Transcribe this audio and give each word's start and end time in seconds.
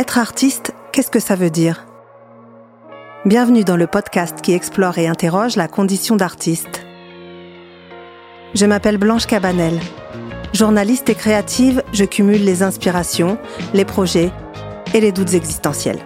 Être 0.00 0.16
artiste, 0.16 0.72
qu'est-ce 0.92 1.10
que 1.10 1.20
ça 1.20 1.36
veut 1.36 1.50
dire? 1.50 1.84
Bienvenue 3.26 3.64
dans 3.64 3.76
le 3.76 3.86
podcast 3.86 4.40
qui 4.40 4.54
explore 4.54 4.96
et 4.96 5.06
interroge 5.06 5.56
la 5.56 5.68
condition 5.68 6.16
d'artiste. 6.16 6.86
Je 8.54 8.64
m'appelle 8.64 8.96
Blanche 8.96 9.26
Cabanel. 9.26 9.78
Journaliste 10.54 11.10
et 11.10 11.14
créative, 11.14 11.82
je 11.92 12.06
cumule 12.06 12.42
les 12.42 12.62
inspirations, 12.62 13.36
les 13.74 13.84
projets 13.84 14.32
et 14.94 15.00
les 15.00 15.12
doutes 15.12 15.34
existentiels. 15.34 16.00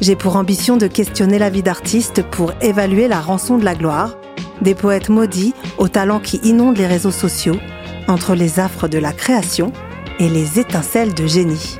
J'ai 0.00 0.16
pour 0.16 0.36
ambition 0.36 0.78
de 0.78 0.86
questionner 0.86 1.38
la 1.38 1.50
vie 1.50 1.62
d'artiste 1.62 2.22
pour 2.22 2.54
évaluer 2.62 3.06
la 3.06 3.20
rançon 3.20 3.58
de 3.58 3.66
la 3.66 3.74
gloire, 3.74 4.16
des 4.62 4.74
poètes 4.74 5.10
maudits 5.10 5.52
aux 5.76 5.88
talents 5.88 6.20
qui 6.20 6.38
inondent 6.38 6.78
les 6.78 6.86
réseaux 6.86 7.10
sociaux, 7.10 7.58
entre 8.08 8.34
les 8.34 8.60
affres 8.60 8.88
de 8.88 8.96
la 8.96 9.12
création 9.12 9.74
et 10.18 10.30
les 10.30 10.58
étincelles 10.58 11.12
de 11.12 11.26
génie. 11.26 11.78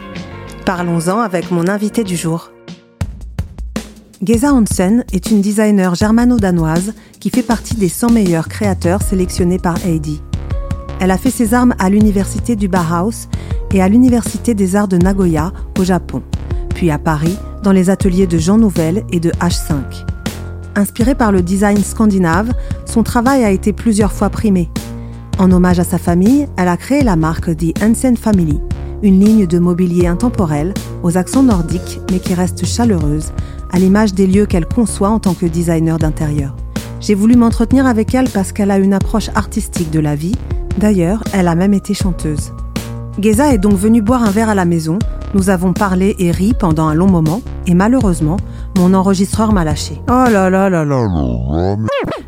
Parlons-en 0.65 1.19
avec 1.19 1.51
mon 1.51 1.69
invité 1.69 2.05
du 2.05 2.17
jour. 2.17 2.51
Geza 4.23 4.53
Hansen 4.53 5.05
est 5.13 5.31
une 5.31 5.41
designer 5.41 5.95
germano-danoise 5.95 6.93
qui 7.19 7.31
fait 7.31 7.43
partie 7.43 7.75
des 7.75 7.89
100 7.89 8.11
meilleurs 8.13 8.49
créateurs 8.49 9.03
sélectionnés 9.03 9.59
par 9.59 9.85
Heidi. 9.87 10.21
Elle 11.01 11.11
a 11.11 11.17
fait 11.17 11.31
ses 11.31 11.55
armes 11.55 11.75
à 11.79 11.89
l'université 11.89 12.57
du 12.57 12.69
Bauhaus 12.69 13.29
et 13.73 13.81
à 13.81 13.89
l'université 13.89 14.55
des 14.55 14.77
arts 14.77 14.89
de 14.89 14.99
Nagoya 14.99 15.53
au 15.79 15.85
Japon, 15.85 16.23
puis 16.75 16.91
à 16.91 16.99
Paris 16.99 17.39
dans 17.63 17.73
les 17.73 17.89
ateliers 17.89 18.27
de 18.27 18.37
Jean 18.37 18.59
Nouvel 18.59 19.05
et 19.11 19.21
de 19.21 19.31
H5. 19.31 20.05
Inspirée 20.77 21.15
par 21.15 21.33
le 21.33 21.41
design 21.41 21.79
scandinave, 21.79 22.53
son 22.85 23.03
travail 23.03 23.45
a 23.45 23.51
été 23.51 23.73
plusieurs 23.73 24.13
fois 24.13 24.29
primé. 24.29 24.69
En 25.39 25.51
hommage 25.51 25.79
à 25.81 25.85
sa 25.85 25.99
famille, 25.99 26.47
elle 26.59 26.69
a 26.69 26.77
créé 26.77 27.03
la 27.03 27.17
marque 27.17 27.57
The 27.57 27.83
Hansen 27.83 28.17
Family, 28.17 28.61
une 29.03 29.21
ligne 29.21 29.47
de 29.47 29.59
mobilier 29.59 30.07
intemporel 30.07 30.75
aux 31.03 31.17
accents 31.17 31.43
nordiques 31.43 32.01
mais 32.11 32.19
qui 32.19 32.35
reste 32.35 32.65
chaleureuse, 32.65 33.33
à 33.73 33.79
l'image 33.79 34.15
des 34.15 34.27
lieux 34.27 34.47
qu'elle 34.47 34.67
conçoit 34.67 35.11
en 35.11 35.19
tant 35.19 35.35
que 35.35 35.47
designer 35.47 35.99
d'intérieur. 35.99 36.55
J'ai 37.01 37.15
voulu 37.15 37.37
m'entretenir 37.37 37.87
avec 37.87 38.15
elle 38.15 38.29
parce 38.29 38.53
qu'elle 38.53 38.71
a 38.71 38.79
une 38.79 38.93
approche 38.93 39.31
artistique 39.35 39.91
de 39.91 40.01
la 40.01 40.15
vie. 40.15 40.35
D'ailleurs, 40.79 41.23
elle 41.33 41.49
a 41.49 41.55
même 41.55 41.73
été 41.73 41.95
chanteuse. 41.95 42.53
Geza 43.19 43.53
est 43.53 43.59
donc 43.59 43.75
venue 43.75 44.03
boire 44.03 44.23
un 44.23 44.31
verre 44.31 44.51
à 44.51 44.55
la 44.55 44.65
maison. 44.65 44.99
Nous 45.35 45.51
avons 45.51 45.73
parlé 45.73 46.17
et 46.19 46.31
ri 46.31 46.55
pendant 46.59 46.89
un 46.89 46.95
long 46.95 47.09
moment. 47.09 47.43
Et 47.67 47.75
malheureusement, 47.75 48.37
mon 48.77 48.95
enregistreur 48.95 49.53
m'a 49.53 49.65
lâché. 49.65 50.01
Oh 50.09 50.25
là 50.31 50.51
là 50.51 50.69
là 50.69 50.85
là 50.85 51.07
là. 51.07 51.77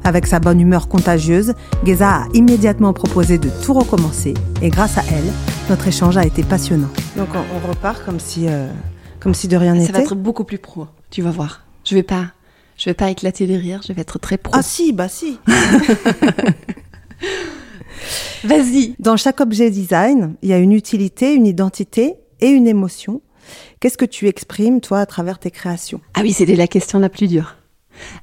Avec 0.05 0.27
sa 0.27 0.41
bonne 0.41 0.61
humeur 0.61 0.89
contagieuse, 0.89 1.55
Geza 1.85 2.11
a 2.11 2.27
immédiatement 2.35 2.93
proposé 2.93 3.39
de 3.39 3.49
tout 3.65 3.73
recommencer. 3.73 4.35
Et 4.61 4.69
grâce 4.69 4.99
à 4.99 5.03
elle, 5.13 5.33
notre 5.71 5.87
échange 5.87 6.17
a 6.17 6.25
été 6.25 6.43
passionnant. 6.43 6.89
Donc 7.17 7.29
on, 7.35 7.69
repart 7.69 8.05
comme 8.05 8.19
si, 8.19 8.47
euh, 8.49 8.67
comme 9.21 9.33
si 9.33 9.47
de 9.47 9.57
rien 9.57 9.75
n'était. 9.75 9.93
Ça 9.93 9.99
va 9.99 10.01
être 10.01 10.17
beaucoup 10.17 10.43
plus 10.45 10.59
pro. 10.59 10.89
Tu 11.11 11.23
vas 11.23 11.31
voir. 11.31 11.65
Je 11.85 11.95
vais 11.95 12.03
pas, 12.03 12.33
je 12.77 12.91
vais 12.91 12.95
pas 12.95 13.11
éclater 13.11 13.47
de 13.47 13.55
rire. 13.55 13.81
Je 13.87 13.93
vais 13.93 14.03
être 14.03 14.19
très 14.19 14.39
pro. 14.39 14.53
Ah 14.57 14.63
si, 14.63 14.93
bah 14.93 15.09
si. 15.09 15.39
Vas-y. 18.45 18.97
Dans 18.99 19.17
chaque 19.17 19.41
objet 19.41 19.71
design, 19.71 20.35
il 20.43 20.49
y 20.49 20.53
a 20.53 20.59
une 20.59 20.73
utilité, 20.73 21.33
une 21.33 21.47
identité 21.47 22.17
et 22.41 22.49
une 22.49 22.67
émotion. 22.67 23.21
Qu'est-ce 23.79 23.99
que 23.99 24.05
tu 24.05 24.27
exprimes, 24.27 24.81
toi, 24.81 24.99
à 24.99 25.07
travers 25.07 25.39
tes 25.39 25.53
créations? 25.53 26.01
Ah 26.15 26.23
oui, 26.23 26.33
c'était 26.33 26.57
la 26.57 26.67
question 26.67 26.99
la 26.99 27.09
plus 27.09 27.29
dure. 27.29 27.55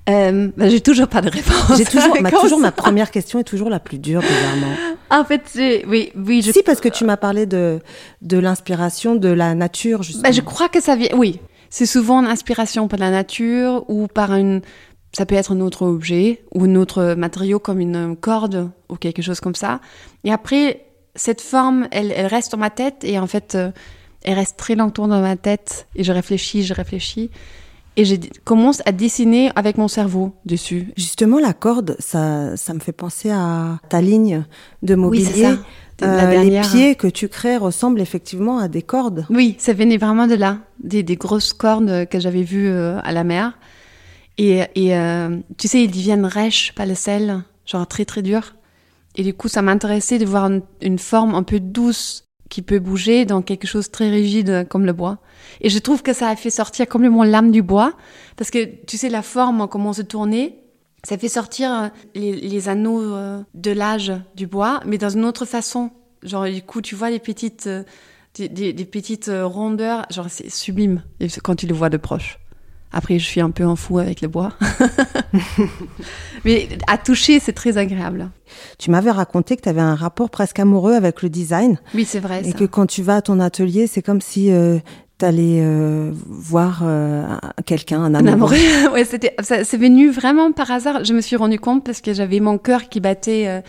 Euh, 0.10 0.50
bah, 0.58 0.70
j'ai 0.70 0.82
toujours 0.82 1.08
pas 1.08 1.22
de 1.22 1.30
réponse. 1.30 1.78
J'ai 1.78 1.86
toujours, 1.86 2.22
ma, 2.22 2.32
toujours 2.32 2.60
ma 2.60 2.72
première 2.72 3.12
question 3.12 3.40
est 3.40 3.44
toujours 3.44 3.70
la 3.70 3.80
plus 3.80 4.00
dure, 4.00 4.22
bizarrement. 4.22 4.76
En 5.12 5.26
fait, 5.26 5.58
oui, 5.88 6.12
oui. 6.16 6.44
Je... 6.44 6.52
Si, 6.52 6.62
parce 6.62 6.80
que 6.80 6.90
tu 6.90 7.04
m'as 7.04 7.18
parlé 7.18 7.48
de, 7.48 7.80
de 8.22 8.38
l'inspiration 8.38 9.16
de 9.16 9.30
la 9.30 9.56
nature, 9.56 10.04
justement. 10.04 10.24
Bah, 10.24 10.32
je 10.32 10.42
crois 10.42 10.70
que 10.70 10.80
ça 10.80 10.96
vient, 10.96 11.10
oui. 11.16 11.40
C'est 11.72 11.88
souvent 11.88 12.20
une 12.22 12.28
inspiration 12.28 12.88
par 12.88 13.00
la 13.00 13.10
nature 13.10 13.86
ou 13.90 14.06
par 14.06 14.36
une, 14.36 14.62
ça 15.14 15.26
peut 15.26 15.36
être 15.36 15.52
un 15.52 15.62
autre 15.62 15.84
objet 15.84 16.44
ou 16.54 16.66
un 16.66 16.76
autre 16.76 17.16
matériau 17.16 17.60
comme 17.60 17.80
une 17.80 18.16
corde 18.16 18.70
ou 18.90 18.96
quelque 18.96 19.22
chose 19.22 19.40
comme 19.40 19.56
ça. 19.56 19.80
Et 20.24 20.32
après, 20.32 20.86
cette 21.16 21.42
forme, 21.42 21.88
elle, 21.92 22.12
elle 22.16 22.28
reste 22.28 22.52
dans 22.52 22.58
ma 22.58 22.70
tête 22.70 23.04
et 23.04 23.20
en 23.20 23.28
fait, 23.28 23.56
euh, 23.56 23.72
elle 24.24 24.36
reste 24.36 24.58
très 24.58 24.76
longtemps 24.76 25.08
dans 25.08 25.22
ma 25.22 25.36
tête 25.36 25.88
et 25.96 26.04
je 26.04 26.12
réfléchis, 26.12 26.64
je 26.64 26.74
réfléchis 26.74 27.32
et 28.00 28.06
je 28.06 28.16
commence 28.46 28.82
à 28.86 28.94
dessiner 28.94 29.52
avec 29.58 29.78
mon 29.78 29.90
cerveau 29.90 30.32
dessus. 30.46 30.94
Justement, 30.96 31.38
la 31.38 31.52
corde, 31.52 31.98
ça, 32.00 32.56
ça 32.56 32.74
me 32.74 32.80
fait 32.80 32.94
penser 32.94 33.30
à 33.30 33.80
ta 33.90 34.00
ligne 34.00 34.46
de 34.84 34.96
mobilier. 34.96 35.26
Oui, 35.36 35.42
ça. 35.42 35.58
Euh, 36.02 36.44
les 36.44 36.62
pieds 36.62 36.96
que 36.96 37.08
tu 37.08 37.28
crées 37.28 37.58
ressemblent 37.58 38.00
effectivement 38.00 38.58
à 38.58 38.70
des 38.70 38.84
cordes. 38.84 39.26
Oui, 39.30 39.58
ça 39.60 39.74
venait 39.74 39.98
vraiment 39.98 40.28
de 40.28 40.36
là, 40.36 40.60
des, 40.82 41.04
des 41.04 41.18
grosses 41.18 41.52
cordes 41.52 42.08
que 42.08 42.22
j'avais 42.22 42.44
vues 42.44 42.70
euh, 42.70 43.02
à 43.04 43.12
la 43.12 43.26
mer. 43.26 43.58
Et, 44.38 44.62
et 44.76 44.96
euh, 44.96 45.36
tu 45.58 45.68
sais, 45.68 45.84
ils 45.84 45.92
deviennent 45.92 46.26
rêches, 46.26 46.72
pas 46.74 46.86
le 46.86 46.96
sel, 46.96 47.44
genre 47.66 47.86
très 47.86 48.06
très 48.06 48.22
dur. 48.22 48.56
Et 49.18 49.24
du 49.24 49.34
coup, 49.34 49.50
ça 49.50 49.62
m'intéressait 49.62 50.20
de 50.20 50.26
voir 50.26 50.46
une, 50.46 50.62
une, 50.82 51.00
forme 51.00 51.36
un 51.36 51.44
peu 51.44 51.60
douce 51.60 52.29
qui 52.50 52.62
peut 52.62 52.80
bouger 52.80 53.26
dans 53.26 53.42
quelque 53.42 53.68
chose 53.68 53.88
de 53.88 53.92
très 53.92 54.10
rigide 54.10 54.68
comme 54.70 54.86
le 54.86 54.94
bois. 54.94 55.20
Et 55.62 55.70
je 55.70 55.80
trouve 55.80 56.02
que 56.02 56.14
ça 56.14 56.30
a 56.30 56.36
fait 56.36 56.50
sortir 56.50 56.88
complètement 56.88 57.24
l'âme 57.24 57.52
du 57.52 57.62
bois, 57.62 57.94
parce 58.36 58.50
que 58.50 58.66
tu 58.86 58.98
sais, 58.98 59.10
la 59.10 59.22
forme, 59.22 59.68
comment 59.68 59.94
se 59.94 60.02
tourner, 60.02 60.60
ça 61.04 61.18
fait 61.18 61.30
sortir 61.30 61.72
euh, 61.72 61.88
les, 62.16 62.34
les 62.34 62.70
anneaux 62.70 63.02
euh, 63.02 63.42
de 63.54 63.72
l'âge 63.72 64.12
du 64.36 64.48
bois, 64.48 64.82
mais 64.86 64.98
dans 64.98 65.10
une 65.10 65.26
autre 65.26 65.46
façon. 65.46 65.92
Genre, 66.24 66.46
du 66.46 66.62
coup, 66.62 66.82
tu 66.82 66.96
vois 66.96 67.10
les 67.10 67.20
petites, 67.20 67.68
euh, 67.68 67.84
des, 68.36 68.74
des, 68.74 68.86
petites 68.86 69.32
rondeurs, 69.34 70.06
genre, 70.10 70.28
c'est 70.30 70.50
sublime 70.50 71.04
quand 71.44 71.56
tu 71.56 71.68
le 71.68 71.74
vois 71.74 71.90
de 71.90 71.98
proche. 71.98 72.40
Après, 72.92 73.20
je 73.20 73.26
suis 73.26 73.40
un 73.40 73.52
peu 73.52 73.66
en 73.66 73.76
fou 73.76 74.00
avec 74.00 74.22
le 74.22 74.28
bois. 74.28 74.54
Mais 76.46 76.70
à 76.88 76.98
toucher, 76.98 77.40
c'est 77.40 77.54
très 77.54 77.78
agréable. 77.78 78.32
Tu 78.80 78.90
m'avais 78.90 79.12
raconté 79.12 79.56
que 79.56 79.62
tu 79.62 79.70
avais 79.70 79.82
un 79.82 79.96
rapport 79.96 80.30
presque 80.32 80.60
amoureux 80.60 80.94
avec 80.94 81.22
le 81.22 81.30
design. 81.30 81.80
Oui, 81.94 82.04
c'est 82.06 82.20
vrai. 82.20 82.42
Et 82.46 82.54
que 82.54 82.64
quand 82.64 82.88
tu 82.88 83.04
vas 83.04 83.18
à 83.18 83.22
ton 83.22 83.40
atelier, 83.40 83.86
c'est 83.86 84.02
comme 84.02 84.22
si 84.22 84.52
euh, 84.52 84.80
tu 85.20 85.26
allais 85.26 85.62
euh, 85.62 86.12
voir 86.26 86.82
euh, 86.84 87.28
quelqu'un, 87.66 88.02
un 88.02 88.16
amoureux. 88.16 88.30
Un 88.30 88.34
amoureux. 88.34 88.58
ouais, 88.94 89.06
c'était, 89.06 89.36
c'est 89.42 89.78
venu 89.78 90.10
vraiment 90.10 90.52
par 90.52 90.72
hasard. 90.72 91.04
Je 91.04 91.14
me 91.14 91.22
suis 91.22 91.36
rendu 91.36 91.60
compte 91.60 91.86
parce 91.86 92.02
que 92.02 92.14
j'avais 92.14 92.40
mon 92.40 92.58
cœur 92.58 92.90
qui 92.90 93.02
battait 93.02 93.62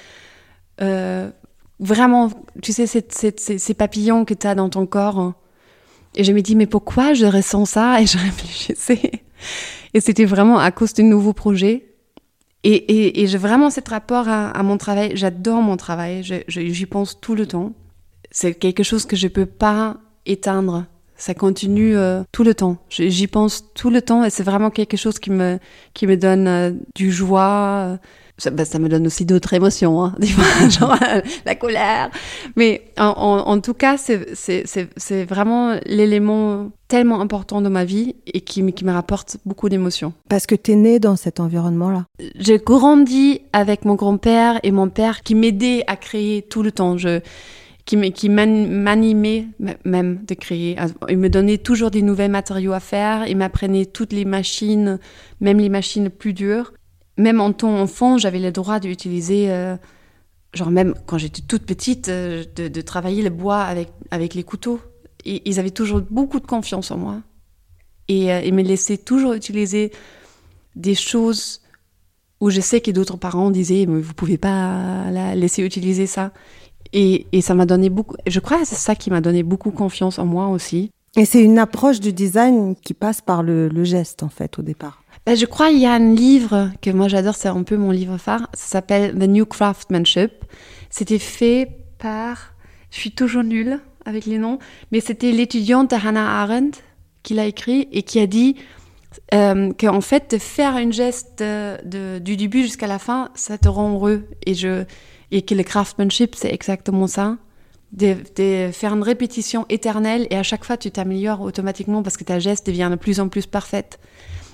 euh, 0.81 1.31
vraiment, 1.78 2.31
tu 2.62 2.72
sais, 2.72 2.87
ces, 2.87 3.04
ces, 3.10 3.34
ces 3.37 3.75
papillons 3.75 4.25
que 4.25 4.32
tu 4.32 4.47
as 4.47 4.54
dans 4.54 4.70
ton 4.70 4.87
corps. 4.87 5.34
Et 6.16 6.25
je 6.25 6.32
me 6.32 6.41
dis, 6.41 6.56
mais 6.56 6.66
pourquoi 6.66 7.15
je 7.15 7.26
ressens 7.26 7.66
ça 7.66 8.00
Et 8.00 8.06
je 8.06 8.19
réfléchissais. 8.26 9.22
Et 9.94 10.00
c'était 10.00 10.25
vraiment 10.25 10.59
à 10.59 10.71
cause 10.71 10.93
du 10.94 11.03
nouveau 11.03 11.32
projet. 11.32 11.87
Et, 12.62 13.22
et, 13.22 13.26
j'ai 13.26 13.38
vraiment 13.38 13.71
cet 13.71 13.88
rapport 13.88 14.28
à, 14.28 14.62
mon 14.62 14.76
travail. 14.76 15.12
J'adore 15.15 15.62
mon 15.62 15.78
travail. 15.78 16.22
J'y 16.47 16.87
pense 16.87 17.19
tout 17.20 17.34
le 17.34 17.47
temps. 17.47 17.72
C'est 18.31 18.54
quelque 18.54 18.82
chose 18.82 19.06
que 19.06 19.16
je 19.16 19.28
peux 19.28 19.47
pas 19.47 19.97
éteindre. 20.26 20.84
Ça 21.16 21.34
continue 21.34 21.97
euh, 21.97 22.22
tout 22.32 22.44
le 22.44 22.54
temps. 22.54 22.76
J'y 22.91 23.26
pense 23.26 23.72
tout 23.75 23.91
le 23.91 24.03
temps 24.03 24.25
et 24.25 24.31
c'est 24.31 24.43
vraiment 24.43 24.70
quelque 24.70 24.97
chose 24.97 25.19
qui 25.19 25.31
me 25.31 25.59
qui 25.93 26.06
me 26.06 26.16
donne 26.16 26.49
euh, 26.49 26.72
du 26.94 27.10
joie, 27.10 27.99
ça, 28.41 28.51
bah, 28.51 28.65
ça, 28.65 28.78
me 28.78 28.89
donne 28.89 29.06
aussi 29.06 29.25
d'autres 29.25 29.53
émotions, 29.53 30.03
hein, 30.05 30.15
genre 30.69 30.97
la 31.47 31.55
colère. 31.55 32.11
Mais 32.56 32.83
en, 32.99 33.06
en, 33.06 33.49
en 33.49 33.61
tout 33.61 33.75
cas, 33.75 33.97
c'est 33.97 35.25
vraiment 35.25 35.78
l'élément 35.87 36.71
tellement 36.89 37.21
important 37.21 37.61
de 37.61 37.69
ma 37.69 37.84
vie 37.84 38.17
et 38.27 38.41
qui, 38.41 38.73
qui 38.73 38.84
me 38.84 38.93
rapporte 38.93 39.37
beaucoup 39.47 39.69
d'émotions. 39.69 40.12
Parce 40.29 40.47
que 40.47 40.56
tu 40.56 40.73
es 40.73 40.75
née 40.75 40.99
dans 40.99 41.17
cet 41.17 41.39
environnement-là 41.39 42.05
J'ai 42.34 42.59
grandi 42.59 43.43
avec 43.53 43.84
mon 43.84 43.95
grand-père 43.95 44.59
et 44.65 44.73
mon 44.73 44.89
père 44.89 45.23
qui 45.23 45.34
m'aidaient 45.37 45.84
à 45.87 45.97
créer 45.97 46.43
tout 46.43 46.62
le 46.62 46.73
temps. 46.73 46.99
Je, 46.99 47.21
qui, 47.84 48.12
qui 48.12 48.29
m'animait 48.29 49.47
même 49.84 50.21
de 50.27 50.34
créer. 50.34 50.77
Il 51.09 51.19
me 51.19 51.29
donnait 51.29 51.59
toujours 51.59 51.91
des 51.91 52.03
nouveaux 52.03 52.29
matériaux 52.29 52.73
à 52.73 52.81
faire, 52.81 53.26
il 53.26 53.37
m'apprenait 53.37 53.87
toutes 53.87 54.12
les 54.12 54.25
machines, 54.25 54.99
même 55.41 55.59
les 55.59 55.69
machines 55.69 56.11
plus 56.11 56.32
dures 56.32 56.73
même 57.20 57.40
en 57.40 57.52
tant 57.52 57.78
enfant, 57.81 58.19
j'avais 58.19 58.38
le 58.38 58.50
droit 58.50 58.81
d'utiliser, 58.81 59.50
euh, 59.50 59.76
genre 60.55 60.70
même 60.70 60.94
quand 61.06 61.19
j'étais 61.19 61.43
toute 61.43 61.64
petite, 61.64 62.08
euh, 62.08 62.44
de, 62.56 62.81
travailler 62.81 63.22
le 63.22 63.31
bois 63.31 63.61
avec, 63.62 63.90
avec 64.11 64.34
les 64.34 64.43
couteaux. 64.43 64.81
Et 65.25 65.43
ils 65.49 65.61
avaient 65.61 65.70
toujours 65.70 66.00
beaucoup 66.11 66.40
de 66.40 66.46
confiance 66.46 66.90
en 66.90 66.96
moi. 66.96 67.20
Et 68.08 68.32
euh, 68.32 68.40
ils 68.40 68.55
me 68.55 68.62
laissaient 68.62 68.96
toujours 68.96 69.34
utiliser 69.34 69.93
des 70.76 70.94
choses 70.94 71.61
où 72.40 72.49
je 72.49 72.61
sais 72.61 72.81
que 72.81 72.90
d'autres 72.90 73.19
parents 73.19 73.50
disaient, 73.50 73.84
mais 73.87 74.00
vous 74.00 74.14
pouvez 74.14 74.38
pas 74.38 75.11
la 75.11 75.34
laisser 75.34 75.62
utiliser 75.62 76.06
ça. 76.06 76.32
Et, 76.94 77.26
ça 77.43 77.55
m'a 77.55 77.66
donné 77.66 77.90
beaucoup, 77.90 78.16
je 78.26 78.40
crois 78.40 78.61
que 78.61 78.66
c'est 78.66 78.75
ça 78.75 78.94
qui 78.94 79.11
m'a 79.11 79.20
donné 79.20 79.43
beaucoup 79.43 79.70
confiance 79.70 80.19
en 80.19 80.25
moi 80.25 80.49
aussi. 80.49 80.90
Et 81.16 81.26
c'est 81.26 81.43
une 81.43 81.58
approche 81.58 82.00
du 82.00 82.14
design 82.14 82.75
qui 82.76 82.94
passe 82.94 83.20
par 83.20 83.43
le 83.43 83.84
geste, 83.84 84.23
en 84.23 84.31
fait, 84.31 84.58
au 84.58 84.62
départ. 84.62 85.00
Ben, 85.26 85.37
je 85.37 85.44
crois 85.44 85.69
qu'il 85.69 85.78
y 85.78 85.87
a 85.87 85.93
un 85.93 86.14
livre 86.14 86.70
que 86.81 86.90
moi 86.90 87.08
j'adore, 87.08 87.34
c'est 87.34 87.49
un 87.49 87.62
peu 87.62 87.76
mon 87.76 87.90
livre 87.90 88.17
phare. 88.17 88.49
Ça 88.55 88.67
s'appelle 88.67 89.14
The 89.19 89.28
New 89.28 89.44
Craftsmanship. 89.44 90.44
C'était 90.88 91.19
fait 91.19 91.69
par, 91.99 92.55
je 92.90 92.99
suis 92.99 93.12
toujours 93.12 93.44
nulle 93.44 93.81
avec 94.06 94.25
les 94.25 94.38
noms, 94.38 94.58
mais 94.93 95.00
c'était 95.00 95.31
l'étudiante 95.31 95.93
Hannah 95.93 96.43
Arendt 96.43 96.81
qu'il 97.22 97.38
a 97.38 97.44
écrit 97.44 97.87
et 97.93 98.02
qui 98.02 98.19
a 98.19 98.26
dit 98.26 98.56
euh, 99.34 99.72
qu'en 99.78 100.00
fait, 100.00 100.31
de 100.32 100.38
faire 100.38 100.78
une 100.78 100.93
geste 100.93 101.40
de, 101.40 102.19
du 102.19 102.37
début 102.37 102.62
jusqu'à 102.62 102.87
la 102.87 102.99
fin, 102.99 103.31
ça 103.34 103.58
te 103.58 103.69
rend 103.69 103.93
heureux. 103.93 104.26
Et 104.46 105.43
que 105.43 105.55
le 105.55 105.62
craftsmanship, 105.62 106.34
c'est 106.34 106.52
exactement 106.52 107.06
ça. 107.06 107.37
De, 107.93 108.16
de, 108.37 108.70
faire 108.73 108.94
une 108.94 109.02
répétition 109.02 109.66
éternelle 109.69 110.28
et 110.31 110.37
à 110.37 110.44
chaque 110.44 110.64
fois, 110.64 110.76
tu 110.76 110.90
t'améliores 110.90 111.40
automatiquement 111.40 112.02
parce 112.02 112.16
que 112.16 112.25
ta 112.25 112.38
geste 112.38 112.66
devient 112.66 112.88
de 112.90 112.96
plus 112.96 113.20
en 113.20 113.28
plus 113.28 113.46
parfaite. 113.46 113.99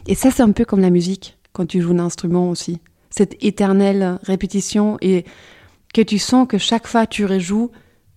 Et 0.08 0.14
ça, 0.14 0.30
c'est 0.30 0.42
un 0.42 0.52
peu 0.52 0.64
comme 0.64 0.80
la 0.80 0.90
musique, 0.90 1.36
quand 1.52 1.66
tu 1.66 1.80
joues 1.80 1.92
un 1.92 1.98
instrument 1.98 2.50
aussi. 2.50 2.80
Cette 3.10 3.42
éternelle 3.42 4.18
répétition 4.22 4.98
et 5.00 5.24
que 5.92 6.00
tu 6.00 6.18
sens 6.18 6.46
que 6.46 6.58
chaque 6.58 6.86
fois 6.86 7.06
tu 7.06 7.24
rejoues, 7.24 7.70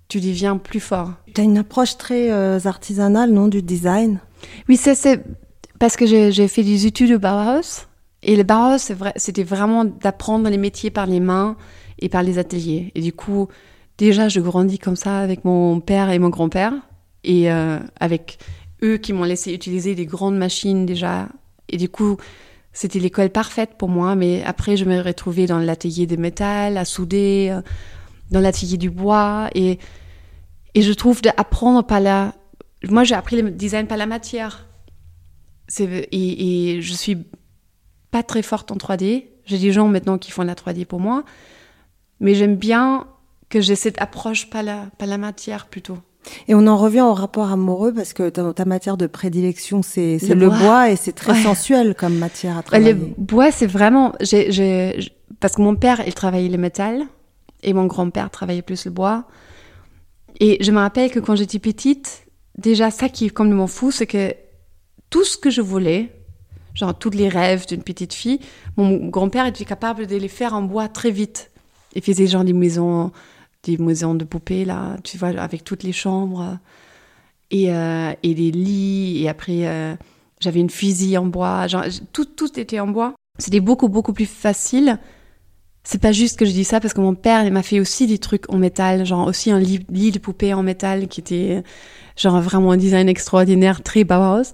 tu 0.07 0.19
deviens 0.19 0.57
plus 0.57 0.79
fort. 0.79 1.13
Tu 1.33 1.41
as 1.41 1.43
une 1.43 1.57
approche 1.57 1.97
très 1.97 2.31
euh, 2.31 2.59
artisanale, 2.65 3.31
non, 3.31 3.47
du 3.47 3.61
design? 3.61 4.19
Oui, 4.67 4.77
c'est 4.77 5.23
parce 5.79 5.95
que 5.95 6.05
j'ai 6.05 6.47
fait 6.47 6.63
des 6.63 6.85
études 6.85 7.13
au 7.13 7.19
Bauhaus. 7.19 7.87
Et 8.21 8.35
le 8.35 8.43
Bauhaus, 8.43 8.91
c'était 9.15 9.43
vraiment 9.43 9.85
d'apprendre 9.85 10.49
les 10.49 10.57
métiers 10.57 10.91
par 10.91 11.05
les 11.05 11.19
mains 11.19 11.55
et 11.99 12.09
par 12.09 12.21
les 12.21 12.37
ateliers. 12.37 12.91
Et 12.95 13.01
du 13.01 13.13
coup, 13.13 13.47
déjà, 13.97 14.27
je 14.27 14.41
grandis 14.41 14.77
comme 14.77 14.97
ça 14.97 15.19
avec 15.19 15.45
mon 15.45 15.79
père 15.79 16.09
et 16.09 16.19
mon 16.19 16.29
grand-père. 16.29 16.73
Et 17.23 17.51
euh, 17.51 17.79
avec 17.99 18.37
eux 18.83 18.97
qui 18.97 19.13
m'ont 19.13 19.23
laissé 19.23 19.53
utiliser 19.53 19.95
des 19.95 20.05
grandes 20.05 20.37
machines 20.37 20.85
déjà. 20.85 21.29
Et 21.69 21.77
du 21.77 21.89
coup, 21.89 22.17
c'était 22.73 22.99
l'école 22.99 23.29
parfaite 23.29 23.71
pour 23.77 23.89
moi. 23.89 24.15
Mais 24.15 24.43
après, 24.43 24.77
je 24.77 24.85
me 24.85 25.01
retrouvais 25.01 25.45
dans 25.45 25.59
l'atelier 25.59 26.07
de 26.07 26.15
métal, 26.15 26.77
à 26.77 26.85
souder, 26.85 27.49
euh, 27.51 27.61
dans 28.31 28.39
l'atelier 28.39 28.77
du 28.77 28.89
bois. 28.89 29.49
Et, 29.55 29.79
et 30.75 30.81
je 30.81 30.93
trouve 30.93 31.21
d'apprendre 31.21 31.85
par 31.85 31.99
la... 31.99 32.35
Moi, 32.87 33.03
j'ai 33.03 33.15
appris 33.15 33.41
le 33.41 33.51
design 33.51 33.87
par 33.87 33.97
la 33.97 34.05
matière. 34.05 34.67
Et, 35.79 36.75
et, 36.75 36.81
je 36.81 36.93
suis 36.93 37.17
pas 38.11 38.23
très 38.23 38.41
forte 38.41 38.71
en 38.71 38.75
3D. 38.75 39.25
J'ai 39.45 39.57
des 39.57 39.71
gens 39.71 39.87
maintenant 39.87 40.17
qui 40.17 40.31
font 40.31 40.43
la 40.43 40.55
3D 40.55 40.85
pour 40.85 40.99
moi. 40.99 41.23
Mais 42.19 42.35
j'aime 42.35 42.55
bien 42.55 43.07
que 43.49 43.61
j'ai 43.61 43.75
cette 43.75 44.01
approche 44.01 44.49
par 44.49 44.63
la, 44.63 44.89
par 44.97 45.07
la 45.07 45.17
matière 45.17 45.67
plutôt. 45.67 45.97
Et 46.47 46.55
on 46.55 46.67
en 46.67 46.77
revient 46.77 47.01
au 47.01 47.13
rapport 47.13 47.51
amoureux 47.51 47.93
parce 47.93 48.13
que 48.13 48.29
ta, 48.29 48.53
ta 48.53 48.65
matière 48.65 48.97
de 48.97 49.07
prédilection, 49.07 49.81
c'est 49.81 50.17
le, 50.27 50.35
le, 50.35 50.49
bois. 50.49 50.91
et 50.91 50.95
c'est 50.95 51.13
très 51.13 51.41
sensuel 51.41 51.95
comme 51.95 52.17
matière 52.17 52.57
à 52.57 52.63
travailler. 52.63 52.93
Le 52.93 52.99
bois, 53.17 53.51
c'est 53.51 53.67
vraiment. 53.67 54.13
J 54.21 54.35
ai, 54.35 54.99
parce 55.39 55.55
que 55.55 55.61
mon 55.61 55.75
père, 55.75 56.03
il 56.05 56.13
travaillait 56.13 56.49
le 56.49 56.57
métal 56.57 57.03
et 57.63 57.73
mon 57.73 57.85
grand-père 57.85 58.29
travaillait 58.29 58.61
plus 58.61 58.85
le 58.85 58.91
bois. 58.91 59.25
Et 60.39 60.57
je 60.63 60.71
me 60.71 60.79
rappelle 60.79 61.11
que 61.11 61.19
quand 61.19 61.35
j'étais 61.35 61.59
petite, 61.59 62.25
déjà, 62.57 62.91
ça 62.91 63.09
qui 63.09 63.25
est 63.25 63.29
complètement 63.29 63.67
fou, 63.67 63.91
c'est 63.91 64.07
que 64.07 64.33
tout 65.09 65.23
ce 65.23 65.37
que 65.37 65.49
je 65.49 65.61
voulais, 65.61 66.13
genre 66.73 66.97
tous 66.97 67.09
les 67.09 67.29
rêves 67.29 67.65
d'une 67.65 67.83
petite 67.83 68.13
fille, 68.13 68.39
mon 68.77 69.07
grand-père 69.07 69.45
était 69.45 69.65
capable 69.65 70.07
de 70.07 70.15
les 70.15 70.27
faire 70.27 70.53
en 70.53 70.61
bois 70.61 70.87
très 70.87 71.11
vite. 71.11 71.51
Il 71.95 72.03
faisait 72.03 72.27
genre 72.27 72.43
des 72.43 72.53
maisons, 72.53 73.11
des 73.63 73.77
maisons 73.77 74.15
de 74.15 74.23
poupées, 74.23 74.65
là, 74.65 74.97
tu 75.03 75.17
vois, 75.17 75.29
avec 75.29 75.63
toutes 75.63 75.83
les 75.83 75.91
chambres 75.91 76.59
et, 77.51 77.73
euh, 77.73 78.13
et 78.23 78.33
les 78.33 78.51
lits. 78.51 79.23
Et 79.23 79.29
après, 79.29 79.67
euh, 79.67 79.95
j'avais 80.39 80.59
une 80.59 80.69
fusille 80.69 81.17
en 81.17 81.25
bois. 81.25 81.67
Genre, 81.67 81.85
tout, 82.13 82.25
tout 82.25 82.59
était 82.59 82.79
en 82.79 82.87
bois. 82.87 83.13
C'était 83.37 83.59
beaucoup, 83.59 83.89
beaucoup 83.89 84.13
plus 84.13 84.25
facile. 84.25 84.99
C'est 85.83 86.01
pas 86.01 86.11
juste 86.11 86.37
que 86.37 86.45
je 86.45 86.51
dis 86.51 86.65
ça 86.65 86.79
parce 86.79 86.93
que 86.93 87.01
mon 87.01 87.15
père 87.15 87.49
m'a 87.51 87.63
fait 87.63 87.79
aussi 87.79 88.05
des 88.05 88.17
trucs 88.17 88.51
en 88.51 88.57
métal, 88.57 89.05
genre 89.05 89.27
aussi 89.27 89.49
un 89.49 89.59
lit, 89.59 89.85
lit 89.89 90.11
de 90.11 90.19
poupée 90.19 90.53
en 90.53 90.61
métal 90.61 91.07
qui 91.07 91.21
était 91.21 91.63
genre 92.17 92.41
vraiment 92.41 92.71
un 92.71 92.77
design 92.77 93.07
extraordinaire, 93.07 93.81
très 93.81 94.03
Bauhaus. 94.03 94.53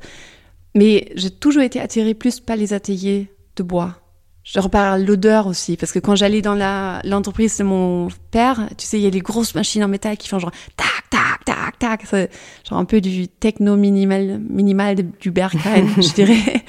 Mais 0.75 1.11
j'ai 1.15 1.31
toujours 1.31 1.63
été 1.63 1.79
attirée 1.79 2.13
plus 2.13 2.39
par 2.39 2.57
les 2.57 2.73
ateliers 2.73 3.31
de 3.55 3.63
bois. 3.63 4.04
Je 4.45 4.59
reparle 4.59 5.03
l'odeur 5.03 5.47
aussi, 5.47 5.75
parce 5.75 5.91
que 5.91 5.97
quand 5.97 6.15
j'allais 6.15 6.43
dans 6.43 6.53
l'entreprise 7.03 7.57
de 7.57 7.63
mon 7.63 8.09
père, 8.29 8.69
tu 8.77 8.85
sais, 8.85 8.99
il 8.99 9.03
y 9.03 9.07
a 9.07 9.09
les 9.09 9.19
grosses 9.19 9.55
machines 9.55 9.83
en 9.83 9.87
métal 9.87 10.17
qui 10.17 10.29
font 10.29 10.37
genre 10.37 10.51
tac, 10.77 11.09
tac, 11.09 11.43
tac, 11.79 11.79
tac, 11.79 12.29
genre 12.69 12.77
un 12.77 12.85
peu 12.85 13.01
du 13.01 13.27
techno 13.27 13.75
minimal, 13.75 14.39
minimal 14.47 14.97
du 15.19 15.31
Berghain, 15.31 15.87
je 15.97 16.13
dirais. 16.13 16.63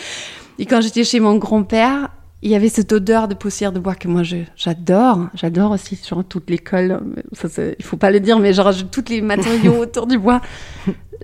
Et 0.58 0.64
quand 0.64 0.80
j'étais 0.80 1.04
chez 1.04 1.20
mon 1.20 1.36
grand-père, 1.36 2.08
il 2.40 2.50
y 2.50 2.54
avait 2.54 2.70
cette 2.70 2.92
odeur 2.92 3.28
de 3.28 3.34
poussière 3.34 3.72
de 3.72 3.78
bois 3.78 3.94
que 3.94 4.08
moi 4.08 4.22
j'adore. 4.56 5.26
J'adore 5.34 5.72
aussi, 5.72 6.00
genre 6.02 6.24
toute 6.24 6.48
l'école, 6.48 7.02
ça, 7.32 7.48
il 7.78 7.84
faut 7.84 7.98
pas 7.98 8.10
le 8.10 8.20
dire, 8.20 8.38
mais 8.38 8.54
genre 8.54 8.72
tous 8.90 9.04
les 9.10 9.20
matériaux 9.20 9.76
autour 9.82 10.06
du 10.06 10.18
bois. 10.18 10.40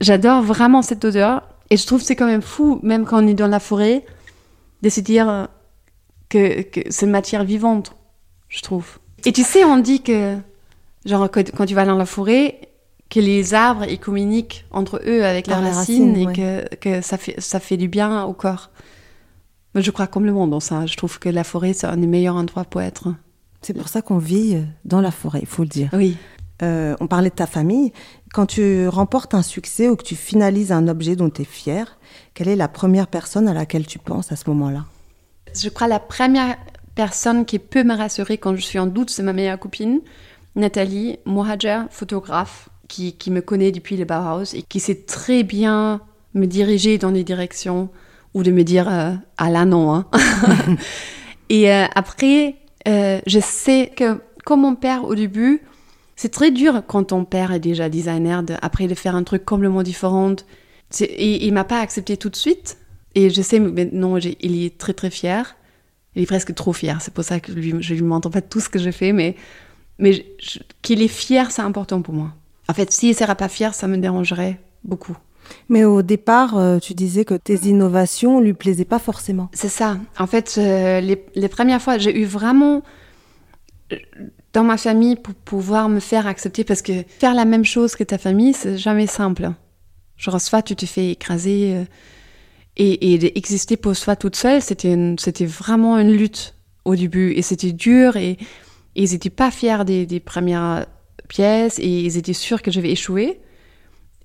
J'adore 0.03 0.43
vraiment 0.43 0.83
cette 0.83 1.03
odeur. 1.07 1.45
Et 1.71 1.79
je 1.79 1.87
trouve 1.87 2.01
que 2.01 2.07
c'est 2.07 2.17
quand 2.17 2.27
même 2.27 2.43
fou, 2.43 2.79
même 2.83 3.07
quand 3.07 3.25
on 3.25 3.27
est 3.27 3.33
dans 3.33 3.47
la 3.47 3.61
forêt, 3.61 4.05
de 4.83 4.91
se 4.91 5.01
dire 5.01 5.49
que, 6.33 6.63
que 6.63 6.81
c'est 6.91 7.07
une 7.07 7.13
matière 7.13 7.45
vivante, 7.45 7.95
je 8.49 8.63
trouve. 8.63 8.99
Et 9.25 9.33
tu 9.33 9.43
sais, 9.43 9.65
on 9.65 9.79
dit 9.79 10.03
que, 10.03 10.39
genre, 11.05 11.31
quand 11.31 11.67
tu 11.67 11.75
vas 11.75 11.85
dans 11.85 11.97
la 11.97 12.07
forêt, 12.07 12.59
que 13.11 13.21
les 13.21 13.53
arbres, 13.53 13.85
ils 13.85 13.99
communiquent 13.99 14.65
entre 14.71 15.03
eux 15.07 15.25
avec 15.25 15.47
leurs 15.47 15.63
racines, 15.63 16.17
et 16.17 16.33
que, 16.33 16.75
que 16.77 17.03
ça, 17.03 17.19
fait, 17.19 17.39
ça 17.39 17.61
fait 17.61 17.77
du 17.77 17.89
bien 17.89 18.25
au 18.25 18.33
corps. 18.33 18.71
Mais 19.75 19.83
je 19.83 19.91
crois 19.91 20.07
complètement 20.07 20.47
dans 20.47 20.61
ça. 20.61 20.87
Je 20.87 20.97
trouve 20.97 21.19
que 21.19 21.29
la 21.29 21.45
forêt, 21.45 21.75
c'est 21.75 21.87
un 21.87 21.99
des 21.99 22.07
meilleurs 22.07 22.37
endroits 22.37 22.65
pour 22.65 22.81
être. 22.81 23.15
C'est 23.61 23.75
pour 23.75 23.89
ça 23.89 24.03
qu'on 24.03 24.19
vit 24.19 24.59
dans 24.85 25.01
la 25.01 25.11
forêt, 25.11 25.41
il 25.43 25.47
faut 25.47 25.63
le 25.63 25.69
dire. 25.69 25.91
Oui. 25.93 26.17
Euh, 26.63 26.95
on 27.01 27.07
parlait 27.07 27.31
de 27.31 27.35
ta 27.35 27.47
famille. 27.47 27.93
Quand 28.33 28.47
tu 28.47 28.89
remportes 28.89 29.35
un 29.35 29.43
succès 29.43 29.89
ou 29.89 29.97
que 29.97 30.05
tu 30.05 30.17
finalises 30.17 30.73
un 30.73 30.89
objet 30.89 31.17
dont 31.17 31.31
tu 31.31 31.43
es 31.43 31.45
fier, 31.45 31.99
quelle 32.35 32.49
est 32.49 32.57
la 32.57 32.69
première 32.69 33.09
personne 33.09 33.49
à 33.49 33.55
laquelle 33.55 33.87
tu 33.87 33.99
penses 33.99 34.33
à 34.33 34.37
ce 34.37 34.49
moment-là? 34.51 34.85
Je 35.55 35.69
crois 35.69 35.89
la 35.89 36.01
première 36.01 36.57
personne 36.95 37.45
qui 37.45 37.59
peut 37.59 37.85
me 37.85 37.97
rassurer 37.97 38.39
quand 38.39 38.55
je 38.57 38.63
suis 38.63 38.79
en 38.79 38.87
doute, 38.87 39.11
c'est 39.11 39.23
ma 39.23 39.33
meilleure 39.33 39.59
copine, 39.59 40.01
Nathalie 40.57 41.19
Mohajer, 41.25 41.83
photographe, 41.91 42.69
qui, 42.89 43.15
qui, 43.15 43.31
me 43.31 43.41
connaît 43.41 43.73
depuis 43.73 43.97
le 43.97 44.05
Bauhaus 44.05 44.55
et 44.55 44.63
qui 44.63 44.81
sait 44.81 45.03
très 45.07 45.43
bien 45.43 46.03
me 46.35 46.47
diriger 46.47 46.99
dans 46.99 47.11
les 47.11 47.25
directions 47.25 47.89
ou 48.35 48.43
de 48.43 48.51
me 48.51 48.65
dire 48.65 48.89
euh, 48.89 49.13
ah 49.39 49.51
là 49.51 49.65
non. 49.65 49.95
Hein. 49.95 50.07
et 51.49 51.73
euh, 51.73 51.87
après, 51.95 52.57
euh, 52.89 53.21
je 53.27 53.41
sais 53.41 53.93
que 53.95 54.21
comme 54.45 54.63
mon 54.63 54.75
père 54.75 55.05
au 55.05 55.15
début, 55.15 55.63
c'est 56.17 56.31
très 56.31 56.51
dur 56.51 56.83
quand 56.87 57.05
ton 57.05 57.25
père 57.25 57.53
est 57.53 57.61
déjà 57.61 57.89
designer, 57.89 58.43
de, 58.43 58.55
après 58.61 58.87
de 58.87 58.95
faire 58.95 59.17
un 59.17 59.23
truc 59.23 59.45
complètement 59.45 59.83
différent. 59.83 60.35
Et 61.01 61.47
il 61.47 61.55
m'a 61.55 61.65
pas 61.65 61.81
accepté 61.81 62.17
tout 62.17 62.29
de 62.29 62.37
suite. 62.37 62.77
Et 63.15 63.31
je 63.31 63.43
sais 63.43 63.61
maintenant, 63.61 64.17
il 64.17 64.65
est 64.65 64.79
très 64.79 64.93
très 64.93 65.11
fier. 65.11 65.57
Il 66.15 66.23
est 66.23 66.27
presque 66.27 66.55
trop 66.55 66.73
fier. 66.73 67.01
C'est 67.01 67.13
pour 67.13 67.25
ça 67.25 67.41
que 67.41 67.53
lui, 67.53 67.75
je 67.81 67.95
lui 67.95 68.03
montre 68.03 68.29
pas 68.29 68.43
tout 68.43 68.61
ce 68.61 68.69
que 68.69 68.79
je 68.79 68.91
fais, 68.91 69.13
mais, 69.13 69.37
mais 69.99 70.27
qu'il 70.83 71.03
est 71.03 71.09
fier, 71.09 71.51
c'est 71.51 71.63
important 71.63 72.03
pour 72.03 72.15
moi. 72.15 72.33
En 72.69 72.75
fait, 72.75 72.91
s'il 72.91 73.11
ne 73.11 73.15
serait 73.15 73.35
pas 73.35 73.49
fier, 73.49 73.75
ça 73.75 73.89
me 73.89 73.97
dérangerait 73.97 74.61
beaucoup. 74.85 75.17
Mais 75.69 75.85
au 75.85 76.03
départ, 76.03 76.57
euh, 76.57 76.79
tu 76.79 76.95
disais 76.95 77.25
que 77.25 77.35
tes 77.35 77.67
innovations 77.67 78.41
lui 78.41 78.53
plaisaient 78.53 78.85
pas 78.85 78.99
forcément. 78.99 79.51
C'est 79.53 79.69
ça. 79.69 79.99
En 80.19 80.27
fait, 80.27 80.55
euh, 80.59 81.01
les, 81.01 81.25
les, 81.35 81.49
premières 81.49 81.83
fois, 81.83 81.99
j'ai 81.99 82.17
eu 82.17 82.25
vraiment 82.25 82.83
dans 84.53 84.65
ma 84.65 84.77
famille 84.77 85.17
pour 85.17 85.35
pouvoir 85.35 85.89
me 85.89 86.01
faire 86.01 86.27
accepter 86.27 86.65
parce 86.65 86.83
que 86.83 87.05
faire 87.19 87.35
la 87.35 87.45
même 87.45 87.65
chose 87.65 87.97
que 87.97 88.05
ta 88.05 88.19
famille, 88.19 88.53
c'est 88.53 88.77
jamais 88.77 89.07
simple. 89.07 89.51
Genre, 90.17 90.41
soit 90.41 90.63
tu 90.63 90.77
te 90.77 90.87
fais 90.87 91.11
écraser 91.11 91.75
euh, 91.75 91.85
et, 92.77 93.15
et 93.15 93.39
exister 93.39 93.77
pour 93.77 93.97
soi 93.97 94.17
toute 94.17 94.37
seule, 94.37 94.63
c'était 94.63 95.15
c'était 95.19 95.47
vraiment 95.47 95.99
une 95.99 96.13
lutte 96.13 96.55
au 96.85 96.95
début 96.97 97.33
et 97.33 97.43
c'était 97.43 97.73
dur 97.73 98.17
et, 98.17 98.39
ils 98.95 99.15
étaient 99.15 99.31
pas 99.31 99.51
fiers 99.51 99.87
des, 99.87 100.05
des, 100.05 100.21
premières 100.21 100.85
pièces 101.27 101.79
et 101.79 101.87
ils 101.89 102.19
étaient 102.19 102.35
sûrs 102.35 102.61
que 102.61 102.71
je 102.71 102.79
vais 102.79 102.91
échouer. 102.91 103.41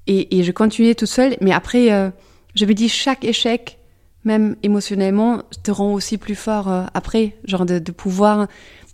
Et, 0.08 0.38
et 0.38 0.44
je 0.44 0.52
continuais 0.52 0.94
tout 0.94 1.06
seul, 1.06 1.38
mais 1.40 1.54
après, 1.54 1.94
euh, 1.94 2.10
je 2.54 2.66
me 2.66 2.74
dis 2.74 2.90
chaque 2.90 3.24
échec, 3.24 3.80
même 4.26 4.58
émotionnellement, 4.64 5.42
te 5.64 5.72
rend 5.72 5.94
aussi 5.94 6.18
plus 6.18 6.36
fort 6.36 6.70
euh, 6.70 6.84
après, 6.94 7.38
genre 7.46 7.66
de, 7.66 7.80
de 7.80 7.92
pouvoir 7.94 8.48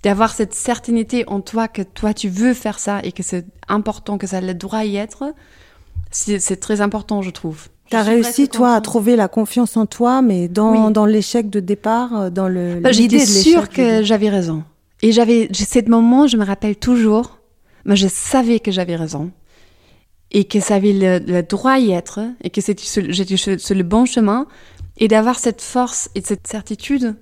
d'avoir 0.03 0.31
cette 0.33 0.53
certitude 0.53 1.23
en 1.27 1.41
toi 1.41 1.67
que 1.67 1.81
toi 1.81 2.13
tu 2.13 2.27
veux 2.29 2.53
faire 2.53 2.77
ça 2.77 2.99
et 3.03 3.11
que 3.11 3.23
c'est 3.23 3.47
important, 3.67 4.19
que 4.19 4.27
ça 4.27 4.41
le 4.41 4.53
droit 4.53 4.83
y 4.83 4.97
être, 4.97 5.33
c'est 6.11 6.59
très 6.59 6.81
important, 6.81 7.21
je 7.21 7.31
trouve. 7.31 7.69
Tu 7.93 7.97
as 7.97 8.01
réussi, 8.01 8.49
toi, 8.49 8.73
à 8.73 8.81
trouver 8.81 9.15
la 9.15 9.27
confiance 9.27 9.77
en 9.77 9.85
toi, 9.85 10.23
mais 10.23 10.47
dans, 10.47 10.89
dans 10.89 11.05
l'échec 11.05 11.51
de 11.51 11.59
départ, 11.59 12.21
euh, 12.21 12.29
dans 12.31 12.47
le. 12.47 12.79
Bah, 12.79 12.91
J'étais 12.91 13.23
sûre 13.23 13.69
que 13.69 14.01
j'avais 14.01 14.29
raison. 14.29 14.63
Et 15.03 15.11
j'avais, 15.11 15.47
ce 15.53 15.87
moment, 15.87 16.25
je 16.25 16.37
me 16.37 16.43
rappelle 16.43 16.75
toujours, 16.75 17.37
mais 17.85 17.95
je 17.95 18.07
savais 18.07 18.59
que 18.59 18.71
j'avais 18.71 18.95
raison. 18.95 19.29
Et 20.31 20.45
que 20.45 20.59
ça 20.59 20.75
avait 20.75 21.19
le, 21.19 21.41
droit 21.43 21.77
y 21.77 21.91
être, 21.91 22.19
et 22.43 22.49
que 22.49 22.61
j'étais 22.61 23.37
sur 23.37 23.75
le 23.75 23.83
bon 23.83 24.05
chemin, 24.05 24.47
et 24.97 25.07
d'avoir 25.07 25.37
cette 25.37 25.61
force 25.61 26.09
et 26.15 26.21
cette 26.21 26.47
certitude 26.47 27.15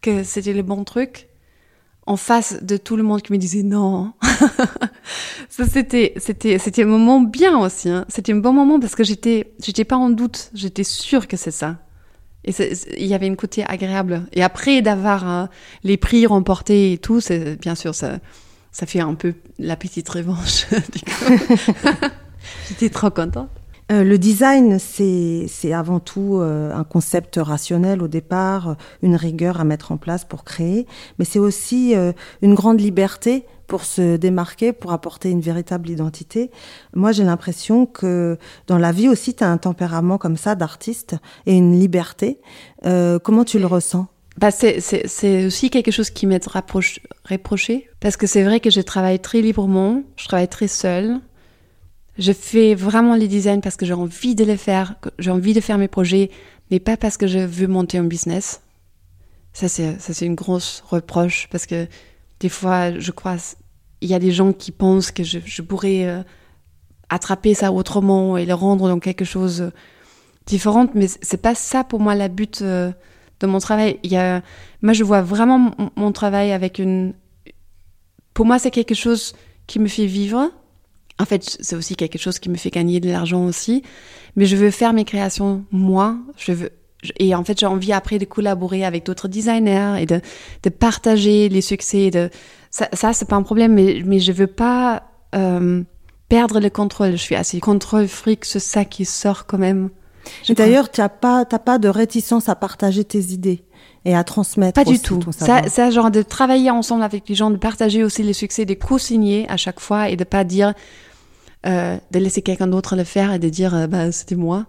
que 0.00 0.22
c'était 0.22 0.54
le 0.54 0.62
bon 0.62 0.84
truc 0.84 1.27
en 2.08 2.16
face 2.16 2.62
de 2.62 2.78
tout 2.78 2.96
le 2.96 3.02
monde 3.02 3.20
qui 3.20 3.32
me 3.32 3.38
disait 3.38 3.62
non. 3.62 4.14
ça 5.50 5.66
c'était 5.66 6.14
c'était 6.16 6.58
c'était 6.58 6.84
un 6.84 6.86
moment 6.86 7.20
bien 7.20 7.58
aussi. 7.58 7.90
Hein. 7.90 8.06
C'était 8.08 8.32
un 8.32 8.36
bon 8.36 8.54
moment 8.54 8.80
parce 8.80 8.94
que 8.94 9.04
j'étais 9.04 9.52
j'étais 9.62 9.84
pas 9.84 9.96
en 9.96 10.08
doute. 10.08 10.50
J'étais 10.54 10.84
sûre 10.84 11.28
que 11.28 11.36
c'est 11.36 11.50
ça. 11.50 11.76
Et 12.44 12.52
il 12.96 13.06
y 13.06 13.12
avait 13.12 13.26
une 13.26 13.36
côté 13.36 13.62
agréable. 13.62 14.22
Et 14.32 14.42
après 14.42 14.80
d'avoir 14.80 15.28
hein, 15.28 15.50
les 15.84 15.98
prix 15.98 16.26
remportés 16.26 16.94
et 16.94 16.98
tout, 16.98 17.20
c'est 17.20 17.60
bien 17.60 17.74
sûr 17.74 17.94
ça 17.94 18.18
ça 18.72 18.86
fait 18.86 19.00
un 19.00 19.14
peu 19.14 19.34
la 19.58 19.76
petite 19.76 20.08
revanche. 20.08 20.66
j'étais 22.68 22.88
trop 22.88 23.10
contente. 23.10 23.50
Euh, 23.90 24.04
le 24.04 24.18
design, 24.18 24.78
c'est 24.78 25.72
avant 25.72 25.98
tout 25.98 26.38
euh, 26.40 26.74
un 26.74 26.84
concept 26.84 27.38
rationnel 27.40 28.02
au 28.02 28.08
départ, 28.08 28.76
une 29.02 29.16
rigueur 29.16 29.60
à 29.60 29.64
mettre 29.64 29.92
en 29.92 29.96
place 29.96 30.26
pour 30.26 30.44
créer, 30.44 30.86
mais 31.18 31.24
c'est 31.24 31.38
aussi 31.38 31.94
euh, 31.94 32.12
une 32.42 32.54
grande 32.54 32.80
liberté 32.80 33.46
pour 33.66 33.84
se 33.84 34.16
démarquer, 34.16 34.72
pour 34.72 34.92
apporter 34.92 35.30
une 35.30 35.40
véritable 35.40 35.88
identité. 35.88 36.50
Moi, 36.94 37.12
j'ai 37.12 37.24
l'impression 37.24 37.86
que 37.86 38.38
dans 38.66 38.78
la 38.78 38.92
vie 38.92 39.08
aussi, 39.08 39.34
tu 39.34 39.44
as 39.44 39.50
un 39.50 39.58
tempérament 39.58 40.18
comme 40.18 40.36
ça 40.36 40.54
d'artiste 40.54 41.16
et 41.46 41.54
une 41.54 41.78
liberté. 41.78 42.40
comment 42.82 43.44
tu 43.44 43.58
le 43.58 43.66
ressens? 43.66 44.06
Bah 44.38 44.52
c'est 44.52 45.46
aussi 45.46 45.68
quelque 45.68 45.90
chose 45.90 46.10
qui 46.10 46.26
m'est 46.26 46.46
reproché, 46.46 47.88
parce 47.98 48.16
que 48.16 48.28
c'est 48.28 48.44
vrai 48.44 48.60
que 48.60 48.70
je 48.70 48.80
travaille 48.80 49.18
très 49.18 49.40
librement, 49.40 50.02
je 50.16 50.28
travaille 50.28 50.48
très 50.48 50.68
seule, 50.68 51.20
je 52.18 52.32
fais 52.32 52.74
vraiment 52.74 53.14
les 53.14 53.28
designs 53.28 53.60
parce 53.60 53.76
que 53.76 53.86
j'ai 53.86 53.94
envie 53.94 54.34
de 54.34 54.44
les 54.44 54.56
faire, 54.56 54.96
j'ai 55.18 55.30
envie 55.30 55.54
de 55.54 55.60
faire 55.60 55.78
mes 55.78 55.88
projets, 55.88 56.30
mais 56.70 56.80
pas 56.80 56.96
parce 56.96 57.16
que 57.16 57.26
je 57.26 57.38
veux 57.38 57.68
monter 57.68 57.98
un 57.98 58.04
business. 58.04 58.60
Ça, 59.52 59.68
c'est, 59.68 60.26
une 60.26 60.34
grosse 60.34 60.82
reproche 60.86 61.48
parce 61.50 61.66
que 61.66 61.86
des 62.40 62.48
fois, 62.48 62.96
je 62.98 63.10
crois, 63.10 63.36
il 64.00 64.08
y 64.08 64.14
a 64.14 64.18
des 64.18 64.30
gens 64.30 64.52
qui 64.52 64.72
pensent 64.72 65.10
que 65.10 65.22
je, 65.24 65.62
pourrais 65.62 66.06
euh, 66.06 66.22
attraper 67.08 67.54
ça 67.54 67.72
autrement 67.72 68.36
et 68.36 68.46
le 68.46 68.54
rendre 68.54 68.88
dans 68.88 69.00
quelque 69.00 69.24
chose 69.24 69.58
de 69.58 69.72
différent, 70.46 70.86
mais 70.94 71.06
c'est 71.08 71.42
pas 71.42 71.54
ça 71.54 71.84
pour 71.84 72.00
moi 72.00 72.14
la 72.14 72.28
but 72.28 72.62
euh, 72.62 72.90
de 73.40 73.46
mon 73.46 73.58
travail. 73.58 73.98
Il 74.02 74.10
y 74.10 74.16
a, 74.16 74.42
moi, 74.82 74.92
je 74.92 75.04
vois 75.04 75.22
vraiment 75.22 75.72
mon 75.96 76.12
travail 76.12 76.52
avec 76.52 76.78
une. 76.78 77.14
Pour 78.34 78.46
moi, 78.46 78.58
c'est 78.58 78.70
quelque 78.70 78.94
chose 78.94 79.34
qui 79.66 79.78
me 79.78 79.88
fait 79.88 80.06
vivre 80.06 80.50
en 81.18 81.24
fait, 81.24 81.56
c'est 81.60 81.76
aussi 81.76 81.96
quelque 81.96 82.18
chose 82.18 82.38
qui 82.38 82.48
me 82.48 82.56
fait 82.56 82.70
gagner 82.70 83.00
de 83.00 83.10
l'argent 83.10 83.44
aussi. 83.44 83.82
Mais 84.36 84.46
je 84.46 84.56
veux 84.56 84.70
faire 84.70 84.92
mes 84.92 85.04
créations 85.04 85.64
moi. 85.70 86.16
Je 86.36 86.52
veux, 86.52 86.70
et 87.18 87.34
en 87.34 87.44
fait, 87.44 87.58
j'ai 87.58 87.66
envie 87.66 87.92
après 87.92 88.18
de 88.18 88.24
collaborer 88.24 88.84
avec 88.84 89.06
d'autres 89.06 89.28
designers 89.28 89.96
et 90.00 90.06
de, 90.06 90.20
de 90.62 90.70
partager 90.70 91.48
les 91.48 91.60
succès. 91.60 92.10
De, 92.10 92.30
ça, 92.70 92.88
ça 92.92 93.12
c'est 93.12 93.28
pas 93.28 93.36
un 93.36 93.42
problème, 93.42 93.74
mais, 93.74 94.02
mais 94.04 94.20
je 94.20 94.32
veux 94.32 94.46
pas 94.46 95.04
euh, 95.34 95.82
perdre 96.28 96.60
le 96.60 96.70
contrôle. 96.70 97.12
Je 97.12 97.16
suis 97.16 97.36
assez 97.36 97.60
contrôle 97.60 98.08
fric, 98.08 98.44
c'est 98.44 98.60
ça 98.60 98.84
qui 98.84 99.04
sort 99.04 99.46
quand 99.46 99.58
même. 99.58 99.90
Et 100.48 100.54
d'ailleurs, 100.54 100.90
tu 100.90 101.00
n'as 101.00 101.08
pas, 101.08 101.44
pas 101.44 101.78
de 101.78 101.88
réticence 101.88 102.48
à 102.48 102.54
partager 102.54 103.02
tes 103.04 103.32
idées 103.32 103.64
et 104.04 104.14
à 104.14 104.24
transmettre. 104.24 104.74
Pas 104.74 104.84
du 104.84 104.98
tout. 104.98 105.20
Ça, 105.30 105.68
ça, 105.68 105.90
genre 105.90 106.10
de 106.10 106.22
travailler 106.22 106.70
ensemble 106.70 107.02
avec 107.02 107.28
les 107.28 107.34
gens, 107.34 107.50
de 107.50 107.56
partager 107.56 108.04
aussi 108.04 108.22
les 108.22 108.34
succès, 108.34 108.66
de 108.66 108.74
co-signer 108.74 109.46
à 109.48 109.56
chaque 109.56 109.80
fois 109.80 110.10
et 110.10 110.16
de 110.16 110.24
pas 110.24 110.44
dire 110.44 110.74
euh, 111.66 111.98
de 112.12 112.18
laisser 112.20 112.40
quelqu'un 112.40 112.68
d'autre 112.68 112.94
le 112.94 113.02
faire 113.02 113.32
et 113.32 113.40
de 113.40 113.48
dire 113.48 113.74
euh, 113.74 113.86
bah, 113.88 114.12
c'était 114.12 114.36
moi. 114.36 114.66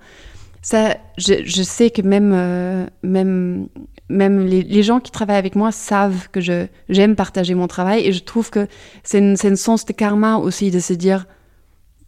Ça, 0.64 0.98
je, 1.18 1.46
je, 1.46 1.62
sais 1.62 1.92
que 1.92 2.02
même, 2.02 2.32
euh, 2.34 2.88
même, 3.04 3.68
même 4.10 4.46
les, 4.46 4.64
les, 4.64 4.84
gens 4.84 5.00
qui 5.00 5.12
travaillent 5.12 5.38
avec 5.38 5.56
moi 5.56 5.72
savent 5.72 6.30
que 6.32 6.42
j'aime 6.42 7.16
partager 7.16 7.54
mon 7.54 7.68
travail 7.68 8.06
et 8.06 8.12
je 8.12 8.24
trouve 8.24 8.50
que 8.50 8.68
c'est 9.04 9.20
une 9.20 9.56
sens 9.56 9.86
de 9.86 9.94
karma 9.94 10.38
aussi 10.38 10.72
de 10.72 10.80
se 10.80 10.94
dire 10.94 11.28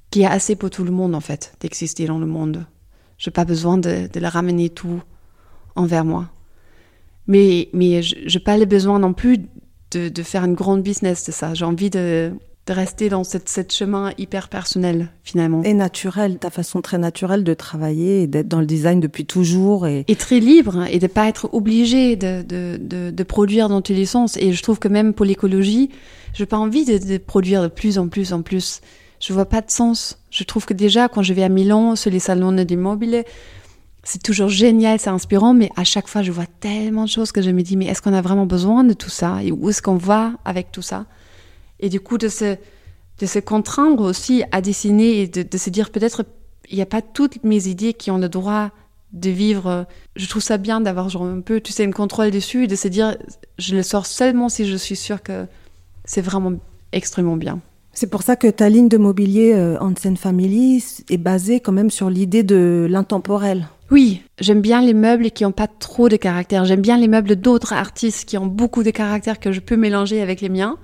qu'il 0.10 0.24
y 0.24 0.26
a 0.26 0.32
assez 0.32 0.56
pour 0.56 0.72
tout 0.72 0.84
le 0.84 0.92
monde 0.92 1.14
en 1.16 1.22
fait 1.22 1.54
d'exister 1.60 2.08
dans 2.08 2.20
le 2.20 2.26
monde. 2.26 2.66
Je 3.18 3.30
n'ai 3.30 3.34
pas 3.34 3.46
besoin 3.46 3.78
de, 3.78 4.10
de 4.12 4.20
le 4.20 4.28
ramener 4.28 4.70
tout 4.70 5.02
envers 5.76 6.06
moi. 6.06 6.30
Mais, 7.28 7.70
mais 7.72 8.02
je 8.02 8.38
n'ai 8.38 8.44
pas 8.44 8.58
le 8.58 8.66
besoin 8.66 8.98
non 8.98 9.14
plus 9.14 9.38
de, 9.92 10.10
de 10.10 10.24
faire 10.24 10.44
une 10.44 10.56
grande 10.56 10.82
business 10.82 11.26
de 11.26 11.32
ça. 11.32 11.54
J'ai 11.54 11.66
envie 11.66 11.92
de, 11.92 12.34
de 12.68 12.74
rester 12.74 13.10
dans 13.10 13.24
cette, 13.24 13.74
chemin 13.74 14.12
hyper 14.18 14.48
personnel 14.48 15.10
finalement. 15.24 15.64
Et 15.64 15.74
naturel, 15.74 16.38
ta 16.38 16.52
façon 16.52 16.82
très 16.82 17.00
naturelle 17.00 17.44
de 17.44 17.54
travailler 17.54 18.24
et 18.24 18.28
d'être 18.28 18.48
dans 18.48 18.60
le 18.60 18.68
design 18.68 19.00
depuis 19.00 19.26
toujours. 19.26 19.88
Et, 19.88 20.06
et 20.08 20.16
très 20.16 20.40
libre 20.40 20.86
et 20.90 21.00
de 21.00 21.08
pas 21.08 21.28
être 21.28 21.50
obligé 21.54 22.16
de, 22.16 22.44
de, 22.44 23.10
de, 23.10 23.24
produire 23.24 23.68
dans 23.68 23.82
tous 23.82 23.94
les 23.94 24.06
sens. 24.06 24.38
Et 24.38 24.54
je 24.54 24.62
trouve 24.62 24.78
que 24.78 24.88
même 24.88 25.14
pour 25.14 25.26
l'écologie, 25.26 25.90
je 26.34 26.44
n'ai 26.44 26.48
pas 26.48 26.58
envie 26.58 26.86
de, 26.86 27.18
produire 27.18 27.64
de 27.64 27.68
plus 27.68 27.98
en 27.98 28.08
plus 28.08 28.32
en 28.32 28.44
plus. 28.44 28.82
Je 29.20 29.34
vois 29.34 29.46
pas 29.46 29.62
de 29.62 29.72
sens. 29.72 30.20
Je 30.30 30.44
trouve 30.44 30.66
que 30.66 30.74
déjà 30.74 31.08
quand 31.08 31.24
je 31.24 31.34
vais 31.34 31.44
à 31.44 31.50
Milan, 31.50 31.96
sur 31.96 32.12
les 32.12 32.20
salons 32.20 32.52
de 32.52 32.62
l'immobilier, 32.62 33.26
c'est 34.04 34.22
toujours 34.22 34.50
génial, 34.50 35.00
c'est 35.00 35.10
inspirant, 35.10 35.54
mais 35.54 35.70
à 35.76 35.84
chaque 35.84 36.08
fois 36.08 36.22
je 36.22 36.32
vois 36.32 36.48
tellement 36.60 37.06
de 37.06 37.10
choses 37.10 37.32
que 37.32 37.42
je 37.42 37.50
me 37.50 37.62
dis, 37.62 37.76
mais 37.76 37.86
est-ce 37.86 38.02
qu'on 38.04 38.14
a 38.14 38.22
vraiment 38.22 38.46
besoin 38.46 38.84
de 38.84 38.94
tout 38.94 39.10
ça? 39.10 39.44
Et 39.44 39.52
où 39.52 39.70
est-ce 39.70 39.82
qu'on 39.82 39.96
va 39.96 40.34
avec 40.46 40.72
tout 40.72 40.82
ça? 40.82 41.06
Et 41.82 41.90
du 41.90 42.00
coup, 42.00 42.18
de 42.18 42.30
se, 42.30 42.56
de 43.20 43.26
se 43.26 43.40
contraindre 43.40 44.04
aussi 44.04 44.44
à 44.52 44.62
dessiner 44.62 45.22
et 45.22 45.28
de, 45.28 45.44
de 45.44 45.58
se 45.58 45.70
dire 45.70 45.92
peut-être 45.92 46.26
il 46.70 46.76
n'y 46.76 46.82
a 46.82 46.88
pas 46.88 47.02
toutes 47.02 47.44
mes 47.44 47.68
idées 47.68 47.94
qui 47.94 48.12
ont 48.12 48.18
le 48.18 48.30
droit 48.30 48.72
de 49.14 49.30
vivre. 49.30 49.86
Je 50.16 50.28
trouve 50.28 50.42
ça 50.42 50.58
bien 50.58 50.80
d'avoir 50.80 51.10
genre 51.10 51.26
un 51.26 51.42
peu, 51.42 51.60
tu 51.60 51.74
sais, 51.74 51.86
un 51.86 51.92
contrôle 51.92 52.32
dessus 52.32 52.64
et 52.64 52.68
de 52.68 52.76
se 52.76 52.88
dire 52.88 53.18
je 53.58 53.76
le 53.76 53.84
sors 53.84 54.06
seulement 54.06 54.48
si 54.48 54.66
je 54.66 54.78
suis 54.78 54.96
sûre 54.96 55.22
que 55.22 55.46
c'est 56.06 56.22
vraiment 56.22 56.54
extrêmement 56.94 57.36
bien. 57.36 57.60
C'est 57.94 58.10
pour 58.10 58.24
ça 58.24 58.38
que 58.38 58.48
ta 58.48 58.70
ligne 58.70 58.88
de 58.88 58.98
mobilier 58.98 59.54
euh, 59.54 59.78
Hansen 59.82 60.16
Family 60.16 60.84
est 61.10 61.18
basée 61.18 61.60
quand 61.60 61.74
même 61.74 61.90
sur 61.90 62.10
l'idée 62.10 62.44
de 62.44 62.88
l'intemporel. 62.90 63.68
Oui, 63.92 64.22
j'aime 64.40 64.62
bien 64.62 64.82
les 64.82 64.94
meubles 64.94 65.32
qui 65.32 65.44
n'ont 65.44 65.52
pas 65.52 65.68
trop 65.68 66.08
de 66.08 66.16
caractère. 66.16 66.64
J'aime 66.64 66.80
bien 66.80 66.98
les 66.98 67.10
meubles 67.10 67.36
d'autres 67.36 67.74
artistes 67.74 68.24
qui 68.24 68.38
ont 68.38 68.46
beaucoup 68.46 68.84
de 68.84 68.92
caractère 68.92 69.42
que 69.42 69.52
je 69.52 69.60
peux 69.60 69.76
mélanger 69.76 70.22
avec 70.22 70.40
les 70.40 70.48
miens 70.48 70.78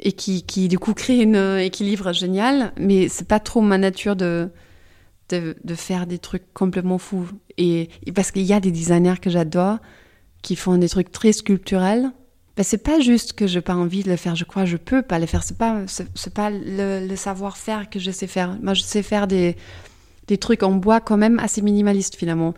et 0.00 0.12
qui, 0.12 0.68
du 0.68 0.78
coup 0.78 0.94
crée 0.94 1.22
un 1.22 1.58
équilibre 1.58 2.12
génial, 2.12 2.72
mais 2.78 3.08
c'est 3.08 3.26
pas 3.26 3.40
trop 3.40 3.60
ma 3.60 3.78
nature 3.78 4.14
de, 4.16 4.50
de, 5.30 5.74
faire 5.74 6.06
des 6.06 6.18
trucs 6.18 6.52
complètement 6.54 6.98
fous. 6.98 7.28
Et, 7.56 7.88
parce 8.14 8.30
qu'il 8.30 8.42
y 8.42 8.52
a 8.52 8.60
des 8.60 8.70
designers 8.70 9.18
que 9.20 9.30
j'adore 9.30 9.78
qui 10.42 10.54
font 10.56 10.76
des 10.76 10.88
trucs 10.88 11.10
très 11.10 11.32
sculpturels. 11.32 12.12
Ben, 12.56 12.62
c'est 12.62 12.82
pas 12.82 13.00
juste 13.00 13.32
que 13.32 13.46
j'ai 13.46 13.60
pas 13.60 13.74
envie 13.74 14.02
de 14.02 14.10
le 14.10 14.16
faire, 14.16 14.34
je 14.34 14.44
crois 14.44 14.64
je 14.64 14.76
peux 14.76 15.02
pas 15.02 15.18
le 15.18 15.26
faire. 15.26 15.42
C'est 15.42 15.58
pas, 15.58 15.82
c'est, 15.86 16.34
pas 16.34 16.50
le, 16.50 17.06
le 17.06 17.16
savoir-faire 17.16 17.90
que 17.90 17.98
je 17.98 18.10
sais 18.10 18.26
faire. 18.26 18.56
Moi, 18.62 18.74
je 18.74 18.82
sais 18.82 19.02
faire 19.02 19.26
des, 19.26 19.56
des 20.28 20.38
trucs 20.38 20.62
en 20.62 20.72
bois 20.72 21.00
quand 21.00 21.16
même 21.16 21.38
assez 21.40 21.62
minimalistes 21.62 22.16
finalement. 22.16 22.54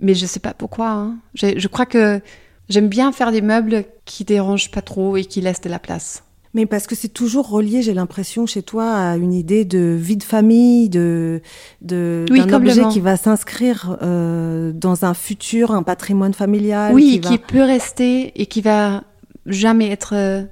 Mais 0.00 0.14
je 0.14 0.26
sais 0.26 0.40
pas 0.40 0.54
pourquoi. 0.54 0.90
Hein. 0.90 1.18
Je, 1.34 1.58
je 1.58 1.68
crois 1.68 1.86
que 1.86 2.20
j'aime 2.68 2.88
bien 2.88 3.12
faire 3.12 3.32
des 3.32 3.42
meubles 3.42 3.84
qui 4.04 4.24
dérangent 4.24 4.70
pas 4.70 4.82
trop 4.82 5.16
et 5.16 5.24
qui 5.24 5.40
laissent 5.40 5.60
de 5.60 5.68
la 5.68 5.78
place. 5.78 6.24
Mais 6.54 6.66
parce 6.66 6.86
que 6.86 6.94
c'est 6.94 7.08
toujours 7.08 7.48
relié, 7.48 7.82
j'ai 7.82 7.94
l'impression, 7.94 8.46
chez 8.46 8.62
toi, 8.62 8.94
à 8.94 9.16
une 9.16 9.34
idée 9.34 9.64
de 9.64 9.96
vie 9.98 10.16
de 10.16 10.22
famille, 10.22 10.88
de, 10.88 11.42
de 11.82 12.24
d'un 12.28 12.52
objet 12.52 12.88
qui 12.88 13.00
va 13.00 13.16
s'inscrire 13.16 13.98
euh, 14.02 14.72
dans 14.72 15.04
un 15.04 15.14
futur, 15.14 15.72
un 15.72 15.82
patrimoine 15.82 16.32
familial. 16.32 16.94
Oui, 16.94 17.20
qui, 17.20 17.38
peut 17.38 17.62
rester 17.62 18.32
et 18.40 18.46
qui 18.46 18.62
va 18.62 19.04
jamais 19.46 19.90
être 19.90 20.14
euh, 20.14 20.42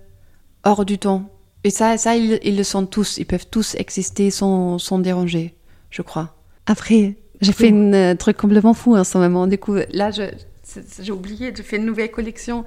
hors 0.65 0.85
du 0.85 0.99
temps. 0.99 1.31
Et 1.65 1.71
ça, 1.71 1.97
ça 1.97 2.15
ils, 2.15 2.57
le 2.57 2.63
sont 2.63 2.87
tous. 2.87 3.17
Ils 3.19 3.27
peuvent 3.27 3.47
tous 3.51 3.75
exister 3.77 4.31
sans, 4.31 4.79
sans 4.79 4.99
déranger, 4.99 5.55
je 5.91 6.03
crois. 6.03 6.37
Après, 6.67 7.17
j'ai 7.41 7.53
fait 7.53 7.71
un 7.71 7.93
euh, 7.93 8.15
truc 8.15 8.37
complètement 8.37 8.75
fou 8.75 8.97
en 8.97 9.05
ce 9.05 9.17
moment. 9.19 9.47
Du 9.47 9.59
coup, 9.59 9.77
là, 9.93 10.11
j'ai 10.11 11.13
oublié, 11.13 11.53
j'ai 11.57 11.63
fait 11.63 11.77
une 11.77 11.87
nouvelle 11.87 12.11
collection 12.11 12.65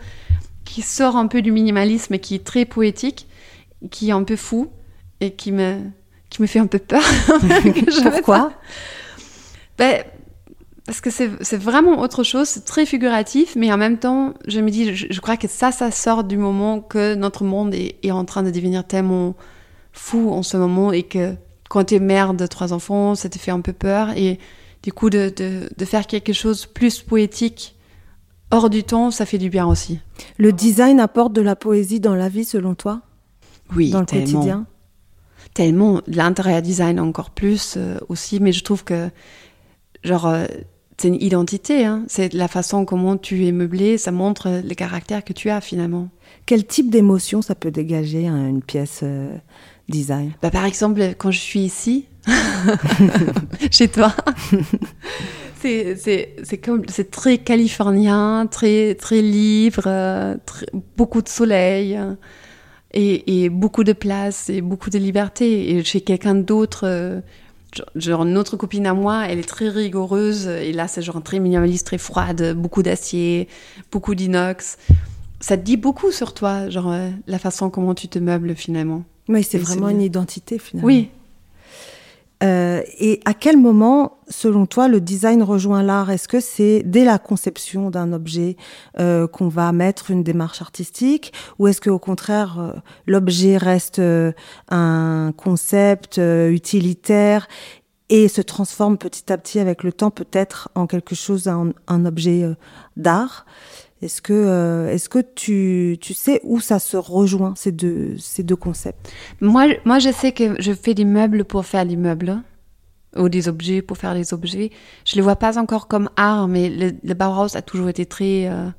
qui 0.69 0.83
sort 0.83 1.15
un 1.15 1.25
peu 1.25 1.41
du 1.41 1.51
minimalisme, 1.51 2.19
qui 2.19 2.35
est 2.35 2.45
très 2.45 2.63
poétique, 2.63 3.27
qui 3.89 4.09
est 4.09 4.11
un 4.11 4.23
peu 4.23 4.35
fou 4.35 4.69
et 5.19 5.31
qui 5.31 5.51
me, 5.51 5.79
qui 6.29 6.41
me 6.41 6.47
fait 6.47 6.59
un 6.59 6.67
peu 6.67 6.77
peur. 6.77 7.01
Pourquoi? 8.03 8.53
ben, 9.79 10.03
Parce 10.85 11.01
que 11.01 11.09
c'est 11.09 11.57
vraiment 11.57 11.99
autre 12.01 12.23
chose, 12.23 12.47
c'est 12.47 12.65
très 12.65 12.85
figuratif, 12.85 13.55
mais 13.55 13.73
en 13.73 13.77
même 13.77 13.97
temps, 13.97 14.35
je 14.47 14.59
me 14.59 14.69
dis, 14.69 14.95
je, 14.95 15.19
crois 15.19 15.37
que 15.37 15.47
ça, 15.47 15.71
ça 15.71 15.89
sort 15.89 16.23
du 16.23 16.37
moment 16.37 16.81
que 16.81 17.15
notre 17.15 17.43
monde 17.43 17.73
est, 17.73 17.95
est, 18.03 18.11
en 18.11 18.23
train 18.23 18.43
de 18.43 18.51
devenir 18.51 18.85
tellement 18.85 19.35
fou 19.91 20.31
en 20.31 20.43
ce 20.43 20.55
moment 20.55 20.91
et 20.91 21.03
que 21.03 21.33
quand 21.67 21.85
tu 21.85 21.95
es 21.95 21.99
mère 21.99 22.35
de 22.35 22.45
trois 22.45 22.73
enfants, 22.73 23.15
ça 23.15 23.27
te 23.27 23.39
fait 23.39 23.51
un 23.51 23.61
peu 23.61 23.73
peur. 23.73 24.11
Et 24.15 24.37
du 24.83 24.93
coup, 24.93 25.09
de, 25.09 25.33
de, 25.35 25.67
de 25.75 25.85
faire 25.85 26.05
quelque 26.05 26.33
chose 26.33 26.67
plus 26.67 27.01
poétique 27.01 27.75
hors 28.51 28.69
du 28.69 28.83
temps, 28.83 29.11
ça 29.11 29.25
fait 29.25 29.37
du 29.37 29.49
bien 29.49 29.67
aussi. 29.67 29.99
Le 30.37 30.51
design 30.51 30.99
apporte 30.99 31.33
de 31.33 31.41
la 31.41 31.55
poésie 31.55 31.99
dans 31.99 32.15
la 32.15 32.29
vie, 32.29 32.45
selon 32.45 32.75
toi? 32.75 33.01
Oui, 33.75 33.91
dans 33.91 33.99
le 34.01 34.05
quotidien? 34.05 34.65
Tellement. 35.53 36.01
L'intérieur 36.07 36.61
design 36.61 36.99
encore 36.99 37.31
plus 37.31 37.75
euh, 37.77 37.97
aussi, 38.07 38.39
mais 38.39 38.51
je 38.51 38.63
trouve 38.63 38.83
que, 38.83 39.09
genre, 40.03 40.27
euh, 40.27 40.45
c'est 40.97 41.07
une 41.07 41.21
identité. 41.21 41.85
Hein. 41.85 42.03
C'est 42.07 42.33
la 42.33 42.47
façon 42.47 42.85
comment 42.85 43.17
tu 43.17 43.45
es 43.45 43.51
meublé, 43.51 43.97
ça 43.97 44.11
montre 44.11 44.61
le 44.63 44.75
caractère 44.75 45.23
que 45.23 45.33
tu 45.33 45.49
as 45.49 45.61
finalement. 45.61 46.09
Quel 46.45 46.65
type 46.65 46.89
d'émotion 46.89 47.41
ça 47.41 47.55
peut 47.55 47.71
dégager 47.71 48.27
hein, 48.27 48.47
une 48.47 48.61
pièce 48.61 49.01
euh, 49.03 49.35
design? 49.87 50.33
Bah, 50.41 50.51
Par 50.51 50.65
exemple, 50.65 51.01
quand 51.17 51.31
je 51.31 51.39
suis 51.39 51.61
ici, 51.61 52.05
chez 53.71 53.87
toi, 53.87 54.13
c'est 55.61 56.61
comme 56.63 56.83
c'est 56.87 57.11
très 57.11 57.37
californien, 57.37 58.47
très 58.49 58.95
très 58.95 59.21
libre, 59.21 59.83
euh, 59.87 60.35
beaucoup 60.97 61.21
de 61.21 61.29
soleil. 61.29 61.97
Euh, 61.97 62.13
et, 62.91 63.43
et, 63.43 63.49
beaucoup 63.49 63.83
de 63.83 63.93
place 63.93 64.49
et 64.49 64.61
beaucoup 64.61 64.89
de 64.89 64.97
liberté. 64.97 65.75
Et 65.75 65.83
chez 65.83 66.01
quelqu'un 66.01 66.33
d'autre, 66.33 67.21
genre 67.95 68.23
une 68.23 68.37
autre 68.37 68.57
copine 68.57 68.87
à 68.87 68.93
moi, 68.93 69.25
elle 69.27 69.39
est 69.39 69.47
très 69.47 69.69
rigoureuse 69.69 70.47
et 70.47 70.73
là 70.73 70.87
c'est 70.87 71.01
genre 71.01 71.21
très 71.21 71.39
minimaliste, 71.39 71.87
très 71.87 71.97
froide, 71.97 72.53
beaucoup 72.55 72.83
d'acier, 72.83 73.47
beaucoup 73.91 74.15
d'inox. 74.15 74.77
Ça 75.39 75.57
te 75.57 75.63
dit 75.63 75.77
beaucoup 75.77 76.11
sur 76.11 76.33
toi, 76.33 76.69
genre 76.69 76.91
euh, 76.91 77.09
la 77.27 77.39
façon 77.39 77.69
comment 77.69 77.95
tu 77.95 78.07
te 78.07 78.19
meubles 78.19 78.55
finalement. 78.55 79.03
Oui, 79.29 79.43
c'est 79.43 79.57
vraiment 79.57 79.89
une 79.89 80.01
identité 80.01 80.59
finalement. 80.59 80.87
Oui, 80.87 81.09
euh, 82.43 82.81
et 82.99 83.19
à 83.25 83.33
quel 83.33 83.57
moment, 83.57 84.19
selon 84.29 84.65
toi, 84.65 84.87
le 84.87 85.01
design 85.01 85.43
rejoint 85.43 85.83
l'art? 85.83 86.09
Est-ce 86.09 86.27
que 86.27 86.39
c'est 86.39 86.83
dès 86.85 87.03
la 87.03 87.17
conception 87.19 87.89
d'un 87.89 88.13
objet 88.13 88.55
euh, 88.99 89.27
qu'on 89.27 89.49
va 89.49 89.71
mettre 89.71 90.09
une 90.11 90.23
démarche 90.23 90.61
artistique, 90.61 91.33
ou 91.57 91.67
est-ce 91.67 91.81
que 91.81 91.89
au 91.89 91.99
contraire 91.99 92.57
euh, 92.59 92.79
l'objet 93.07 93.57
reste 93.57 94.01
un 94.69 95.33
concept 95.35 96.17
utilitaire? 96.17 97.47
Et 98.09 98.27
se 98.27 98.41
transforme 98.41 98.97
petit 98.97 99.31
à 99.31 99.37
petit 99.37 99.59
avec 99.59 99.83
le 99.83 99.93
temps, 99.93 100.11
peut-être 100.11 100.69
en 100.75 100.87
quelque 100.87 101.15
chose, 101.15 101.47
un, 101.47 101.73
un 101.87 102.05
objet 102.05 102.45
d'art 102.97 103.45
est-ce 104.01 104.21
que, 104.21 104.33
euh, 104.33 104.89
est-ce 104.89 105.09
que 105.09 105.19
tu, 105.19 105.97
tu 105.99 106.13
sais 106.13 106.39
où 106.43 106.61
ça 106.61 106.79
se 106.79 106.95
rejoint, 106.95 107.53
ces 107.57 107.71
deux, 107.71 108.17
ces 108.17 108.43
deux 108.43 108.55
concepts? 108.55 109.11
Moi, 109.41 109.67
moi, 109.83 109.99
je 109.99 110.09
sais 110.11 110.31
que 110.31 110.61
je 110.61 110.71
fais 110.71 110.93
des 110.93 111.03
meubles 111.03 111.43
pour 111.43 111.65
faire 111.65 111.85
des 111.85 111.97
meubles, 111.97 112.41
ou 113.17 113.27
des 113.27 113.49
objets 113.49 113.81
pour 113.81 113.97
faire 113.97 114.13
des 114.13 114.33
objets. 114.33 114.71
Je 115.03 115.15
ne 115.15 115.17
le 115.17 115.23
vois 115.23 115.35
pas 115.35 115.57
encore 115.57 115.87
comme 115.87 116.09
art, 116.15 116.47
mais 116.47 116.69
le, 116.69 116.91
le 117.03 117.13
Bauhaus 117.13 117.57
a 117.57 117.61
toujours 117.61 117.89
été 117.89 118.05
très 118.05 118.47
euh, 118.47 118.69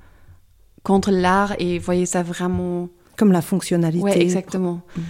contre 0.85 1.11
l'art 1.11 1.55
et 1.59 1.79
voyez 1.79 2.07
ça 2.07 2.23
vraiment... 2.23 2.89
Comme 3.17 3.33
la 3.33 3.43
fonctionnalité. 3.43 4.03
Oui, 4.03 4.13
exactement. 4.13 4.81
Mmh 4.97 5.01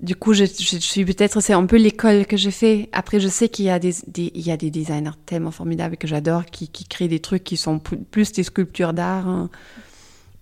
du 0.00 0.14
coup, 0.14 0.34
je, 0.34 0.44
je, 0.44 0.76
suis 0.76 1.04
peut-être, 1.06 1.40
c'est 1.40 1.54
un 1.54 1.64
peu 1.64 1.76
l'école 1.76 2.26
que 2.26 2.36
j'ai 2.36 2.50
fait. 2.50 2.90
Après, 2.92 3.18
je 3.18 3.28
sais 3.28 3.48
qu'il 3.48 3.64
y 3.64 3.70
a 3.70 3.78
des, 3.78 3.94
des, 4.06 4.30
il 4.34 4.46
y 4.46 4.50
a 4.50 4.56
des 4.58 4.70
designers 4.70 5.16
tellement 5.24 5.50
formidables 5.50 5.96
que 5.96 6.06
j'adore, 6.06 6.44
qui, 6.44 6.68
qui 6.68 6.84
créent 6.84 7.08
des 7.08 7.20
trucs 7.20 7.44
qui 7.44 7.56
sont 7.56 7.78
plus 7.78 8.32
des 8.32 8.42
sculptures 8.42 8.92
d'art. 8.92 9.26
Hein, 9.26 9.48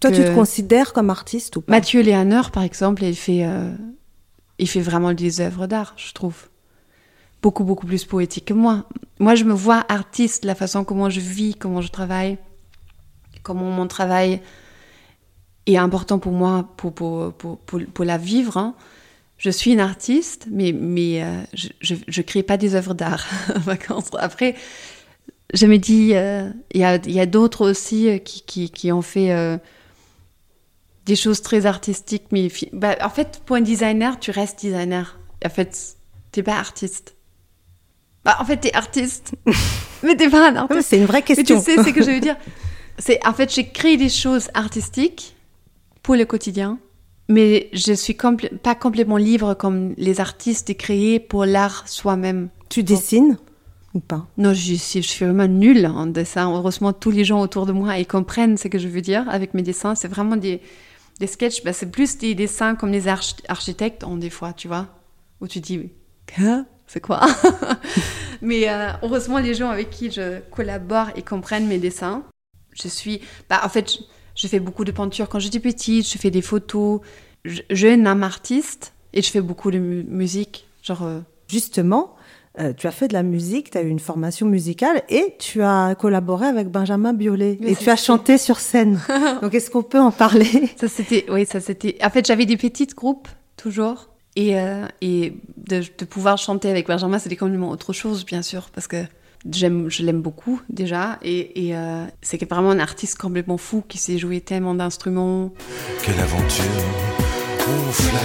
Toi, 0.01 0.11
que... 0.11 0.17
tu 0.17 0.23
te 0.23 0.35
considères 0.35 0.93
comme 0.93 1.09
artiste 1.09 1.57
ou 1.57 1.61
pas? 1.61 1.71
Mathieu 1.71 2.03
Léaneur, 2.03 2.51
par 2.51 2.65
exemple, 2.65 3.05
il 3.05 3.15
fait, 3.15 3.47
euh, 3.47 3.73
il 4.59 4.69
fait 4.69 4.81
vraiment 4.81 5.13
des 5.13 5.41
œuvres 5.41 5.69
d'art, 5.69 5.95
je 5.97 6.13
trouve. 6.13 6.49
Beaucoup, 7.41 7.63
beaucoup 7.63 7.87
plus 7.87 8.05
poétique 8.05 8.47
que 8.47 8.55
moi. 8.55 8.89
Moi, 9.21 9.37
je 9.37 9.45
me 9.45 9.53
vois 9.53 9.85
artiste, 9.89 10.45
la 10.45 10.57
façon 10.57 10.83
comment 10.83 11.11
je 11.11 11.21
vis, 11.21 11.55
comment 11.55 11.81
je 11.81 11.89
travaille, 11.89 12.39
comment 13.45 13.71
mon 13.71 13.87
travail 13.87 14.41
est 15.67 15.77
important 15.77 16.19
pour 16.19 16.33
moi, 16.33 16.71
pour, 16.77 16.93
pour, 16.93 17.33
pour, 17.35 17.59
pour, 17.59 17.81
pour 17.85 18.05
la 18.05 18.19
vivre. 18.19 18.57
Hein 18.57 18.75
je 19.39 19.51
suis 19.51 19.73
une 19.73 19.81
artiste, 19.81 20.47
mais, 20.51 20.73
mais 20.73 21.23
euh, 21.23 21.43
je 21.81 21.95
ne 21.95 22.23
crée 22.23 22.43
pas 22.43 22.57
des 22.57 22.75
œuvres 22.75 22.95
d'art. 22.95 23.27
Après, 24.19 24.55
je 25.55 25.67
me 25.67 25.79
dis, 25.79 26.15
euh, 26.15 26.51
il 26.73 26.81
y 26.81 26.85
a, 26.85 26.97
y 27.07 27.21
a 27.21 27.27
d'autres 27.27 27.69
aussi 27.69 28.09
euh, 28.09 28.19
qui, 28.19 28.43
qui, 28.43 28.71
qui, 28.71 28.93
ont 28.93 29.03
fait 29.03 29.33
euh, 29.33 29.57
des 31.07 31.17
choses 31.17 31.43
très 31.43 31.67
artistiques. 31.67 32.25
Mais 32.33 32.49
bah, 32.73 32.97
en 33.03 33.11
fait, 33.11 33.43
pour 33.45 33.57
un 33.57 33.61
designer, 33.61 34.19
tu 34.19 34.31
restes 34.31 34.61
designer. 34.61 35.19
En 35.45 35.51
fait, 35.51 35.97
tu 36.33 36.41
n'es 36.41 36.45
pas 36.45 36.57
artiste. 36.57 37.15
Bah, 38.25 38.37
en 38.41 38.45
fait, 38.45 38.61
tu 38.61 38.69
es 38.69 38.75
artiste, 38.75 39.35
mais 40.03 40.17
tu 40.17 40.25
n'es 40.25 40.31
pas 40.31 40.51
un 40.51 40.57
artiste. 40.57 40.89
C'est 40.89 40.99
une 40.99 41.07
vraie 41.07 41.23
question. 41.23 41.57
Mais 41.57 41.63
tu 41.63 41.83
sais 41.83 41.85
ce 41.85 41.95
que 41.95 42.03
je 42.03 42.11
veux 42.11 42.21
dire. 42.29 42.37
C'est, 42.99 43.25
en 43.27 43.35
fait, 43.35 43.53
j'ai 43.53 43.69
créé 43.69 43.97
des 43.97 44.09
choses 44.09 44.49
artistiques 44.55 45.37
pour 46.03 46.17
le 46.17 46.25
quotidien 46.25 46.79
mais 47.29 47.71
je 47.73 47.93
suis 47.93 48.17
compl 48.17 48.49
pas 48.63 48.75
complètement 48.75 49.17
libre 49.17 49.55
comme 49.55 49.95
les 49.97 50.21
artistes 50.21 50.69
de 50.69 50.73
créer 50.75 51.21
pour 51.21 51.45
l'art 51.45 51.89
soi-même. 51.89 52.49
Tu 52.69 52.83
dessines 52.83 53.39
ou 53.95 54.01
pas? 54.01 54.27
Non, 54.37 54.53
je, 54.53 54.75
je, 54.75 55.01
suis 55.01 55.25
vraiment 55.25 55.47
nulle 55.47 55.87
en 55.87 56.07
dessin. 56.07 56.53
Heureusement, 56.53 56.93
tous 56.93 57.11
les 57.11 57.25
gens 57.25 57.41
autour 57.41 57.65
de 57.65 57.73
moi 57.73 57.97
ils 57.99 58.07
comprennent 58.07 58.57
ce 58.57 58.69
que 58.69 58.79
je 58.79 58.89
veux 58.89 59.01
dire 59.01 59.29
avec 59.29 59.55
mes 59.55 59.63
dessins. 59.63 59.95
C'est 59.95 60.09
vraiment 60.09 60.37
des, 60.37 60.61
des 61.21 61.27
sketchs. 61.27 61.63
Ben, 61.65 61.73
c'est 61.73 61.91
plus 61.91 62.19
des 62.19 62.35
dessins 62.35 62.75
comme 62.75 62.91
les 62.91 63.09
arch 63.09 63.37
architectes 63.49 64.05
ont 64.05 64.17
des 64.17 64.31
fois, 64.31 64.53
tu 64.53 64.69
vois, 64.69 64.89
où 65.41 65.47
tu 65.47 65.61
dis, 65.61 65.91
c'est 66.87 67.01
quoi? 67.01 67.21
Mais 68.43 68.69
euh, 68.69 68.91
heureusement, 69.03 69.39
les 69.39 69.55
gens 69.55 69.71
avec 69.71 69.91
qui 69.91 70.11
je 70.11 70.41
collabore, 70.51 71.09
ils 71.17 71.25
comprennent 71.25 71.67
mes 71.67 71.79
dessins. 71.79 72.25
Je 72.73 72.89
suis, 72.89 73.21
bah, 73.49 73.61
en 73.65 73.69
fait, 73.69 73.93
je, 73.93 73.99
je 74.35 74.49
fais 74.49 74.61
beaucoup 74.61 74.85
de 74.85 74.93
peinture 74.93 75.29
quand 75.29 75.39
j'étais 75.39 75.61
petite, 75.61 76.11
je 76.11 76.19
fais 76.19 76.31
des 76.31 76.43
photos. 76.43 77.01
Je, 77.45 77.61
je 77.71 77.87
suis 77.87 77.95
une 77.95 78.07
âme 78.07 78.23
artiste 78.23 78.95
et 79.13 79.23
je 79.23 79.31
fais 79.31 79.41
beaucoup 79.41 79.71
de 79.71 79.79
mu 79.79 80.05
musique. 80.05 80.67
Genre, 80.83 81.03
euh... 81.03 81.21
Justement, 81.47 82.17
euh, 82.59 82.73
tu 82.73 82.87
as 82.87 82.91
fait 82.91 83.09
de 83.09 83.13
la 83.13 83.23
musique, 83.23 83.71
tu 83.71 83.79
as 83.79 83.83
eu 83.83 83.89
une 83.89 83.99
formation 83.99 84.47
musicale 84.47 85.03
et 85.09 85.37
tu 85.39 85.63
as 85.63 85.95
collaboré 85.95 86.47
avec 86.47 86.69
Benjamin 86.69 87.13
Biolay 87.13 87.59
et 87.61 87.77
tu 87.77 87.91
as 87.91 87.97
chanté 87.97 88.39
sur 88.39 88.61
scène. 88.61 89.01
Donc 89.43 89.55
est-ce 89.55 89.71
qu'on 89.71 89.83
peut 89.83 90.01
en 90.01 90.11
parler? 90.11 90.71
Ça 90.77 90.89
c'était, 90.89 91.27
oui, 91.29 91.47
ça 91.47 91.61
c'était. 91.61 91.99
En 92.03 92.11
fait, 92.11 92.27
j'avais 92.27 92.47
des 92.47 92.57
petits 92.57 92.87
groupes 92.87 93.29
toujours 93.57 94.09
et, 94.37 94.59
euh, 94.59 94.87
et 95.01 95.35
de, 95.57 95.83
de, 95.99 96.05
pouvoir 96.05 96.39
chanter 96.39 96.71
avec 96.71 96.87
Benjamin, 96.87 97.19
c'était 97.19 97.37
complètement 97.37 97.71
autre 97.71 97.93
chose, 97.93 98.25
bien 98.25 98.43
sûr, 98.43 98.71
parce 98.73 98.87
que 98.87 99.05
je 99.53 100.03
l'aime 100.03 100.23
beaucoup 100.23 100.61
déjà, 100.71 101.19
et, 101.23 101.69
et 101.69 101.77
euh, 101.77 102.05
c'est 102.23 102.43
vraiment 102.49 102.71
un 102.71 102.79
artiste 102.79 103.19
complètement 103.19 103.59
fou 103.59 103.83
qui 103.87 103.99
sait 103.99 104.19
jouer 104.19 104.41
tellement 104.41 104.75
d'instruments. 104.75 105.53
Quelle 106.03 106.19
aventure. 106.19 106.65
On 107.67 107.93
flaire, 107.93 108.23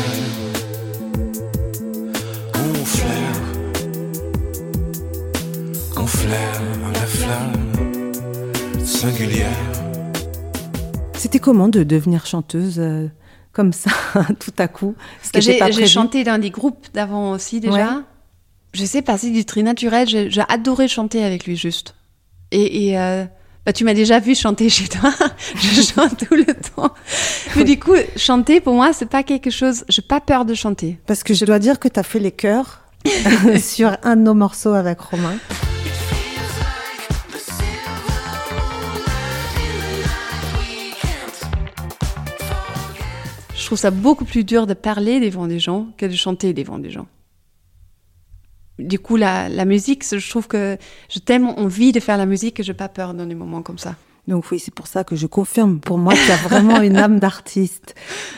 on 2.56 2.86
flaire, 2.86 3.42
on 5.98 6.08
flaire 6.08 6.62
la 6.94 7.00
flamme 7.00 7.54
singulière. 8.86 9.48
C'était 11.16 11.40
comment 11.40 11.68
de 11.68 11.84
devenir 11.84 12.26
chanteuse 12.26 12.80
euh, 12.80 13.08
comme 13.52 13.74
ça, 13.74 13.92
tout 14.40 14.54
à 14.58 14.68
coup? 14.68 14.96
J'ai 15.36 15.88
chanté 15.88 16.24
dans 16.24 16.40
des 16.40 16.50
groupes 16.50 16.88
d'avant 16.94 17.32
aussi 17.32 17.60
déjà. 17.60 17.74
Ouais 17.74 18.04
je 18.74 18.86
sais 18.86 19.02
pas, 19.02 19.18
c'est 19.18 19.32
du 19.32 19.46
très 19.46 19.64
naturel. 19.64 20.08
J'ai 20.08 20.44
adoré 20.48 20.88
chanter 20.88 21.24
avec 21.24 21.46
lui 21.46 21.56
juste. 21.56 21.96
Et, 22.52 22.88
et 22.88 23.00
euh, 23.00 23.26
bah, 23.66 23.74
tu 23.74 23.84
m'as 23.84 23.94
déjà 23.94 24.20
vu 24.20 24.36
chanter 24.36 24.70
chez 24.70 24.88
toi. 24.88 25.12
je 25.56 25.82
chante 25.82 26.26
tout 26.28 26.36
le 26.36 26.46
temps. 26.46 26.94
Mais 27.56 27.64
du 27.64 27.80
coup, 27.80 27.96
chanter 28.16 28.62
pour 28.62 28.74
moi, 28.74 28.94
c'est 28.94 29.10
pas 29.10 29.24
quelque 29.24 29.50
chose. 29.50 29.86
J'ai 29.90 30.02
pas 30.02 30.22
peur 30.22 30.46
de 30.46 30.54
chanter. 30.54 31.00
Parce 31.08 31.24
que 31.24 31.34
je 31.34 31.46
dois 31.46 31.60
dire 31.60 31.80
que 31.80 31.88
tu 31.88 32.00
as 32.00 32.04
fait 32.04 32.20
les 32.20 32.32
chœurs 32.32 32.82
sur 33.62 33.98
un 34.04 34.16
de 34.16 34.22
nos 34.22 34.34
morceaux 34.34 34.74
avec 34.74 35.00
Romain. 35.00 35.38
Je 43.56 43.66
trouve 43.66 43.78
ça 43.78 43.92
beaucoup 43.92 44.26
plus 44.26 44.44
dur 44.44 44.66
de 44.66 44.74
parler 44.74 45.20
devant 45.20 45.46
des 45.46 45.60
gens 45.60 45.88
que 45.98 46.08
de 46.08 46.16
chanter 46.16 46.54
devant 46.54 46.80
des 46.80 46.90
gens 46.90 47.06
du 48.80 49.00
coup, 49.00 49.16
la, 49.18 49.50
la, 49.50 49.66
musique, 49.66 50.04
je 50.04 50.30
trouve 50.30 50.48
que 50.48 50.78
j'ai 51.10 51.20
tellement 51.20 51.60
envie 51.60 51.92
de 51.92 52.00
faire 52.00 52.18
la 52.18 52.26
musique 52.26 52.56
que 52.56 52.64
j'ai 52.64 52.74
pas 52.74 52.90
peur 52.90 53.14
dans 53.14 53.26
des 53.26 53.36
moments 53.36 53.62
comme 53.62 53.78
ça. 53.78 53.96
Donc 54.28 54.46
oui, 54.52 54.60
c'est 54.60 54.74
pour 54.74 54.88
ça 54.88 55.04
que 55.04 55.16
je 55.16 55.28
confirme 55.28 55.80
pour 55.80 55.98
moi 55.98 56.14
qu'il 56.14 56.28
y 56.28 56.32
a 56.32 56.36
vraiment 56.36 56.82
une 56.82 56.98
âme 56.98 57.20
d'artiste. 57.20 57.96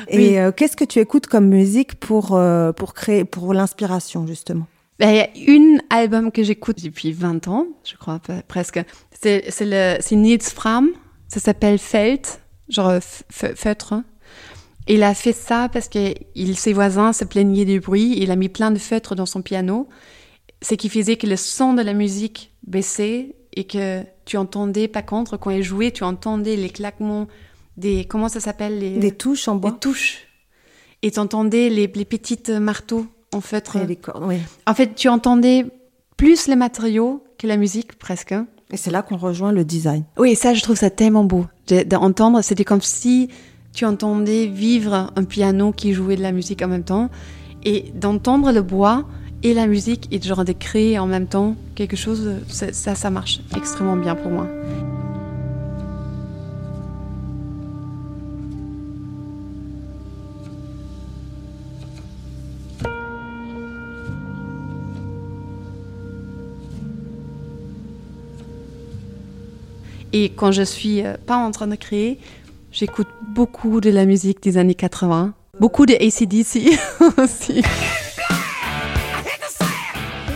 Et 0.08 0.18
oui. 0.18 0.38
euh, 0.38 0.52
qu'est-ce 0.52 0.78
que 0.78 0.86
tu 0.86 1.00
écoutes 1.00 1.28
comme 1.28 1.48
musique 1.48 1.96
pour 1.96 2.36
euh, 2.36 2.72
pour 2.72 2.94
créer 2.94 3.26
pour 3.26 3.54
l'inspiration 3.54 4.26
justement? 4.26 4.68
Ben, 5.00 5.10
Il 5.10 5.16
y 5.16 5.20
a 5.20 5.54
une 5.54 5.82
album 5.90 6.32
que 6.32 6.44
j'écoute 6.44 6.82
depuis 6.82 7.12
20 7.12 7.48
ans, 7.50 7.68
je 7.84 7.96
crois 7.98 8.20
presque. 8.48 8.82
C'est 9.22 9.44
c'est 9.50 9.66
le 9.66 9.98
c'est 10.00 10.16
Nils 10.16 10.42
Fram, 10.42 10.90
ça 11.28 11.40
s'appelle 11.40 11.78
Feld, 11.78 12.26
genre 12.70 12.94
feutre. 13.30 13.96
Il 14.88 15.04
a 15.04 15.14
fait 15.14 15.34
ça 15.34 15.70
parce 15.72 15.90
que 15.90 16.14
il, 16.36 16.58
ses 16.58 16.74
voisins 16.74 17.14
se 17.14 17.26
plaignaient 17.26 17.66
du 17.66 17.80
bruit. 17.80 18.16
Il 18.18 18.32
a 18.32 18.36
mis 18.36 18.50
plein 18.50 18.72
de 18.72 18.80
feutres 18.80 19.16
dans 19.16 19.26
son 19.26 19.42
piano 19.42 19.88
ce 20.62 20.76
qui 20.76 20.90
faisait 20.90 21.16
que 21.18 21.28
le 21.28 21.36
son 21.38 21.74
de 21.74 21.82
la 21.82 21.94
musique 21.94 22.52
baissait 22.68 23.36
et 23.54 23.64
que 23.66 24.04
tu 24.26 24.38
entendais, 24.38 24.88
pas 24.88 25.02
contre, 25.02 25.38
quand 25.38 25.50
elle 25.52 25.64
jouait, 25.64 25.92
tu 25.92 26.04
entendais 26.04 26.56
les 26.56 26.70
claquements 26.70 27.28
des, 27.78 28.06
comment 28.06 28.30
ça 28.30 28.40
s'appelle 28.40 28.80
les... 28.80 28.98
Des 28.98 29.12
touches 29.12 29.48
en 29.48 29.56
bois. 29.56 29.72
Des 29.72 29.78
touches. 29.78 30.28
Et 31.02 31.12
tu 31.12 31.20
entendais 31.20 31.70
les, 31.70 31.88
les 31.88 32.06
petites 32.06 32.50
marteaux, 32.50 33.08
en 33.34 33.42
fait. 33.42 33.70
Et 33.82 33.88
les 33.88 33.96
cordes, 33.96 34.24
oui. 34.26 34.38
En 34.68 34.74
fait, 34.76 34.94
tu 34.96 35.10
entendais 35.10 35.66
plus 36.16 36.48
les 36.48 36.56
matériaux 36.56 37.24
que 37.40 37.48
la 37.48 37.58
musique, 37.58 37.98
presque. 37.98 38.36
Et 38.72 38.78
c'est 38.78 38.92
là 38.92 39.02
qu'on 39.02 39.18
rejoint 39.18 39.52
le 39.52 39.66
design. 39.66 40.04
Oui, 40.18 40.36
ça, 40.36 40.54
je 40.54 40.62
trouve 40.62 40.78
ça 40.78 40.90
tellement 40.92 41.24
beau. 41.24 41.48
De- 41.68 41.84
D'entendre, 41.84 42.42
c'était 42.44 42.64
comme 42.64 42.82
si 42.82 43.30
tu 43.74 43.86
entendais 43.86 44.46
vivre 44.46 45.12
un 45.16 45.24
piano 45.24 45.72
qui 45.72 45.94
jouait 45.94 46.16
de 46.18 46.22
la 46.22 46.32
musique 46.32 46.62
en 46.62 46.68
même 46.68 46.84
temps. 46.84 47.10
Et 47.64 47.92
d'entendre 47.96 48.52
le 48.52 48.62
bois 48.62 49.06
et 49.44 49.54
la 49.54 49.68
musique 49.68 50.08
et 50.12 50.22
genre 50.22 50.46
de 50.46 50.54
créer 50.54 51.00
en 51.00 51.08
même 51.08 51.28
temps 51.28 51.56
quelque 51.76 51.96
chose, 51.96 52.32
ça, 52.48 52.96
ça, 52.96 53.10
marche 53.10 53.40
extrêmement 53.56 53.96
bien 53.96 54.16
pour 54.16 54.32
moi. 54.32 54.48
Et 70.14 70.30
quand 70.30 70.52
je 70.52 70.62
suis 70.62 71.06
euh, 71.06 71.16
pas 71.26 71.38
en 71.38 71.52
train 71.52 71.68
de 71.68 71.76
créer, 71.76 72.20
j'écoute 72.72 73.08
beaucoup 73.30 73.80
de 73.80 73.90
la 73.90 74.06
musique 74.06 74.44
des 74.44 74.58
années 74.58 74.76
80, 74.76 75.34
beaucoup 75.60 75.86
de 75.86 75.94
ACDC 75.94 76.78
aussi. 77.18 77.64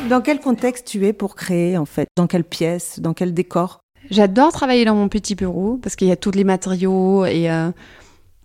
Dans 0.09 0.21
quel 0.21 0.39
contexte 0.39 0.85
tu 0.85 1.07
es 1.07 1.13
pour 1.13 1.35
créer 1.35 1.77
en 1.77 1.85
fait? 1.85 2.07
Dans 2.15 2.27
quelle 2.27 2.43
pièce? 2.43 2.99
Dans 2.99 3.13
quel 3.13 3.33
décor? 3.33 3.79
J'adore 4.11 4.51
travailler 4.51 4.85
dans 4.85 4.93
mon 4.93 5.09
petit 5.09 5.33
bureau 5.33 5.79
parce 5.81 5.95
qu'il 5.95 6.07
y 6.07 6.11
a 6.11 6.15
tous 6.15 6.29
les 6.29 6.43
matériaux 6.43 7.25
et 7.25 7.49
euh, 7.49 7.71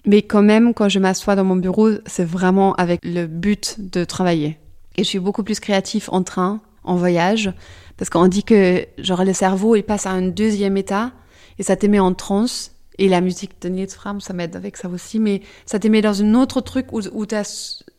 mais 0.07 0.23
quand 0.23 0.41
même 0.41 0.73
quand 0.73 0.89
je 0.89 0.99
m'assois 0.99 1.37
dans 1.37 1.45
mon 1.45 1.57
bureau, 1.57 1.91
c'est 2.07 2.25
vraiment 2.25 2.73
avec 2.77 3.01
le 3.05 3.27
but 3.27 3.77
de 3.79 4.05
travailler. 4.05 4.59
Et 4.97 5.05
je 5.05 5.09
suis 5.09 5.19
beaucoup 5.19 5.43
plus 5.43 5.61
créatif 5.61 6.09
en 6.13 6.23
train, 6.23 6.63
en 6.83 6.97
voyage 6.97 7.53
parce 7.99 8.09
qu'on 8.09 8.27
dit 8.27 8.43
que 8.43 8.87
genre 8.97 9.23
le 9.23 9.35
cerveau 9.35 9.77
il 9.77 9.83
passe 9.83 10.07
à 10.07 10.13
un 10.13 10.29
deuxième 10.29 10.79
état 10.79 11.13
et 11.59 11.63
ça 11.63 11.77
te 11.77 11.87
met 11.87 12.01
en 12.01 12.15
transe. 12.15 12.73
Et 12.99 13.09
la 13.09 13.21
musique 13.21 13.61
de 13.61 13.69
Nils 13.69 13.91
Fram 13.91 14.23
ça 14.23 14.33
m'aide 14.33 14.57
avec 14.57 14.79
ça 14.79 14.89
aussi 14.89 15.19
mais 15.19 15.43
ça 15.67 15.79
te 15.79 15.89
met 15.89 16.01
dans 16.01 16.23
un 16.23 16.35
autre 16.35 16.63
truc 16.63 16.91
où, 16.95 17.01
où 17.13 17.27
ta 17.27 17.43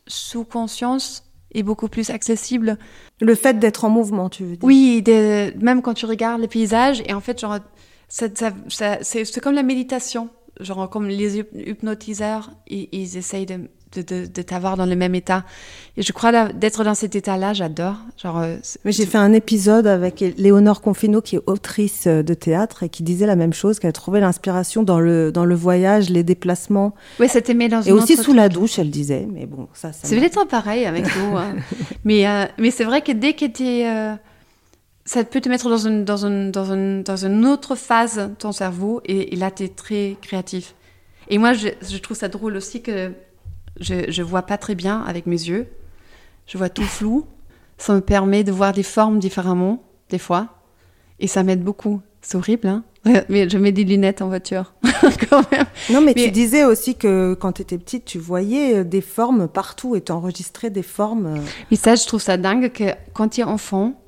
sous-conscience 0.08 1.22
est 1.54 1.62
beaucoup 1.62 1.88
plus 1.88 2.10
accessible 2.10 2.78
Le 3.20 3.34
fait 3.34 3.58
d'être 3.58 3.84
en 3.84 3.90
mouvement, 3.90 4.28
tu 4.28 4.44
veux 4.44 4.56
dire 4.56 4.64
oui, 4.64 5.02
de- 5.02 5.52
même 5.62 5.82
quand 5.82 5.94
tu 5.94 6.06
regardes 6.06 6.40
les 6.40 6.48
paysages, 6.48 7.02
et 7.06 7.12
en 7.12 7.20
fait, 7.20 7.40
genre, 7.40 7.58
c'est 8.08 9.40
comme 9.42 9.54
la 9.54 9.62
méditation. 9.62 10.28
Genre, 10.60 10.88
comme 10.90 11.08
les 11.08 11.40
hyp- 11.40 11.46
hypnotiseurs, 11.68 12.50
ils, 12.68 12.88
ils 12.92 13.16
essayent 13.16 13.46
de, 13.46 13.68
de, 13.94 14.02
de, 14.02 14.26
de 14.26 14.42
t'avoir 14.42 14.76
dans 14.76 14.86
le 14.86 14.96
même 14.96 15.14
état. 15.14 15.44
Et 15.96 16.02
je 16.02 16.12
crois 16.12 16.52
d'être 16.52 16.84
dans 16.84 16.94
cet 16.94 17.14
état-là, 17.16 17.52
j'adore. 17.52 17.96
Genre, 18.20 18.38
euh, 18.38 18.56
Mais 18.84 18.92
j'ai 18.92 19.06
fait 19.06 19.18
un 19.18 19.32
épisode 19.32 19.86
avec 19.86 20.20
Léonore 20.38 20.80
Confino, 20.80 21.20
qui 21.20 21.36
est 21.36 21.42
autrice 21.46 22.06
de 22.06 22.34
théâtre 22.34 22.82
et 22.82 22.88
qui 22.88 23.02
disait 23.02 23.26
la 23.26 23.36
même 23.36 23.52
chose, 23.52 23.78
qu'elle 23.78 23.92
trouvait 23.92 24.20
l'inspiration 24.20 24.82
dans 24.82 25.00
le, 25.00 25.30
dans 25.32 25.44
le 25.44 25.54
voyage, 25.54 26.08
les 26.10 26.22
déplacements, 26.22 26.94
ça 27.28 27.40
te 27.40 27.52
met 27.52 27.68
dans 27.68 27.82
et 27.82 27.92
aussi 27.92 28.16
sous 28.16 28.32
la 28.32 28.48
douche, 28.48 28.78
elle 28.78 28.90
disait. 28.90 29.26
Mais 29.30 29.46
bon, 29.46 29.68
ça, 29.74 29.92
ça 29.92 30.00
C'est 30.08 30.16
peut-être 30.16 30.44
pareil 30.46 30.86
avec 30.86 31.04
nous. 31.16 31.36
hein. 31.36 31.56
mais 32.04 32.26
euh, 32.26 32.44
mais 32.58 32.70
c'est 32.70 32.84
vrai 32.84 33.02
que 33.02 33.12
dès 33.12 33.32
que 33.34 33.46
t'es, 33.46 33.86
euh, 33.86 34.14
ça 35.04 35.24
peut 35.24 35.40
te 35.40 35.48
mettre 35.48 35.68
dans 35.68 35.86
une, 35.86 36.04
dans 36.04 36.26
une, 36.26 36.50
dans 36.50 36.72
une, 36.72 37.02
dans 37.02 37.16
une 37.16 37.44
autre 37.46 37.74
phase, 37.74 38.30
ton 38.38 38.52
cerveau, 38.52 39.00
et, 39.04 39.32
et 39.34 39.36
là, 39.36 39.50
tu 39.50 39.64
es 39.64 39.68
très 39.68 40.16
créatif. 40.22 40.74
Et 41.28 41.38
moi, 41.38 41.52
je, 41.54 41.68
je 41.82 41.96
trouve 41.98 42.16
ça 42.16 42.28
drôle 42.28 42.56
aussi 42.56 42.82
que 42.82 43.12
je, 43.80 44.10
je 44.10 44.22
vois 44.22 44.42
pas 44.42 44.58
très 44.58 44.74
bien 44.74 45.00
avec 45.02 45.26
mes 45.26 45.36
yeux. 45.36 45.66
Je 46.46 46.58
vois 46.58 46.68
tout 46.68 46.82
flou. 46.82 47.26
Ça 47.78 47.94
me 47.94 48.00
permet 48.00 48.44
de 48.44 48.52
voir 48.52 48.72
des 48.72 48.82
formes 48.82 49.18
différemment, 49.18 49.82
des 50.10 50.18
fois. 50.18 50.48
Et 51.20 51.26
ça 51.26 51.42
m'aide 51.42 51.62
beaucoup. 51.64 52.00
C'est 52.20 52.36
horrible, 52.36 52.68
hein 52.68 52.84
Mais 53.28 53.48
je 53.48 53.58
mets 53.58 53.72
des 53.72 53.82
lunettes 53.84 54.22
en 54.22 54.28
voiture, 54.28 54.74
quand 55.30 55.50
même. 55.50 55.66
Non, 55.90 56.00
mais, 56.00 56.12
Mais- 56.14 56.24
tu 56.24 56.30
disais 56.30 56.64
aussi 56.64 56.94
que 56.94 57.34
quand 57.34 57.52
tu 57.52 57.62
étais 57.62 57.78
petite, 57.78 58.04
tu 58.04 58.18
voyais 58.18 58.78
euh, 58.78 58.84
des 58.84 59.00
formes 59.00 59.48
partout 59.48 59.96
et 59.96 60.00
tu 60.02 60.12
enregistrais 60.12 60.70
des 60.70 60.82
formes. 60.84 61.26
euh, 61.26 61.40
Mais 61.70 61.76
ça, 61.76 61.96
je 61.96 62.06
trouve 62.06 62.20
ça 62.22 62.36
dingue 62.36 62.70
que 62.70 62.84
quand 63.12 63.28
tu 63.28 63.40
es 63.40 63.44
enfant, 63.44 64.00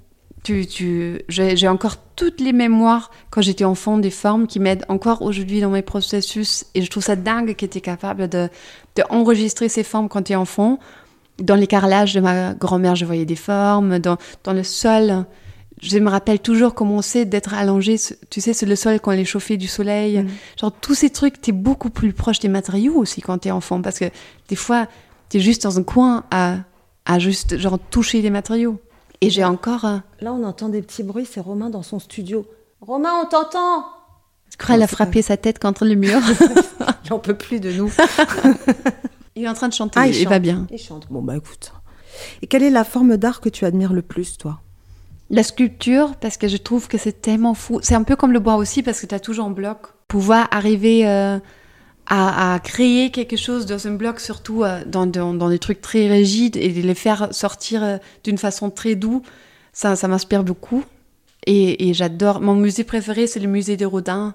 tu, 0.45 0.67
tu, 0.67 1.23
j'ai 1.29 1.69
encore 1.69 1.97
toutes 2.17 2.41
les 2.41 2.53
mémoires 2.53 3.11
quand 3.31 3.41
j'étais 3.41 3.65
enfant 3.65 3.97
des 3.97 4.11
formes 4.11 4.47
qui 4.47 4.61
m'aident 4.61 4.85
encore 4.89 5.23
aujourd'hui 5.23 5.61
dans 5.61 5.71
mes 5.71 5.83
processus. 5.83 6.67
Et 6.75 6.83
je 6.83 6.91
trouve 6.91 7.03
ça 7.03 7.17
dingue 7.17 7.57
que 7.57 7.67
tu 7.67 7.79
es 7.79 7.81
capable 7.81 8.29
de, 8.29 8.49
de 8.97 9.03
enregistrer 9.09 9.69
ces 9.71 9.83
formes 9.83 10.09
quand 10.09 10.23
tu 10.23 10.33
es 10.33 10.37
enfant. 10.37 10.79
Dans 11.39 11.55
les 11.57 11.67
carrelages 11.67 12.13
de 12.15 12.21
ma 12.21 12.53
grand-mère, 12.53 12.95
je 12.95 13.07
voyais 13.07 13.25
des 13.25 13.37
formes. 13.37 13.99
Dans, 13.99 14.19
dans 14.45 14.53
le 14.53 14.63
sol, 14.63 15.25
je 15.81 15.99
me 15.99 16.11
rappelle 16.11 16.39
toujours 16.39 16.75
comment 16.75 17.01
c'est 17.01 17.25
d'être 17.25 17.55
allongé, 17.55 17.97
tu 18.29 18.43
sais, 18.43 18.53
sur 18.53 18.69
le 18.69 18.77
sol 18.77 19.01
quand 19.01 19.13
il 19.13 19.21
est 19.21 19.25
chauffé 19.25 19.57
du 19.57 19.67
soleil. 19.67 20.19
Mhm. 20.19 20.29
Genre, 20.61 20.73
tous 20.73 20.95
ces 20.95 21.09
trucs, 21.09 21.41
tu 21.41 21.51
es 21.51 21.53
beaucoup 21.55 21.89
plus 21.89 22.13
proche 22.13 22.39
des 22.39 22.49
matériaux 22.49 22.97
aussi 22.97 23.23
quand 23.23 23.39
tu 23.39 23.49
es 23.49 23.51
enfant. 23.51 23.81
Parce 23.81 23.99
que 23.99 24.11
des 24.49 24.57
fois, 24.57 24.89
tu 25.31 25.39
es 25.39 25.41
juste 25.41 25.63
dans 25.63 25.79
un 25.79 25.83
coin 25.83 26.25
à, 26.31 26.59
à 27.07 27.19
juste, 27.19 27.57
genre, 27.57 27.79
toucher 27.91 28.21
les 28.21 28.31
matériaux. 28.31 28.79
Et 29.21 29.31
j'ai 29.31 29.45
encore... 29.45 29.85
euh, 29.85 29.99
Là, 30.21 30.33
on 30.33 30.45
entend 30.45 30.69
des 30.69 30.83
petits 30.83 31.03
bruits, 31.03 31.27
c'est 31.31 31.41
Romain 31.41 31.71
dans 31.71 31.83
son 31.83 31.99
studio. 31.99 32.47
Romain, 32.81 33.11
on 33.23 33.27
t'entend 33.27 33.87
je 34.51 34.57
crois 34.59 34.75
qu'elle 34.77 34.85
a 34.85 34.87
frappé 34.87 35.21
sa 35.21 35.37
tête 35.37 35.59
contre 35.59 35.85
le 35.85 35.97
mur. 35.97 36.21
Il 37.07 37.13
en 37.13 37.19
peut 37.19 37.35
plus 37.37 37.59
de 37.59 37.73
nous. 37.73 37.91
il 39.35 39.43
est 39.45 39.49
en 39.49 39.55
train 39.55 39.67
de 39.69 39.73
chanter, 39.73 39.99
Ah, 39.99 40.07
il, 40.07 40.15
chante. 40.15 40.29
va 40.29 40.39
bien. 40.39 40.67
Il 40.71 40.79
chante. 40.79 41.07
Bon, 41.11 41.23
bah 41.23 41.37
écoute. 41.37 41.73
Et 42.41 42.47
quelle 42.47 42.63
est 42.63 42.71
la 42.71 42.85
forme 42.85 43.17
d'art 43.17 43.41
que 43.41 43.49
tu 43.49 43.65
admires 43.65 43.93
le 43.93 44.03
plus, 44.03 44.39
toi? 44.39 44.61
La 45.29 45.43
sculpture, 45.43 46.15
parce 46.21 46.37
que 46.37 46.47
je 46.47 46.57
trouve 46.57 46.87
que 46.87 46.99
c'est 46.99 47.21
tellement 47.21 47.55
fou. 47.55 47.81
C'est 47.83 47.97
un 47.97 48.05
peu 48.05 48.15
comme 48.15 48.31
le 48.33 48.39
bois 48.39 48.55
aussi, 48.55 48.85
parce 48.85 49.01
que 49.01 49.07
tu 49.07 49.15
as 49.15 49.19
toujours 49.21 49.47
en 49.47 49.51
bloc. 49.51 49.79
Pouvoir 50.07 50.47
arriver 50.53 51.09
euh, 51.09 51.41
à, 52.07 52.59
créer 52.63 53.11
quelque 53.11 53.37
chose 53.37 53.67
dans 53.67 53.87
un 53.87 53.93
bloc, 53.93 54.21
surtout 54.21 54.63
euh, 54.63 54.85
dans, 54.85 55.07
des 55.49 55.59
trucs 55.59 55.81
très 55.81 56.09
rigides, 56.09 56.57
et 56.57 56.69
les 56.69 56.95
faire 56.95 57.33
sortir 57.33 57.83
euh, 57.83 57.97
d'une 58.25 58.39
façon 58.39 58.71
très 58.71 58.95
douce, 58.95 59.23
ça, 59.73 59.97
ça 59.97 60.09
m'inspire 60.09 60.45
beaucoup. 60.45 60.85
Et, 61.47 61.89
et 61.89 61.95
j'adore. 61.95 62.41
Mon 62.41 62.55
musée 62.55 62.85
préféré, 62.85 63.27
c'est 63.27 63.41
le 63.41 63.49
musée 63.49 63.77
de 63.77 63.87
Rodin 63.87 64.35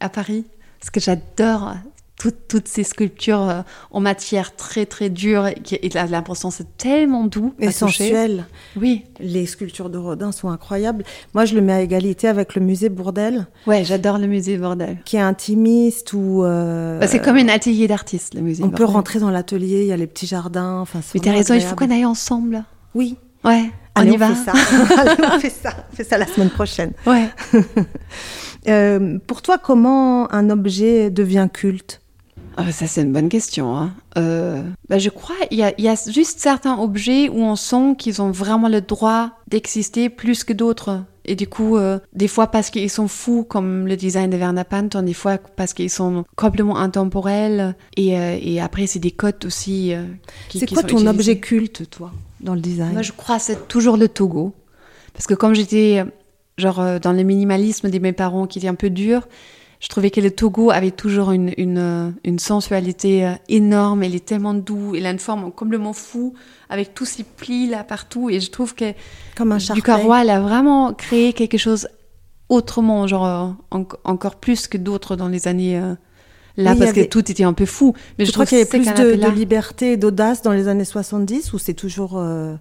à 0.00 0.08
Paris, 0.08 0.44
parce 0.80 0.90
que 0.90 1.00
j'adore 1.00 1.74
toutes, 2.22 2.46
toutes 2.46 2.68
ces 2.68 2.84
sculptures 2.84 3.48
euh, 3.48 3.62
en 3.90 3.98
matière 3.98 4.54
très 4.54 4.86
très 4.86 5.10
dure, 5.10 5.48
et, 5.48 5.56
et 5.72 5.88
la- 5.88 6.06
l'impression 6.06 6.52
c'est 6.52 6.76
tellement 6.76 7.24
doux 7.24 7.52
Et 7.58 7.72
sensuel. 7.72 8.44
Oui, 8.76 9.04
Les 9.18 9.44
sculptures 9.46 9.90
de 9.90 9.98
Rodin 9.98 10.30
sont 10.30 10.48
incroyables. 10.48 11.02
Moi, 11.34 11.46
je 11.46 11.56
le 11.56 11.60
mets 11.62 11.72
à 11.72 11.80
égalité 11.80 12.28
avec 12.28 12.54
le 12.54 12.60
musée 12.62 12.90
Bourdelle, 12.90 13.46
ouais, 13.66 13.82
j'adore 13.84 14.18
le 14.18 14.28
musée 14.28 14.56
bordel. 14.56 14.98
qui 15.04 15.16
est 15.16 15.20
intimiste 15.20 16.12
où 16.12 16.44
euh, 16.44 17.00
Bah, 17.00 17.08
c'est 17.08 17.18
comme 17.20 17.38
un 17.38 17.48
atelier 17.48 17.88
d'artiste, 17.88 18.34
le 18.34 18.40
musée. 18.42 18.62
on 18.62 18.70
peut 18.70 18.84
rentrer 18.84 19.18
dans 19.18 19.30
l'atelier, 19.30 19.80
il 19.80 19.86
y 19.88 19.92
a 19.92 19.96
les 19.96 20.06
petits 20.06 20.26
jardins. 20.28 20.78
Enfin, 20.78 21.00
Mais 21.14 21.20
t'as 21.20 21.32
raison, 21.32 21.54
il 21.54 21.60
faut 21.62 21.74
qu'on 21.74 21.90
aille 21.90 22.04
ensemble. 22.04 22.62
Oui. 22.94 23.16
Ouais, 23.44 23.64
on 23.96 24.02
Allez, 24.02 24.12
y 24.12 24.16
va. 24.16 24.28
fait 24.34 24.44
ça. 24.44 24.52
Allez, 25.00 25.14
on 25.34 25.38
fait 25.40 25.50
ça. 25.50 25.70
On 25.92 25.96
fait 25.96 26.04
ça 26.04 26.18
la 26.18 26.26
semaine 26.26 26.50
prochaine. 26.50 26.92
Ouais. 27.04 27.28
Euh, 28.68 29.18
pour 29.26 29.42
toi, 29.42 29.58
comment 29.58 30.32
un 30.32 30.48
objet 30.50 31.10
devient 31.10 31.48
culte? 31.52 32.00
Ah, 32.56 32.70
ça, 32.72 32.86
c'est 32.86 33.02
une 33.02 33.12
bonne 33.12 33.28
question. 33.28 33.76
Hein. 33.76 33.92
Euh, 34.16 34.62
bah, 34.88 34.98
je 34.98 35.08
crois 35.08 35.34
qu'il 35.48 35.58
y 35.58 35.82
y 35.82 35.88
a 35.88 36.10
juste 36.10 36.40
certains 36.40 36.78
objets 36.78 37.28
où 37.28 37.42
on 37.42 37.56
sent 37.56 37.96
qu'ils 37.98 38.20
ont 38.20 38.30
vraiment 38.30 38.68
le 38.68 38.80
droit 38.80 39.30
d'exister 39.48 40.08
plus 40.08 40.44
que 40.44 40.52
d'autres. 40.52 41.02
Et 41.24 41.36
du 41.36 41.46
coup, 41.46 41.76
euh, 41.76 41.98
des 42.12 42.26
fois 42.28 42.48
parce 42.48 42.70
qu'ils 42.70 42.90
sont 42.90 43.08
fous, 43.08 43.44
comme 43.44 43.86
le 43.86 43.96
design 43.96 44.30
de 44.30 44.36
Werner 44.36 44.64
Panton, 44.68 45.02
des 45.02 45.14
fois 45.14 45.38
parce 45.38 45.72
qu'ils 45.72 45.90
sont 45.90 46.24
complètement 46.36 46.78
intemporels. 46.78 47.76
Et, 47.96 48.18
euh, 48.18 48.38
et 48.40 48.60
après, 48.60 48.86
c'est 48.86 48.98
des 48.98 49.12
codes 49.12 49.44
aussi. 49.44 49.94
C'est 50.50 50.66
quoi 50.66 50.82
sont 50.82 50.88
ton 50.88 50.96
utilisés. 50.96 51.08
objet 51.08 51.38
culte, 51.38 51.90
toi, 51.90 52.12
dans 52.40 52.54
le 52.54 52.60
design? 52.60 52.92
Moi, 52.92 53.02
je 53.02 53.12
crois 53.12 53.36
que 53.36 53.44
c'est 53.44 53.68
toujours 53.68 53.96
le 53.96 54.08
Togo. 54.08 54.52
Parce 55.14 55.26
que 55.26 55.34
comme 55.34 55.54
j'étais 55.54 56.04
genre 56.58 57.00
dans 57.00 57.12
le 57.12 57.22
minimalisme 57.22 57.88
de 57.88 57.98
mes 57.98 58.12
parents 58.12 58.46
qui 58.46 58.58
était 58.58 58.68
un 58.68 58.74
peu 58.74 58.90
dur, 58.90 59.26
je 59.82 59.88
trouvais 59.88 60.12
que 60.12 60.20
le 60.20 60.30
Togo 60.30 60.70
avait 60.70 60.92
toujours 60.92 61.32
une, 61.32 61.52
une, 61.58 62.14
une 62.22 62.38
sensualité 62.38 63.26
euh, 63.26 63.32
énorme. 63.48 64.04
Il 64.04 64.14
est 64.14 64.24
tellement 64.24 64.54
doux. 64.54 64.94
Il 64.94 65.04
a 65.06 65.10
une 65.10 65.18
forme 65.18 65.50
complètement 65.50 65.92
fou 65.92 66.34
avec 66.70 66.94
tous 66.94 67.04
ces 67.04 67.24
plis 67.24 67.68
là 67.68 67.82
partout. 67.82 68.30
Et 68.30 68.38
je 68.38 68.48
trouve 68.52 68.76
que 68.76 68.92
Comme 69.36 69.50
un 69.50 69.58
il 69.58 70.30
a 70.30 70.40
vraiment 70.40 70.94
créé 70.94 71.32
quelque 71.32 71.58
chose 71.58 71.88
autrement, 72.48 73.08
genre 73.08 73.26
euh, 73.26 73.48
en- 73.72 73.84
encore 74.04 74.36
plus 74.36 74.68
que 74.68 74.78
d'autres 74.78 75.16
dans 75.16 75.26
les 75.26 75.48
années 75.48 75.76
euh, 75.76 75.96
là, 76.56 76.72
Oui, 76.74 76.78
parce 76.78 76.90
avait- 76.90 77.04
que 77.06 77.10
tout 77.10 77.28
était 77.28 77.42
un 77.42 77.52
peu 77.52 77.66
fou. 77.66 77.92
Mais 78.20 78.24
Je, 78.24 78.28
je, 78.30 78.32
trouve 78.34 78.46
qu'il 78.46 78.58
y 78.58 78.60
avait 78.60 78.70
plus 78.70 78.84
de, 78.86 79.30
liberté 79.30 79.92
et 79.92 79.96
d'audace 79.96 80.42
dans 80.42 80.52
les 80.52 80.68
années 80.68 80.84
70 80.84 81.52
ou 81.54 81.58
c'est 81.58 81.74
toujours 81.74 82.18
euh, 82.18 82.54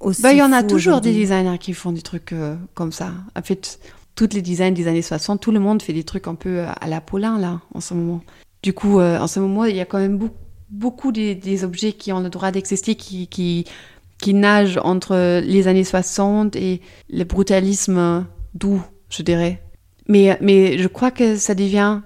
aussi 0.00 0.20
Bah, 0.20 0.32
il 0.34 0.38
y 0.38 0.42
en 0.42 0.52
a 0.52 0.62
toujours 0.62 1.00
des 1.00 1.14
designers 1.14 1.56
qui 1.58 1.72
font 1.72 1.92
des 1.92 2.02
trucs 2.02 2.34
euh, 2.34 2.54
comme 2.74 2.92
ça. 2.92 3.12
En 3.34 3.40
fait, 3.40 3.80
toutes 4.18 4.34
les 4.34 4.42
designs 4.42 4.74
des 4.74 4.88
années 4.88 5.00
60, 5.00 5.40
tout 5.40 5.52
le 5.52 5.60
monde 5.60 5.80
fait 5.80 5.92
des 5.92 6.02
trucs 6.02 6.26
un 6.26 6.34
peu 6.34 6.58
euh, 6.58 6.66
à 6.80 6.88
la 6.88 7.00
Paulin, 7.00 7.38
là, 7.38 7.60
en 7.72 7.80
ce 7.80 7.94
moment. 7.94 8.20
Du 8.64 8.72
coup, 8.72 8.98
euh, 8.98 9.16
en 9.16 9.28
ce 9.28 9.38
moment, 9.38 9.64
il 9.64 9.76
y 9.76 9.80
a 9.80 9.84
quand 9.84 10.00
même 10.00 10.18
beaucoup, 10.70 11.12
des, 11.12 11.62
objets 11.62 11.92
qui 11.92 12.10
ont 12.10 12.18
le 12.18 12.28
droit 12.28 12.50
d'exister, 12.50 12.96
qui, 12.96 13.28
qui, 13.28 14.34
nagent 14.34 14.80
entre 14.82 15.40
les 15.40 15.68
années 15.68 15.84
60 15.84 16.56
et 16.56 16.80
le 17.08 17.22
brutalisme 17.22 18.26
doux 18.54 18.82
je 19.08 19.22
dirais. 19.22 19.62
Mais, 20.08 20.36
mais 20.40 20.78
je 20.78 20.88
crois 20.88 21.12
que 21.12 21.36
ça 21.36 21.54
devient 21.54 22.00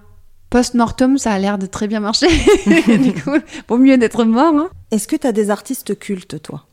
post-mortem, 0.50 1.16
ça 1.16 1.32
a 1.32 1.38
l'air 1.38 1.56
de 1.56 1.64
très 1.64 1.88
bien 1.88 2.00
marcher. 2.00 2.28
du 2.98 3.14
coup, 3.14 3.30
vaut 3.68 3.78
mieux 3.78 3.96
d'être 3.96 4.24
mort. 4.24 4.54
Hein. 4.54 4.68
Est-ce 4.90 5.08
que 5.08 5.16
tu 5.16 5.26
as 5.26 5.32
des 5.32 5.48
artistes 5.48 5.98
cultes, 5.98 6.42
toi? 6.42 6.66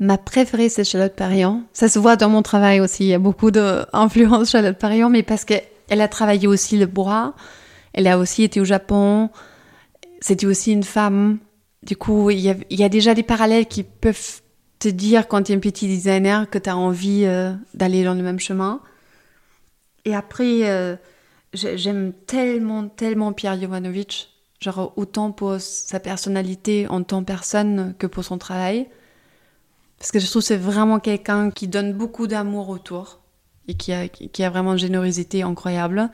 Ma 0.00 0.16
préférée, 0.16 0.70
c'est 0.70 0.82
Charlotte 0.82 1.14
Perriand. 1.14 1.62
Ça 1.74 1.90
se 1.90 1.98
voit 1.98 2.16
dans 2.16 2.30
mon 2.30 2.40
travail 2.40 2.80
aussi. 2.80 3.04
Il 3.04 3.08
y 3.08 3.14
a 3.14 3.18
beaucoup 3.18 3.50
d'influence 3.50 4.50
Charlotte 4.50 4.78
Perriand, 4.78 5.10
mais 5.10 5.22
parce 5.22 5.44
qu'elle 5.44 6.00
a 6.00 6.08
travaillé 6.08 6.48
aussi 6.48 6.78
le 6.78 6.86
bois. 6.86 7.34
Elle 7.92 8.06
a 8.06 8.18
aussi 8.18 8.42
été 8.42 8.62
au 8.62 8.64
Japon. 8.64 9.28
C'était 10.20 10.46
aussi 10.46 10.72
une 10.72 10.84
femme. 10.84 11.38
Du 11.82 11.96
coup, 11.96 12.30
il 12.30 12.40
y, 12.40 12.48
a, 12.48 12.54
il 12.70 12.80
y 12.80 12.84
a 12.84 12.88
déjà 12.88 13.14
des 13.14 13.22
parallèles 13.22 13.66
qui 13.66 13.82
peuvent 13.82 14.40
te 14.78 14.88
dire 14.88 15.28
quand 15.28 15.42
tu 15.42 15.52
es 15.52 15.54
un 15.54 15.58
petit 15.58 15.86
designer 15.86 16.48
que 16.48 16.56
tu 16.56 16.70
as 16.70 16.76
envie 16.76 17.24
euh, 17.26 17.52
d'aller 17.74 18.02
dans 18.02 18.14
le 18.14 18.22
même 18.22 18.40
chemin. 18.40 18.80
Et 20.06 20.14
après, 20.14 20.70
euh, 20.70 20.96
j'aime 21.52 22.14
tellement, 22.26 22.88
tellement 22.88 23.34
Pierre 23.34 23.60
Jovanovic, 23.60 24.30
genre 24.60 24.94
autant 24.96 25.30
pour 25.30 25.60
sa 25.60 26.00
personnalité 26.00 26.86
en 26.88 27.02
tant 27.02 27.20
que 27.20 27.26
personne 27.26 27.94
que 27.98 28.06
pour 28.06 28.24
son 28.24 28.38
travail. 28.38 28.88
Parce 30.00 30.10
que 30.10 30.18
je 30.18 30.26
trouve 30.26 30.42
que 30.42 30.46
c'est 30.48 30.56
vraiment 30.56 30.98
quelqu'un 30.98 31.50
qui 31.50 31.68
donne 31.68 31.92
beaucoup 31.92 32.26
d'amour 32.26 32.70
autour 32.70 33.20
et 33.68 33.74
qui 33.74 33.92
a, 33.92 34.08
qui 34.08 34.42
a 34.42 34.50
vraiment 34.50 34.72
une 34.72 34.78
générosité 34.78 35.42
incroyable 35.42 36.10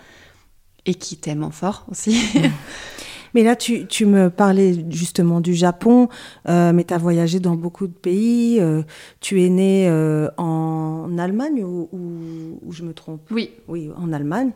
et 0.84 0.94
qui 0.94 1.16
t'aime 1.16 1.48
fort 1.52 1.86
aussi. 1.90 2.20
Mais 3.34 3.42
là, 3.42 3.54
tu, 3.54 3.86
tu, 3.86 4.06
me 4.06 4.30
parlais 4.30 4.74
justement 4.88 5.42
du 5.42 5.52
Japon, 5.52 6.08
euh, 6.48 6.72
mais 6.72 6.84
tu 6.84 6.94
as 6.94 6.98
voyagé 6.98 7.38
dans 7.38 7.54
beaucoup 7.54 7.86
de 7.86 7.92
pays. 7.92 8.58
Euh, 8.60 8.82
tu 9.20 9.42
es 9.42 9.50
né 9.50 9.90
euh, 9.90 10.30
en 10.38 11.18
Allemagne 11.18 11.62
ou, 11.62 11.90
ou, 11.92 12.72
je 12.72 12.82
me 12.82 12.94
trompe? 12.94 13.20
Oui. 13.30 13.50
Oui, 13.68 13.90
en 13.94 14.14
Allemagne. 14.14 14.52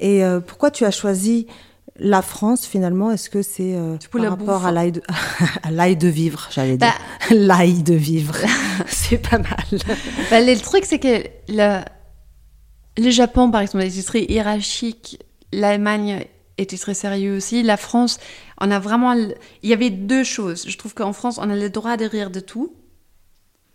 Et 0.00 0.22
pourquoi 0.46 0.70
tu 0.70 0.86
as 0.86 0.90
choisi 0.90 1.48
la 1.96 2.22
France 2.22 2.66
finalement 2.66 3.10
Est-ce 3.10 3.30
que 3.30 3.42
c'est 3.42 3.76
par 4.10 4.22
rapport 4.22 4.66
à 4.66 4.72
l'ail 4.72 4.92
de, 4.92 5.00
de, 5.94 6.08
vivre, 6.08 6.48
j'allais 6.50 6.76
dire? 6.76 6.88
Bah 6.88 7.34
L'ail 7.34 7.82
de 7.82 7.94
vivre. 7.94 8.36
c'est 8.86 9.18
pas 9.18 9.38
mal. 9.38 9.80
Bah, 10.30 10.40
le 10.40 10.56
truc, 10.60 10.84
c'est 10.84 10.98
que 10.98 11.24
le, 11.48 11.82
le 12.98 13.10
Japon, 13.10 13.50
par 13.50 13.60
exemple, 13.60 13.84
les 13.84 14.02
très 14.02 14.24
hiérarchique, 14.24 15.22
l'Allemagne 15.52 16.26
était 16.58 16.78
très 16.78 16.94
sérieux 16.94 17.36
aussi. 17.36 17.62
La 17.62 17.76
France, 17.76 18.18
on 18.60 18.70
a 18.70 18.78
vraiment. 18.78 19.12
Il 19.14 19.34
y 19.62 19.72
avait 19.72 19.90
deux 19.90 20.24
choses. 20.24 20.64
Je 20.68 20.76
trouve 20.76 20.94
qu'en 20.94 21.12
France, 21.12 21.38
on 21.38 21.50
a 21.50 21.56
le 21.56 21.70
droit 21.70 21.96
de 21.96 22.04
rire 22.04 22.30
de 22.30 22.40
tout. 22.40 22.74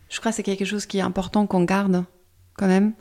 Je 0.10 0.19
crois 0.19 0.32
que 0.32 0.38
c'est 0.38 0.43
quelque 0.43 0.65
chose 0.65 0.86
qui 0.86 0.97
est 0.97 1.01
important 1.01 1.45
qu'on 1.45 1.63
garde, 1.63 2.03
quand 2.58 2.67
même. 2.67 2.93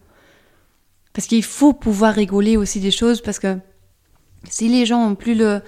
Parce 1.14 1.26
qu'il 1.26 1.42
faut 1.42 1.72
pouvoir 1.72 2.14
rigoler 2.14 2.56
aussi 2.56 2.80
des 2.80 2.90
choses, 2.90 3.22
parce 3.22 3.38
que 3.38 3.58
si 4.44 4.68
les 4.68 4.86
gens 4.86 5.04
ont 5.04 5.14
plus 5.14 5.34
le, 5.34 5.60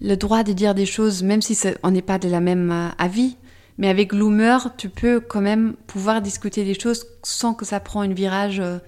le 0.00 0.16
droit 0.16 0.42
de 0.42 0.52
dire 0.52 0.74
des 0.74 0.86
choses, 0.86 1.22
même 1.22 1.42
si 1.42 1.58
on 1.82 1.90
n'est 1.90 2.02
pas 2.02 2.18
de 2.18 2.28
la 2.28 2.40
même 2.40 2.70
euh, 2.70 2.88
avis, 2.98 3.36
mais 3.78 3.88
avec 3.88 4.12
l'humeur, 4.12 4.76
tu 4.76 4.88
peux 4.88 5.20
quand 5.20 5.40
même 5.40 5.74
pouvoir 5.86 6.22
discuter 6.22 6.64
des 6.64 6.78
choses 6.78 7.06
sans 7.22 7.54
que 7.54 7.64
ça 7.64 7.80
prend 7.80 8.00
un 8.00 8.12
virage 8.12 8.60
euh, 8.60 8.78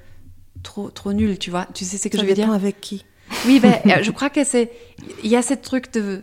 trop, 0.62 0.90
trop 0.90 1.12
nul, 1.12 1.38
tu 1.38 1.50
vois. 1.50 1.66
Tu 1.74 1.84
sais 1.84 1.98
ce 1.98 2.08
que 2.08 2.18
je 2.18 2.24
veux 2.24 2.34
dire? 2.34 2.52
avec 2.52 2.80
qui 2.80 3.04
oui, 3.46 3.60
ben, 3.60 3.74
euh, 3.86 4.02
je 4.02 4.10
crois 4.10 4.30
que 4.30 4.44
c'est, 4.44 4.72
il 5.22 5.30
y 5.30 5.36
a 5.36 5.42
ce 5.42 5.54
truc 5.54 5.92
de, 5.92 6.22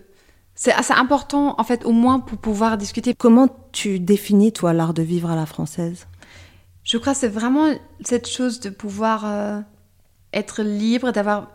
c'est 0.56 0.74
assez 0.74 0.94
important, 0.94 1.56
en 1.58 1.64
fait, 1.64 1.86
au 1.86 1.92
moins 1.92 2.20
pour 2.20 2.38
pouvoir 2.38 2.78
discuter. 2.78 3.14
Comment 3.14 3.50
tu 3.72 4.00
définis, 4.00 4.54
toi, 4.54 4.74
l'art 4.74 4.94
de 4.94 5.04
vivre 5.04 5.30
à 5.30 5.36
la 5.36 5.46
française? 5.46 6.08
Je 6.84 6.98
crois 6.98 7.14
que 7.14 7.20
c'est 7.20 7.28
vraiment 7.28 7.74
cette 8.02 8.28
chose 8.28 8.60
de 8.60 8.70
pouvoir 8.70 9.26
euh, 9.26 9.60
être 10.34 10.62
libre, 10.64 11.12
d'avoir 11.12 11.50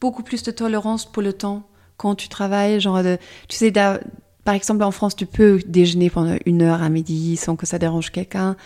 beaucoup 0.00 0.22
plus 0.22 0.42
de 0.42 0.50
tolérance 0.50 1.10
pour 1.10 1.22
le 1.22 1.32
temps 1.32 1.62
quand 1.96 2.14
tu 2.14 2.28
travailles. 2.28 2.80
Genre, 2.80 3.02
de, 3.02 3.18
tu 3.48 3.56
sais, 3.56 3.72
par 3.72 4.54
exemple, 4.54 4.82
en 4.82 4.90
France, 4.90 5.16
tu 5.16 5.26
peux 5.26 5.60
déjeuner 5.66 6.10
pendant 6.10 6.36
une 6.46 6.62
heure 6.62 6.82
à 6.82 6.88
midi 6.88 7.36
sans 7.36 7.56
que 7.56 7.66
ça 7.66 7.78
dérange 7.78 8.10
quelqu'un. 8.10 8.56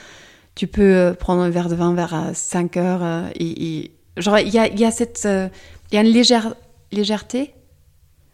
Tu 0.54 0.66
peux 0.66 0.94
euh, 0.94 1.14
prendre 1.14 1.42
un 1.42 1.50
verre 1.50 1.68
de 1.68 1.74
vin 1.74 1.94
vers 1.94 2.30
5 2.32 2.76
heures. 2.76 3.30
Et, 3.34 3.90
genre, 4.16 4.38
il 4.38 4.48
y 4.48 4.58
a, 4.58 4.68
y 4.68 4.84
a 4.84 4.90
cette 4.90 5.28
il 5.90 5.96
y 5.96 5.98
a 5.98 6.00
une 6.00 6.12
légère, 6.12 6.54
légèreté 6.92 7.54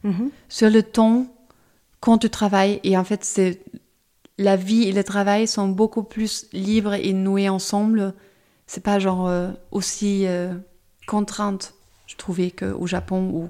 mhm. 0.03 0.31
sur 0.49 0.71
le 0.71 0.83
temps 0.83 1.27
quand 2.01 2.19
tu 2.19 2.31
travailles. 2.31 2.81
Et 2.85 2.97
en 2.97 3.05
fait, 3.05 3.25
c'est 3.25 3.61
la 4.39 4.57
vie 4.57 4.85
et 4.85 4.93
le 4.93 5.05
travail 5.05 5.47
sont 5.47 5.69
beaucoup 5.69 6.03
plus 6.03 6.47
libres 6.53 6.95
et 6.95 7.13
noués 7.13 7.49
ensemble. 7.49 8.15
C'est 8.67 8.83
pas 8.83 8.99
genre 8.99 9.29
euh, 9.29 9.51
aussi 9.71 10.27
euh, 10.27 10.55
contrainte, 11.07 11.75
je 12.11 12.17
trouvais, 12.17 12.51
qu'au 12.51 12.87
Japon 12.87 13.31
ou, 13.33 13.49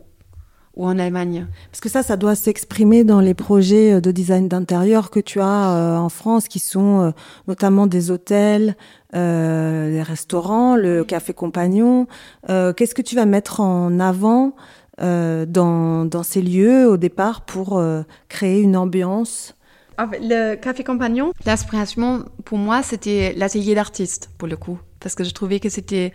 ou 0.76 0.86
en 0.86 0.98
Allemagne? 0.98 1.46
Parce 1.70 1.80
que 1.80 1.88
ça, 1.88 2.02
ça 2.02 2.16
doit 2.16 2.34
s'exprimer 2.34 3.04
dans 3.04 3.20
les 3.20 3.34
projets 3.34 3.94
euh, 3.94 4.00
de 4.00 4.10
design 4.10 4.48
d'intérieur 4.48 5.10
que 5.10 5.20
tu 5.20 5.40
as 5.40 6.00
en 6.00 6.08
France, 6.08 6.48
qui 6.48 6.58
sont 6.58 7.12
notamment 7.48 7.86
des 7.86 8.10
hôtels, 8.10 8.76
euh, 9.14 9.90
les 9.90 10.02
restaurants, 10.02 10.76
le 10.76 11.04
café 11.04 11.32
compagnon. 11.32 12.06
Euh, 12.48 12.72
Qu'est-ce 12.72 12.94
que 12.94 13.02
tu 13.02 13.16
vas 13.16 13.26
mettre 13.26 13.60
en 13.60 13.98
avant 13.98 14.54
euh, 15.00 15.46
dans, 15.46 16.04
dans, 16.04 16.22
ces 16.22 16.42
lieux 16.42 16.88
au 16.88 16.96
départ 16.96 17.40
pour 17.40 17.78
euh, 17.78 18.02
créer 18.28 18.60
une 18.60 18.76
ambiance? 18.76 19.56
Ah, 19.98 20.08
Le 20.20 20.54
café 20.54 20.84
compagnon, 20.84 21.32
l'inspiration 21.44 22.24
pour 22.44 22.58
moi, 22.58 22.82
c'était 22.82 23.34
l'atelier 23.36 23.74
d'artiste 23.74 24.30
pour 24.38 24.46
le 24.46 24.56
coup, 24.56 24.78
parce 25.00 25.14
que 25.14 25.24
je 25.24 25.30
trouvais 25.30 25.58
que 25.60 25.68
c'était 25.68 26.12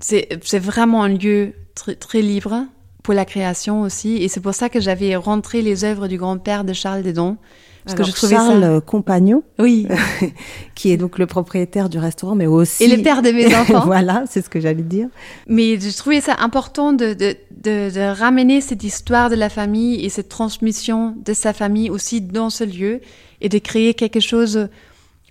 c'est 0.00 0.58
vraiment 0.58 1.02
un 1.02 1.08
lieu 1.08 1.52
très, 1.74 1.94
très 1.94 2.22
libre 2.22 2.64
pour 3.02 3.14
la 3.14 3.24
création 3.24 3.82
aussi, 3.82 4.16
et 4.16 4.28
c'est 4.28 4.40
pour 4.40 4.54
ça 4.54 4.68
que 4.68 4.80
j'avais 4.80 5.16
rentré 5.16 5.62
les 5.62 5.84
œuvres 5.84 6.08
du 6.08 6.18
grand-père 6.18 6.64
de 6.64 6.72
Charles 6.72 7.02
Dedon 7.02 7.38
parce 7.84 7.96
que 7.96 8.04
je 8.04 8.12
trouvais 8.12 8.34
Charles 8.34 8.62
ça... 8.62 8.80
Compagnon, 8.80 9.42
oui, 9.58 9.86
qui 10.74 10.92
est 10.92 10.96
donc 10.96 11.18
le 11.18 11.26
propriétaire 11.26 11.88
du 11.88 11.98
restaurant, 11.98 12.34
mais 12.34 12.46
aussi 12.46 12.84
et 12.84 12.94
le 12.94 13.02
père 13.02 13.22
de 13.22 13.30
mes 13.30 13.54
enfants. 13.56 13.86
voilà, 13.86 14.24
c'est 14.28 14.42
ce 14.42 14.50
que 14.50 14.60
j'allais 14.60 14.82
dire. 14.82 15.08
Mais 15.46 15.80
je 15.80 15.96
trouvais 15.96 16.20
ça 16.20 16.36
important 16.40 16.92
de, 16.92 17.14
de, 17.14 17.34
de, 17.50 17.90
de, 17.90 18.18
ramener 18.18 18.60
cette 18.60 18.84
histoire 18.84 19.30
de 19.30 19.34
la 19.34 19.48
famille 19.48 20.04
et 20.04 20.08
cette 20.08 20.28
transmission 20.28 21.14
de 21.24 21.32
sa 21.32 21.52
famille 21.52 21.90
aussi 21.90 22.20
dans 22.20 22.50
ce 22.50 22.64
lieu 22.64 23.00
et 23.40 23.48
de 23.48 23.58
créer 23.58 23.94
quelque 23.94 24.20
chose. 24.20 24.68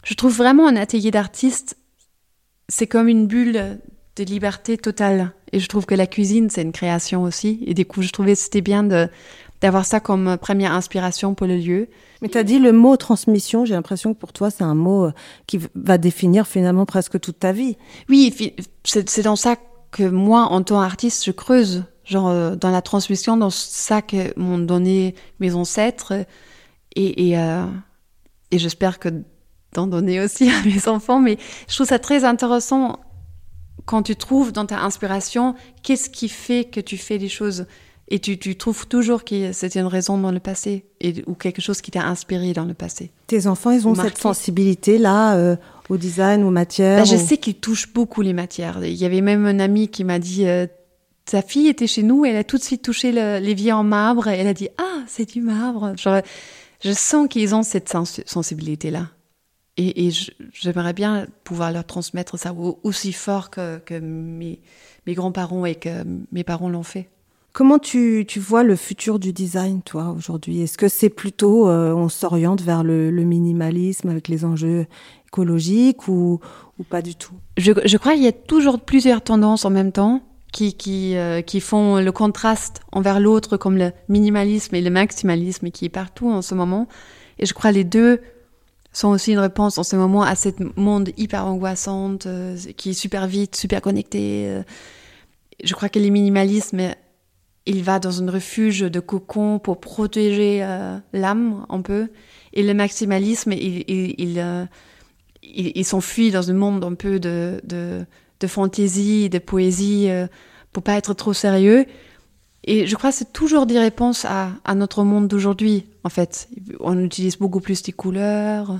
Je 0.04 0.14
trouve 0.16 0.36
vraiment 0.36 0.68
un 0.68 0.76
atelier 0.76 1.12
d'artiste, 1.12 1.78
c'est 2.68 2.88
comme 2.88 3.08
une 3.08 3.28
bulle 3.28 3.80
de 4.26 4.32
liberté 4.32 4.78
totale. 4.78 5.32
Et 5.52 5.60
je 5.60 5.68
trouve 5.68 5.86
que 5.86 5.96
la 5.96 6.08
cuisine, 6.08 6.50
c'est 6.50 6.62
une 6.62 6.72
création 6.72 7.24
aussi. 7.24 7.64
Et 7.66 7.74
du 7.74 7.86
coup, 7.86 8.02
je 8.02 8.12
trouvais 8.12 8.34
que 8.34 8.40
c'était 8.40 8.62
bien 8.62 8.84
de 8.84 9.10
d'avoir 9.62 9.86
ça 9.86 10.00
comme 10.00 10.38
première 10.38 10.74
inspiration 10.74 11.34
pour 11.34 11.46
le 11.46 11.58
lieu. 11.58 11.90
Mais 12.22 12.30
tu 12.30 12.38
as 12.38 12.44
dit 12.44 12.60
le 12.60 12.72
mot 12.72 12.96
transmission, 12.98 13.66
j'ai 13.66 13.74
l'impression 13.74 14.14
que 14.14 14.20
pour 14.20 14.32
toi 14.32 14.50
c'est 14.50 14.64
un 14.64 14.76
mot 14.76 15.08
euh, 15.08 15.12
qui 15.48 15.60
va 15.76 15.98
définir 15.98 16.48
finalement 16.48 16.86
presque 16.86 17.20
toute 17.20 17.40
ta 17.40 17.52
vie. 17.52 17.76
Oui, 18.08 18.34
c'est 18.86 19.22
dans 19.22 19.36
ça 19.36 19.58
que 19.92 20.04
moi, 20.04 20.44
en 20.44 20.62
tant 20.62 20.82
qu'artiste, 20.82 21.26
je 21.26 21.32
creuse, 21.32 21.84
genre 22.06 22.30
euh, 22.30 22.56
dans 22.56 22.70
la 22.70 22.82
transmission, 22.82 23.38
dans 23.38 23.50
ça 23.50 24.02
que 24.02 24.38
m'ont 24.40 24.60
donné 24.60 25.16
mes 25.40 25.56
ancêtres, 25.56 26.14
et, 26.96 27.30
et, 27.30 27.38
euh, 27.38 27.66
et 28.52 28.60
j'espère 28.60 29.00
que 29.00 29.10
d'en 29.74 29.88
donner 29.88 30.22
aussi 30.22 30.50
à 30.50 30.64
mes 30.64 30.88
enfants, 30.88 31.20
mais 31.20 31.38
je 31.68 31.76
trouve 31.76 31.88
ça 31.88 32.00
très 32.00 32.24
intéressant 32.24 33.00
quand 33.86 34.04
tu 34.04 34.16
trouves 34.16 34.52
dans 34.52 34.66
ta 34.66 34.80
inspiration 34.82 35.56
qu'est-ce 35.84 36.10
qui 36.10 36.30
fait 36.30 36.66
que 36.66 36.80
tu 36.80 36.98
fais 36.98 37.18
des 37.18 37.30
choses. 37.30 37.66
Et 38.12 38.18
tu, 38.18 38.40
tu 38.40 38.56
trouves 38.56 38.88
toujours 38.88 39.24
que 39.24 39.52
c'était 39.52 39.80
une 39.80 39.86
raison 39.86 40.18
dans 40.18 40.32
le 40.32 40.40
passé 40.40 40.84
et, 41.00 41.24
ou 41.28 41.36
quelque 41.36 41.62
chose 41.62 41.80
qui 41.82 41.92
t'a 41.92 42.08
inspiré 42.08 42.54
dans 42.54 42.66
le 42.66 42.74
passé. 42.74 43.12
Tes 43.28 43.46
enfants, 43.46 43.70
ils 43.70 43.88
ont 43.88 43.94
cette 43.94 44.18
sensibilité-là 44.18 45.36
euh, 45.36 45.56
au 45.90 45.98
design, 45.98 46.44
aux 46.44 46.50
matières 46.50 47.00
bah, 47.00 47.04
Je 47.04 47.16
sais 47.16 47.38
qu'ils 47.38 47.56
touchent 47.56 47.94
beaucoup 47.94 48.24
les 48.24 48.34
matières. 48.34 48.80
Il 48.84 48.96
y 48.96 49.06
avait 49.06 49.22
même 49.22 49.46
un 49.46 49.60
ami 49.60 49.90
qui 49.90 50.04
m'a 50.04 50.18
dit 50.18 50.48
euh, 50.48 50.66
Sa 51.30 51.44
fille 51.44 51.68
était 51.68 51.86
chez 51.86 52.02
nous, 52.02 52.26
et 52.26 52.30
elle 52.30 52.38
a 52.38 52.44
tout 52.44 52.58
de 52.58 52.64
suite 52.64 52.82
touché 52.82 53.12
l'évier 53.12 53.74
en 53.74 53.84
marbre 53.84 54.28
et 54.28 54.38
elle 54.38 54.48
a 54.48 54.56
dit 54.56 54.70
Ah, 54.80 55.04
c'est 55.06 55.32
du 55.32 55.42
marbre. 55.42 55.94
Genre, 55.96 56.22
je 56.84 56.92
sens 56.92 57.28
qu'ils 57.28 57.54
ont 57.54 57.62
cette 57.62 57.94
sensibilité-là. 58.26 59.10
Et, 59.78 60.08
et 60.08 60.12
j'aimerais 60.54 60.94
bien 60.94 61.26
pouvoir 61.44 61.72
leur 61.72 61.86
transmettre 61.86 62.38
ça 62.38 62.54
aussi 62.84 63.14
fort 63.14 63.50
que, 63.50 63.78
que 63.80 63.98
mes, 64.00 64.60
mes 65.08 65.14
grands-parents 65.14 65.66
et 65.66 65.76
que 65.76 66.04
mes 66.32 66.44
parents 66.44 66.70
l'ont 66.70 66.84
fait. 66.84 67.10
Comment 67.52 67.80
tu, 67.80 68.26
tu, 68.28 68.40
vois 68.40 68.64
le 68.64 68.76
futur 68.76 69.18
du 69.18 69.34
design, 69.34 69.82
toi, 69.82 70.14
aujourd'hui? 70.16 70.62
Est-ce 70.62 70.78
que 70.78 70.88
c'est 70.88 71.10
plutôt, 71.10 71.68
euh, 71.68 71.94
on 71.94 72.08
s'oriente 72.08 72.62
vers 72.62 72.84
le, 72.84 73.10
le, 73.10 73.24
minimalisme 73.24 74.10
avec 74.10 74.28
les 74.28 74.46
enjeux 74.46 74.86
écologiques 75.28 76.08
ou, 76.08 76.40
ou 76.78 76.84
pas 76.84 77.02
du 77.02 77.16
tout? 77.16 77.34
Je, 77.58 77.72
je, 77.86 77.98
crois 77.98 78.14
qu'il 78.14 78.24
y 78.24 78.28
a 78.28 78.32
toujours 78.32 78.80
plusieurs 78.80 79.24
tendances 79.24 79.66
en 79.66 79.72
même 79.72 79.92
temps 79.92 80.22
qui, 80.52 80.76
qui, 80.76 81.18
euh, 81.18 81.42
qui 81.42 81.60
font 81.60 81.98
le 81.98 82.12
contraste 82.12 82.82
envers 82.92 83.20
l'autre, 83.20 83.58
comme 83.58 83.78
le 83.78 83.92
minimalisme 84.10 84.76
et 84.76 84.82
le 84.82 84.92
maximalisme 84.92 85.72
qui 85.72 85.86
est 85.86 85.90
partout 85.90 86.30
en 86.30 86.44
ce 86.44 86.54
moment. 86.54 86.88
Et 87.40 87.48
je 87.48 87.54
crois 87.56 87.72
les 87.72 87.84
deux 87.84 88.22
sont 88.92 89.10
aussi 89.10 89.34
une 89.34 89.40
réponse 89.40 89.78
en 89.78 89.84
ce 89.84 89.96
moment 89.96 90.24
à 90.24 90.36
ce 90.36 90.50
monde 90.76 91.10
hyper 91.18 91.46
angoissante, 91.46 92.26
euh, 92.26 92.58
qui 92.78 92.92
est 92.92 92.94
super 92.94 93.28
vite, 93.28 93.56
super 93.56 93.82
connecté. 93.82 94.48
euh. 94.48 94.64
Je 95.64 95.74
crois 95.74 95.90
que 95.90 96.00
le 96.00 96.10
minimalisme, 96.10 96.80
il 97.66 97.84
va 97.84 98.00
dans 98.00 98.24
un 98.24 98.32
refuge 98.32 98.80
de 98.80 99.00
cocon 99.00 99.60
pour 99.60 99.80
protéger 99.80 100.64
euh, 100.64 100.98
l'âme 101.14 101.66
un 101.70 101.82
peu. 101.82 102.08
Et 102.54 102.64
le 102.64 102.74
maximalisme, 102.74 103.52
il, 103.54 104.40
s'enfuit 105.84 106.32
dans 106.32 106.50
un 106.50 106.54
monde 106.54 106.84
un 106.84 106.96
peu 106.96 107.20
de, 107.20 107.62
de, 107.64 108.06
de 108.40 108.48
fantaisie, 108.48 109.30
de 109.30 109.38
poésie, 109.38 110.10
pour 110.72 110.82
pas 110.82 110.94
être 110.94 111.14
trop 111.14 111.34
sérieux. 111.34 111.86
Et 112.66 112.88
je 112.88 112.96
crois 112.96 113.12
que 113.12 113.16
c'est 113.16 113.34
toujours 113.34 113.66
des 113.66 113.80
réponses 113.80 114.26
à, 114.26 114.52
à 114.66 114.76
notre 114.76 115.04
monde 115.04 115.28
d'aujourd'hui, 115.28 115.86
en 116.04 116.10
fait. 116.10 116.50
On 116.80 117.02
utilise 117.04 117.38
beaucoup 117.38 117.62
plus 117.62 117.82
des 117.84 117.94
couleurs. 117.94 118.80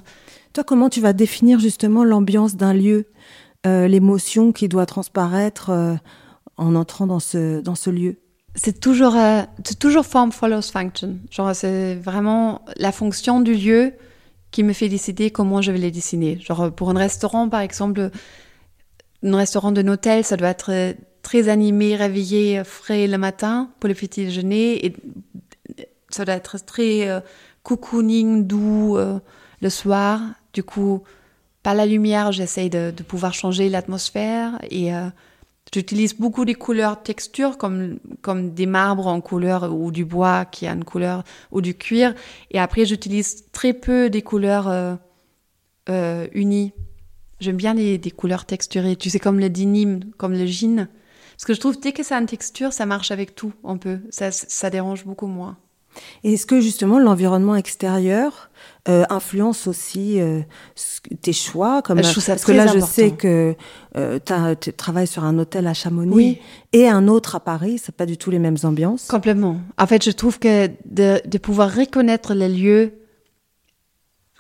Toi, 0.54 0.64
comment 0.64 0.90
tu 0.90 1.00
vas 1.00 1.14
définir 1.14 1.60
justement 1.60 2.04
l'ambiance 2.04 2.56
d'un 2.56 2.74
lieu, 2.74 3.08
euh, 3.66 3.88
l'émotion 3.88 4.52
qui 4.52 4.68
doit 4.68 4.86
transparaître 4.86 5.70
euh, 5.70 5.96
en 6.58 6.76
entrant 6.76 7.08
dans 7.08 7.20
ce, 7.20 7.62
dans 7.62 7.76
ce 7.76 7.90
lieu? 7.90 8.18
C'est 8.56 8.80
toujours, 8.80 9.16
euh, 9.16 9.44
toujours 9.80 10.06
form 10.06 10.32
follows 10.32 10.64
function. 10.64 11.18
Genre, 11.32 11.56
c'est 11.56 11.96
vraiment 11.96 12.66
la 12.76 12.92
fonction 12.92 13.40
du 13.40 13.54
lieu 13.54 13.94
qui 14.52 14.64
me 14.64 14.74
fait 14.74 14.90
décider 14.90 15.32
comment 15.32 15.62
je 15.62 15.72
vais 15.72 15.78
les 15.78 15.92
dessiner. 15.92 16.40
Genre, 16.40 16.72
pour 16.72 16.90
un 16.90 16.98
restaurant, 16.98 17.48
par 17.48 17.62
exemple, 17.62 18.10
un 19.24 19.38
restaurant 19.38 19.72
d'un 19.72 19.88
hôtel, 19.88 20.24
ça 20.24 20.36
doit 20.36 20.50
être 20.50 20.96
très 21.22 21.50
animé, 21.50 21.96
réveillé, 21.96 22.64
frais 22.64 23.08
le 23.08 23.18
matin 23.18 23.70
pour 23.80 23.88
le 23.88 23.94
petit 23.94 24.26
déjeuner. 24.26 24.86
Et 24.86 24.96
ça 26.10 26.26
doit 26.26 26.36
être 26.36 26.64
très 26.64 27.08
euh, 27.08 27.20
cocooning, 27.64 28.46
doux 28.46 28.98
euh, 28.98 29.20
le 29.62 29.70
soir. 29.70 30.22
Du 30.54 30.64
coup, 30.64 31.04
par 31.64 31.76
la 31.76 31.86
lumière, 31.86 32.32
j'essaye 32.32 32.70
de, 32.70 32.92
pouvoir 33.08 33.34
changer 33.34 33.70
l'atmosphère 33.70 34.58
et 34.70 34.94
euh, 34.94 35.08
j'utilise 35.74 36.16
beaucoup 36.16 36.46
des 36.46 36.56
couleurs 36.56 37.04
textures 37.04 37.58
comme, 37.58 38.00
comme 38.22 38.54
des 38.54 38.66
marbres 38.66 39.08
en 39.08 39.22
couleur 39.22 39.72
ou 39.72 39.92
du 39.92 40.06
bois 40.06 40.46
qui 40.46 40.66
a 40.68 40.74
une 40.74 40.86
couleur 40.86 41.24
ou 41.52 41.62
du 41.62 41.76
cuir. 41.76 42.16
Et 42.52 42.60
après, 42.60 42.86
j'utilise 42.86 43.46
très 43.52 43.74
peu 43.74 44.10
des 44.10 44.22
couleurs 44.22 44.98
unies. 46.34 46.74
J'aime 47.40 47.56
bien 47.56 47.74
les, 47.74 47.98
des 47.98 48.12
couleurs 48.12 48.46
texturées. 48.46 48.96
Tu 48.96 49.10
sais, 49.10 49.20
comme 49.20 49.40
le 49.40 49.50
denim, 49.50 50.02
comme 50.18 50.34
le 50.34 50.46
jean. 50.46 50.88
Parce 51.40 51.48
que 51.48 51.54
je 51.54 51.60
trouve 51.62 51.80
dès 51.80 51.94
que 51.94 52.04
ça 52.04 52.18
a 52.18 52.20
une 52.20 52.26
texture, 52.26 52.74
ça 52.74 52.86
marche 52.86 53.12
avec 53.12 53.34
tout 53.34 53.54
un 53.64 53.78
peu. 53.78 54.00
Ça, 54.10 54.30
ça 54.30 54.70
dérange 54.70 55.06
beaucoup 55.06 55.28
moins. 55.28 55.56
Et 56.26 56.34
est-ce 56.34 56.46
que 56.46 56.60
justement 56.60 57.00
l'environnement 57.00 57.56
extérieur 57.56 58.50
euh, 58.90 59.06
influence 59.10 59.66
aussi 59.66 60.20
euh, 60.20 60.42
tes 61.22 61.32
choix 61.32 61.82
comme 61.82 62.04
Je 62.04 62.12
trouve 62.12 62.22
ça 62.22 62.34
Parce 62.34 62.44
que 62.44 62.52
là, 62.52 62.68
je 62.68 62.80
sais 62.80 63.12
que 63.12 63.56
euh, 63.96 64.20
tu 64.60 64.74
travailles 64.74 65.08
sur 65.08 65.24
un 65.24 65.40
hôtel 65.40 65.66
à 65.68 65.74
Chamonix 65.74 66.14
Oui. 66.14 66.40
et 66.74 66.90
un 66.90 67.08
autre 67.08 67.36
à 67.36 67.40
Paris. 67.40 67.80
C'est 67.82 67.96
pas 67.96 68.06
du 68.06 68.18
tout 68.18 68.32
les 68.32 68.40
mêmes 68.40 68.58
ambiances. 68.64 69.08
Complètement. 69.08 69.62
En 69.78 69.88
fait, 69.88 70.04
je 70.04 70.12
trouve 70.12 70.40
que 70.40 70.68
de, 70.84 71.22
de 71.26 71.38
pouvoir 71.38 71.74
reconnaître 71.74 72.34
les 72.34 72.50
lieux 72.50 73.00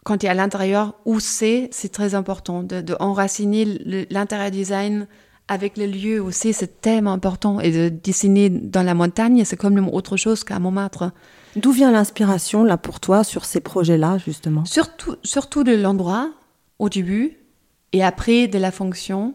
quand 0.04 0.18
tu 0.18 0.26
es 0.26 0.30
à 0.30 0.34
l'intérieur 0.34 0.96
où 1.06 1.22
c'est, 1.22 1.70
c'est 1.72 1.94
très 1.94 2.14
important. 2.14 2.62
De, 2.62 2.82
de 2.82 2.98
enraciner 3.00 3.64
l'intérieur 4.10 4.52
design 4.52 5.08
avec 5.50 5.78
le 5.78 5.88
lieu 5.88 6.22
où 6.22 6.32
c'est, 6.32 6.54
c'est 6.54 6.80
tellement 6.80 7.12
important. 7.12 7.60
Et 7.60 7.72
de 7.72 7.90
dessiner 7.90 8.50
dans 8.50 8.84
la 8.84 8.94
montagne, 8.94 9.44
c'est 9.44 9.58
comme 9.58 9.90
autre 9.90 10.16
chose 10.16 10.44
qu'à 10.44 10.60
Montmartre. 10.60 11.12
D'où 11.56 11.72
vient 11.72 11.92
l'inspiration 11.92 12.64
là 12.64 12.78
pour 12.78 13.00
toi 13.00 13.24
sur 13.24 13.44
ces 13.44 13.60
projets-là 13.60 14.20
justement? 14.20 14.64
Surtout, 14.66 15.16
surtout 15.24 15.64
de 15.64 15.74
l'endroit 15.74 16.32
au 16.78 16.88
début 16.88 17.38
et 17.92 18.04
après 18.04 18.48
de 18.48 18.60
la 18.60 18.72
fonction. 18.72 19.34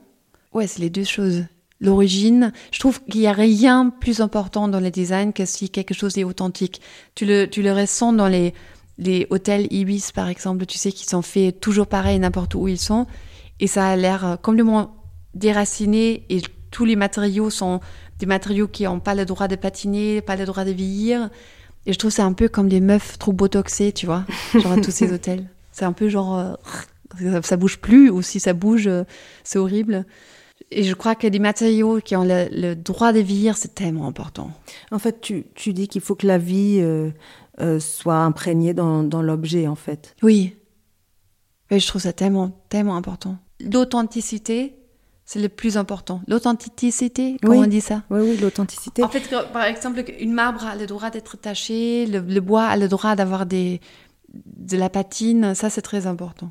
Ouais, 0.53 0.68
c'est 0.68 0.81
les 0.81 0.90
deux 0.90 1.05
choses. 1.05 1.44
L'origine, 1.81 2.53
je 2.70 2.79
trouve 2.79 3.03
qu'il 3.03 3.20
n'y 3.20 3.27
a 3.27 3.33
rien 3.33 3.90
plus 3.90 4.20
important 4.20 4.68
dans 4.68 4.79
le 4.79 4.92
design 4.92 5.33
que 5.33 5.44
si 5.44 5.68
quelque 5.68 5.92
chose 5.92 6.16
est 6.16 6.24
authentique. 6.24 6.81
Tu 7.16 7.27
le, 7.27 7.46
tu 7.46 7.62
le 7.62 7.72
ressens 7.72 8.12
dans 8.12 8.29
les, 8.29 8.55
les 8.96 9.27
hôtels 9.31 9.66
Ibis, 9.72 10.12
par 10.14 10.29
exemple, 10.29 10.64
tu 10.66 10.79
sais, 10.79 10.92
qui 10.92 11.05
sont 11.05 11.22
faits 11.22 11.61
toujours 11.61 11.88
pareil 11.88 12.20
n'importe 12.20 12.55
où 12.55 12.68
ils 12.68 12.79
sont. 12.79 13.07
Et 13.59 13.66
ça 13.66 13.88
a 13.88 13.96
l'air 13.96 14.24
euh, 14.24 14.37
complètement 14.37 15.04
déraciné 15.35 16.25
et 16.29 16.40
tous 16.70 16.85
les 16.85 16.97
matériaux 16.97 17.51
sont 17.51 17.81
des 18.18 18.27
matériaux 18.27 18.68
qui 18.68 18.85
n'ont 18.85 19.01
pas 19.01 19.14
le 19.14 19.25
droit 19.25 19.49
de 19.49 19.57
patiner, 19.57 20.20
pas 20.20 20.37
le 20.37 20.44
droit 20.44 20.64
de 20.64 20.70
vieillir. 20.70 21.31
Et 21.87 21.92
je 21.92 21.99
trouve 21.99 22.11
c'est 22.11 22.23
un 22.23 22.33
peu 22.33 22.49
comme 22.49 22.68
des 22.68 22.81
meufs 22.81 23.18
trop 23.18 23.33
botoxées, 23.33 23.92
tu 23.92 24.07
vois, 24.07 24.25
genre 24.55 24.73
à 24.73 24.81
tous 24.81 24.90
ces 24.90 25.12
hôtels. 25.12 25.49
C'est 25.73 25.85
un 25.85 25.92
peu 25.92 26.09
genre, 26.09 26.38
euh, 27.20 27.42
ça, 27.42 27.57
bouge 27.57 27.79
plus, 27.79 28.11
ou 28.11 28.23
si 28.23 28.40
ça 28.40 28.53
bouge, 28.53 28.87
euh, 28.87 29.05
c'est 29.42 29.59
horrible. 29.59 30.07
Et 30.70 30.85
je 30.85 30.94
crois 30.94 31.14
que 31.14 31.27
les 31.27 31.38
matériaux 31.38 32.01
qui 32.01 32.16
ont 32.16 32.25
le, 32.25 32.49
le 32.51 32.75
droit 32.75 33.12
de 33.12 33.18
vieillir, 33.18 33.57
c'est 33.57 33.75
tellement 33.75 34.07
important. 34.07 34.51
En 34.92 34.99
fait, 34.99 35.20
tu, 35.20 35.47
tu 35.55 35.73
dis 35.73 35.88
qu'il 35.88 36.01
faut 36.01 36.14
que 36.14 36.27
la 36.27 36.38
vie 36.38 36.81
euh, 37.61 37.81
soit 37.81 38.18
imprégnée 38.18 38.75
dans, 38.75 39.03
dans 39.03 39.23
l'objet 39.23 39.68
en 39.68 39.77
fait. 39.77 40.16
Oui. 40.23 40.57
Et 41.70 41.79
je 41.79 41.87
trouve 41.87 42.03
ça 42.03 42.12
tellement, 42.12 42.51
tellement 42.68 42.97
important. 42.97 43.38
L'authenticité, 43.61 44.75
c'est 45.25 45.41
le 45.41 45.49
plus 45.49 45.77
important. 45.77 46.21
L'authenticité, 46.29 47.37
comment 47.43 47.59
Oui. 47.59 47.65
on 47.65 47.69
dit 47.69 47.81
ça? 47.81 48.03
Oui, 48.11 48.21
oui, 48.21 48.37
l'authenticité. 48.37 49.03
En 49.03 49.09
fait, 49.09 49.35
par 49.53 49.65
exemple, 49.65 50.05
une 50.19 50.33
marbre 50.33 50.67
a 50.67 50.77
le 50.77 50.87
droit 50.87 51.11
d'être 51.11 51.37
taché, 51.39 52.07
le, 52.07 52.21
le 52.21 52.41
bois 52.41 52.65
a 52.67 52.77
le 52.77 52.89
droit 52.89 53.17
d'avoir 53.17 53.47
des, 53.47 53.81
de 54.35 54.77
la 54.77 54.91
patine, 54.91 55.55
ça 55.55 55.71
c'est 55.71 55.83
très 55.83 56.07
important. 56.07 56.51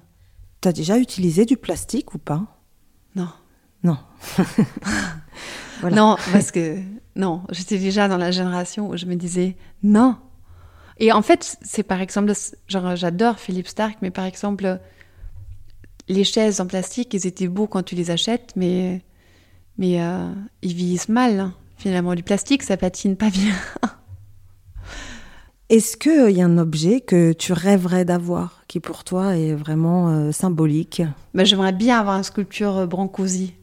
T'as 0.62 0.72
déjà 0.72 0.98
utilisé 0.98 1.46
du 1.46 1.58
plastique 1.58 2.14
ou 2.16 2.18
pas? 2.18 2.44
Non. 3.16 3.30
Non. 3.84 3.98
Voilà. 5.82 5.96
Non, 5.98 6.16
parce 6.32 6.52
que 6.52 6.78
non, 7.18 7.44
j'étais 7.50 7.78
déjà 7.78 8.08
dans 8.08 8.18
la 8.18 8.32
génération 8.32 8.88
où 8.90 8.96
je 8.96 9.06
me 9.06 9.16
disais 9.16 9.58
non. 9.82 10.16
Et 10.98 11.12
en 11.12 11.22
fait, 11.22 11.58
c'est 11.62 11.84
par 11.84 12.00
exemple, 12.00 12.32
genre 12.68 12.96
j'adore 12.96 13.38
Philippe 13.40 13.68
Stark, 13.68 13.98
mais 14.02 14.10
par 14.12 14.24
exemple, 14.26 14.80
les 16.08 16.24
chaises 16.24 16.60
en 16.62 16.68
plastique, 16.68 17.14
ils 17.14 17.28
étaient 17.28 17.48
beaux 17.48 17.68
quand 17.68 17.84
tu 17.84 17.96
les 17.96 18.12
achètes, 18.12 18.54
mais 18.56 19.02
mais 19.78 20.02
euh, 20.02 20.30
ils 20.62 20.74
vieillissent 20.74 21.10
mal. 21.10 21.40
hein. 21.40 21.54
Finalement, 21.78 22.16
du 22.16 22.24
plastique, 22.24 22.64
ça 22.64 22.78
patine 22.78 23.16
pas 23.18 23.30
bien. 23.30 23.54
Est-ce 25.70 25.98
qu'il 25.98 26.36
y 26.38 26.42
a 26.42 26.46
un 26.46 26.58
objet 26.58 27.02
que 27.02 27.34
tu 27.34 27.52
rêverais 27.54 28.06
d'avoir 28.06 28.64
qui 28.68 28.80
pour 28.80 29.04
toi 29.04 29.36
est 29.36 29.54
vraiment 29.54 30.10
euh, 30.10 30.32
symbolique? 30.32 31.02
Mais 31.34 31.46
j'aimerais 31.46 31.72
bien 31.74 32.00
avoir 32.00 32.18
une 32.18 32.24
sculpture 32.24 32.78
euh, 32.78 32.86
Brancusi. 32.86 33.54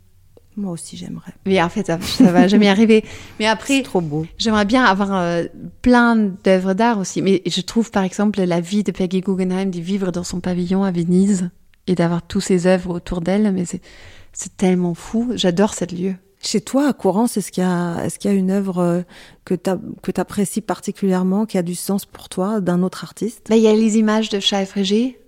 Moi 0.56 0.72
aussi 0.72 0.96
j'aimerais. 0.96 1.32
Mais 1.46 1.62
en 1.62 1.68
fait, 1.68 1.86
ça, 1.86 2.00
ça 2.00 2.32
va 2.32 2.48
jamais 2.48 2.68
arriver. 2.68 3.04
Mais 3.38 3.44
C'est 3.44 3.46
après, 3.46 3.82
trop 3.82 4.00
beau. 4.00 4.26
J'aimerais 4.38 4.64
bien 4.64 4.82
avoir 4.84 5.14
euh, 5.14 5.44
plein 5.82 6.16
d'œuvres 6.16 6.74
d'art 6.74 6.98
aussi, 6.98 7.22
mais 7.22 7.42
je 7.46 7.60
trouve 7.60 7.90
par 7.92 8.02
exemple 8.02 8.42
la 8.42 8.60
vie 8.60 8.82
de 8.82 8.90
Peggy 8.90 9.20
Guggenheim, 9.20 9.70
de 9.70 9.80
vivre 9.80 10.10
dans 10.10 10.24
son 10.24 10.40
pavillon 10.40 10.82
à 10.82 10.90
Venise 10.90 11.50
et 11.90 11.94
d'avoir 11.94 12.22
tous 12.26 12.40
ses 12.40 12.66
œuvres 12.66 12.94
autour 12.94 13.20
d'elle, 13.20 13.52
mais 13.52 13.64
c'est 13.64 13.82
c'est 14.32 14.56
tellement 14.56 14.94
fou. 14.94 15.32
J'adore 15.34 15.74
cette 15.74 15.92
lieu. 15.92 16.14
Chez 16.42 16.60
toi, 16.60 16.88
à 16.88 16.92
Courance, 16.92 17.36
est-ce 17.36 17.50
qu'il 17.52 17.64
y 17.64 17.66
a, 17.66 18.02
est-ce 18.04 18.18
qu'il 18.18 18.30
y 18.30 18.34
a 18.34 18.36
une 18.36 18.50
œuvre 18.50 18.78
euh, 18.78 19.02
que 19.44 19.54
tu 19.54 19.70
que 20.02 20.20
apprécies 20.20 20.60
particulièrement, 20.62 21.44
qui 21.46 21.58
a 21.58 21.62
du 21.62 21.74
sens 21.74 22.06
pour 22.06 22.28
toi, 22.28 22.60
d'un 22.60 22.82
autre 22.82 23.02
artiste? 23.04 23.48
Là, 23.48 23.56
il 23.56 23.62
y 23.62 23.68
a 23.68 23.74
les 23.74 23.98
images 23.98 24.28
de 24.30 24.38
Chat 24.40 24.64
Frégé, 24.66 25.18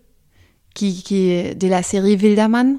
qui, 0.74 1.02
qui 1.02 1.30
est 1.30 1.54
de 1.54 1.66
la 1.68 1.82
série 1.82 2.16
Wildermann, 2.16 2.78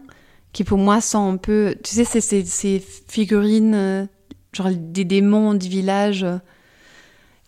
qui 0.53 0.63
pour 0.63 0.77
moi 0.79 1.01
sont 1.01 1.33
un 1.33 1.37
peu, 1.37 1.75
tu 1.83 1.91
sais, 1.93 2.05
c'est 2.05 2.21
ces 2.21 2.43
ces 2.45 2.81
figurines, 3.07 3.75
euh, 3.75 4.05
genre 4.53 4.69
des 4.73 5.03
démons 5.05 5.53
du 5.53 5.67
village. 5.67 6.23
euh, 6.23 6.37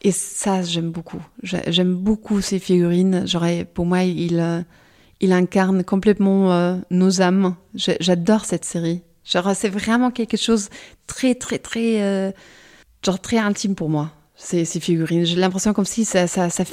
Et 0.01 0.11
ça, 0.11 0.61
j'aime 0.61 0.91
beaucoup. 0.91 1.21
J'ai- 1.41 1.71
J'aime 1.71 1.95
beaucoup 1.95 2.41
ces 2.41 2.59
figurines. 2.59 3.25
Genre, 3.25 3.45
pour 3.73 3.85
moi, 3.85 4.03
il, 4.03 4.39
euh, 4.39 4.61
il 5.21 5.31
incarne 5.31 5.83
complètement 5.83 6.51
euh, 6.51 6.77
nos 6.91 7.21
âmes. 7.21 7.55
J'adore 7.75 8.45
cette 8.45 8.65
série. 8.65 9.01
Genre, 9.23 9.55
c'est 9.55 9.69
vraiment 9.69 10.11
quelque 10.11 10.37
chose 10.37 10.69
très, 11.07 11.35
très, 11.35 11.57
très, 11.57 12.01
euh, 12.03 12.31
genre 13.03 13.19
très 13.19 13.37
intime 13.37 13.75
pour 13.75 13.89
moi. 13.89 14.11
Ces, 14.35 14.65
ces 14.65 14.79
figurines. 14.81 15.25
J'ai 15.25 15.37
l'impression 15.37 15.73
comme 15.73 15.85
si 15.85 16.03
ça, 16.03 16.27
ça, 16.27 16.49
ça, 16.49 16.63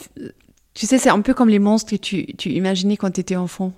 tu 0.75 0.87
sais, 0.87 0.99
c'est 0.99 1.11
un 1.11 1.21
peu 1.21 1.33
comme 1.33 1.49
les 1.49 1.61
monstres 1.61 1.93
que 1.93 1.97
tu, 1.97 2.27
tu 2.37 2.51
imaginais 2.51 2.97
quand 2.97 3.13
tu 3.13 3.21
étais 3.21 3.37
enfant. 3.37 3.73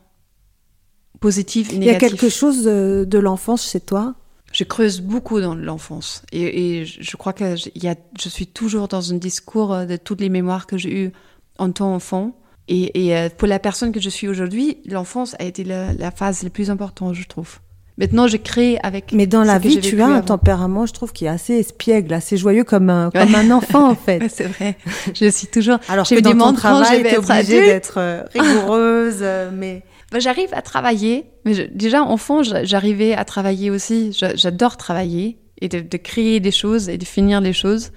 Positif 1.21 1.71
et 1.71 1.77
Il 1.77 1.85
y 1.85 1.91
a 1.91 1.93
négatif. 1.93 2.19
quelque 2.19 2.31
chose 2.31 2.65
de, 2.65 3.07
de 3.09 3.19
l'enfance 3.19 3.71
chez 3.71 3.81
toi? 3.81 4.15
Je 4.53 4.65
creuse 4.65 5.01
beaucoup 5.01 5.41
dans 5.41 5.55
l'enfance 5.55 6.23
et, 6.33 6.79
et 6.81 6.85
je 6.87 7.17
crois 7.17 7.33
que 7.33 7.57
je, 7.57 7.71
y 7.75 7.89
a, 7.89 7.97
je 8.19 8.29
suis 8.29 8.47
toujours 8.47 8.89
dans 8.89 9.13
un 9.13 9.17
discours 9.17 9.73
euh, 9.75 9.85
de 9.85 9.97
toutes 9.97 10.21
les 10.21 10.29
mémoires 10.29 10.67
que 10.67 10.79
j'ai 10.79 11.07
eues 11.07 11.13
en 11.59 11.73
tant 11.73 11.95
enfant. 11.95 12.37
Et, 12.69 13.07
et 13.09 13.17
euh, 13.17 13.29
pour 13.37 13.47
la 13.49 13.59
personne 13.59 13.93
que 13.93 14.01
je 14.01 14.09
suis 14.09 14.27
aujourd'hui, 14.29 14.79
l'enfance 14.87 15.37
a 15.39 15.45
été 15.45 15.65
la, 15.65 15.93
la 15.93 16.11
phase 16.11 16.43
la 16.43 16.51
plus 16.51 16.71
importante, 16.71 17.15
je 17.15 17.27
trouve. 17.27 17.59
Maintenant, 17.97 18.27
je 18.27 18.37
crée 18.39 18.79
avec. 18.83 19.13
Mais 19.13 19.27
dans 19.29 19.45
la 19.45 19.59
vie, 19.59 19.79
tu 19.81 20.01
as 20.01 20.07
un 20.07 20.13
avant. 20.17 20.23
tempérament, 20.27 20.85
je 20.87 20.93
trouve, 20.93 21.13
qui 21.13 21.27
est 21.27 21.29
assez 21.29 21.55
espiègle, 21.55 22.13
assez 22.13 22.37
joyeux, 22.37 22.65
comme 22.65 22.91
un, 22.91 23.11
comme 23.13 23.35
un 23.37 23.51
enfant, 23.53 23.89
en 23.91 23.95
fait. 23.95 24.21
C'est 24.35 24.47
vrai. 24.49 24.77
Je 25.15 25.31
suis 25.31 25.47
toujours. 25.47 25.79
Alors 25.89 26.05
je 26.05 26.17
que 26.17 26.21
dans 26.21 26.31
ton 26.33 26.53
travail, 26.55 27.03
être 27.03 27.19
obligée 27.19 27.61
d'être 27.67 27.99
euh, 27.99 28.23
rigoureuse, 28.35 29.19
euh, 29.21 29.51
mais... 29.55 29.85
bah, 30.11 30.19
j'arrive 30.19 30.49
à 30.55 30.63
travailler, 30.63 31.27
mais 31.45 31.55
je- 31.55 31.63
déjà 31.63 32.03
enfant, 32.03 32.43
j'a- 32.43 32.65
j'arrivais 32.65 33.15
à 33.15 33.25
travailler 33.25 33.71
aussi. 33.71 34.11
J'a- 34.13 34.35
J'adore 34.35 34.77
travailler 34.77 35.39
et 35.61 35.69
de, 35.69 35.79
de 35.79 35.97
créer 35.97 36.41
des 36.41 36.51
choses 36.51 36.89
et 36.89 36.99
de 36.99 37.05
finir 37.05 37.41
les 37.41 37.53
choses. 37.53 37.93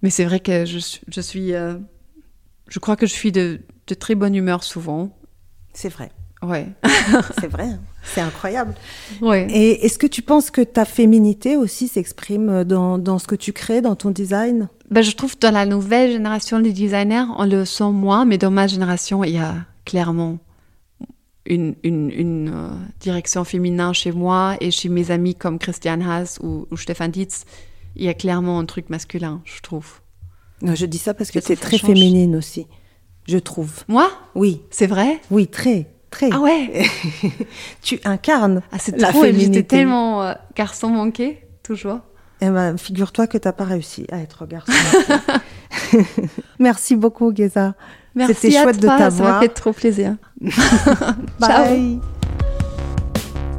Mais 0.00 0.08
c'est 0.08 0.24
vrai 0.24 0.40
que 0.40 0.64
je, 0.64 0.78
suis- 0.78 1.00
je 1.08 1.20
suis, 1.20 1.52
euh, 1.52 1.74
je 2.68 2.78
crois 2.78 2.96
que 2.96 3.06
je 3.06 3.12
suis 3.12 3.30
de, 3.30 3.60
de 3.86 3.94
très 3.94 4.14
bonne 4.14 4.34
humeur 4.34 4.64
souvent. 4.64 5.10
C'est 5.74 5.88
vrai. 5.88 6.10
Ouais, 6.42 6.66
C'est 7.40 7.46
vrai. 7.46 7.64
hein. 7.68 7.80
C'est 8.02 8.20
incroyable. 8.20 8.74
ouais. 9.20 9.46
Et 9.50 9.86
est-ce 9.86 9.96
que 9.96 10.08
tu 10.08 10.22
penses 10.22 10.50
que 10.50 10.60
ta 10.60 10.84
féminité 10.84 11.56
aussi 11.56 11.86
s'exprime 11.86 12.64
dans, 12.64 12.98
dans 12.98 13.20
ce 13.20 13.28
que 13.28 13.36
tu 13.36 13.52
crées, 13.52 13.80
dans 13.80 13.94
ton 13.94 14.10
design? 14.10 14.68
Ben, 14.90 15.02
je 15.02 15.12
trouve 15.14 15.38
dans 15.38 15.52
la 15.54 15.66
nouvelle 15.66 16.10
génération 16.10 16.58
des 16.58 16.72
designers, 16.72 17.26
on 17.38 17.46
le 17.46 17.64
sent 17.64 17.90
moins, 17.92 18.24
mais 18.24 18.38
dans 18.38 18.50
ma 18.50 18.66
génération, 18.66 19.22
il 19.22 19.34
y 19.34 19.38
a 19.38 19.54
clairement 19.84 20.38
une, 21.46 21.76
une, 21.84 22.10
une 22.10 22.48
euh, 22.52 22.68
direction 23.00 23.44
féminin 23.44 23.92
chez 23.92 24.10
moi 24.12 24.56
et 24.60 24.70
chez 24.72 24.88
mes 24.88 25.12
amis 25.12 25.36
comme 25.36 25.58
Christian 25.60 26.00
Haas 26.00 26.38
ou, 26.42 26.66
ou 26.72 26.76
Stefan 26.76 27.08
Dietz. 27.08 27.44
Il 27.94 28.04
y 28.04 28.08
a 28.08 28.14
clairement 28.14 28.58
un 28.58 28.64
truc 28.64 28.90
masculin, 28.90 29.42
je 29.44 29.60
trouve. 29.60 30.00
Non, 30.60 30.74
Je 30.74 30.86
dis 30.86 30.98
ça 30.98 31.14
parce 31.14 31.30
que 31.30 31.40
c'est 31.40 31.56
très 31.56 31.78
change. 31.78 31.88
féminine 31.90 32.34
aussi, 32.36 32.66
je 33.26 33.38
trouve. 33.38 33.84
Moi? 33.88 34.10
Oui, 34.34 34.62
C'est 34.70 34.86
vrai? 34.86 35.20
Oui, 35.30 35.46
très, 35.46 35.86
très. 36.10 36.30
Ah 36.32 36.40
ouais? 36.40 36.84
Tu 37.82 38.00
incarnes 38.04 38.62
ah, 38.72 38.76
C'est 38.78 38.96
trop, 38.96 39.24
j'étais 39.24 39.62
tellement 39.62 40.22
euh, 40.22 40.32
garçon 40.56 40.88
manqué, 40.88 41.40
toujours. 41.62 42.00
Eh 42.40 42.50
ben, 42.50 42.76
figure-toi 42.76 43.28
que 43.28 43.38
t'as 43.38 43.52
pas 43.52 43.64
réussi 43.64 44.06
à 44.10 44.18
être 44.18 44.46
garçon. 44.46 44.72
Merci 46.58 46.96
beaucoup, 46.96 47.32
Geza. 47.34 47.74
Merci 48.14 48.34
C'était 48.34 48.62
chouette 48.62 48.78
de 48.78 48.86
toi, 48.86 48.98
ça 48.98 49.04
t'avoir. 49.04 49.34
m'a 49.34 49.40
fait 49.40 49.48
trop 49.48 49.72
plaisir. 49.72 50.16
Bye. 51.38 52.00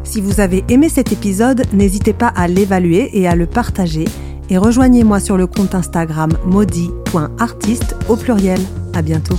Si 0.03 0.21
vous 0.21 0.41
avez 0.41 0.63
aimé 0.67 0.89
cet 0.89 1.11
épisode, 1.11 1.63
n'hésitez 1.71 2.13
pas 2.13 2.27
à 2.27 2.47
l'évaluer 2.47 3.09
et 3.17 3.27
à 3.27 3.35
le 3.35 3.47
partager. 3.47 4.05
Et 4.49 4.57
rejoignez-moi 4.57 5.19
sur 5.19 5.37
le 5.37 5.47
compte 5.47 5.73
Instagram 5.73 6.31
maudit.artiste 6.45 7.95
au 8.09 8.17
pluriel. 8.17 8.59
À 8.93 9.01
bientôt. 9.01 9.37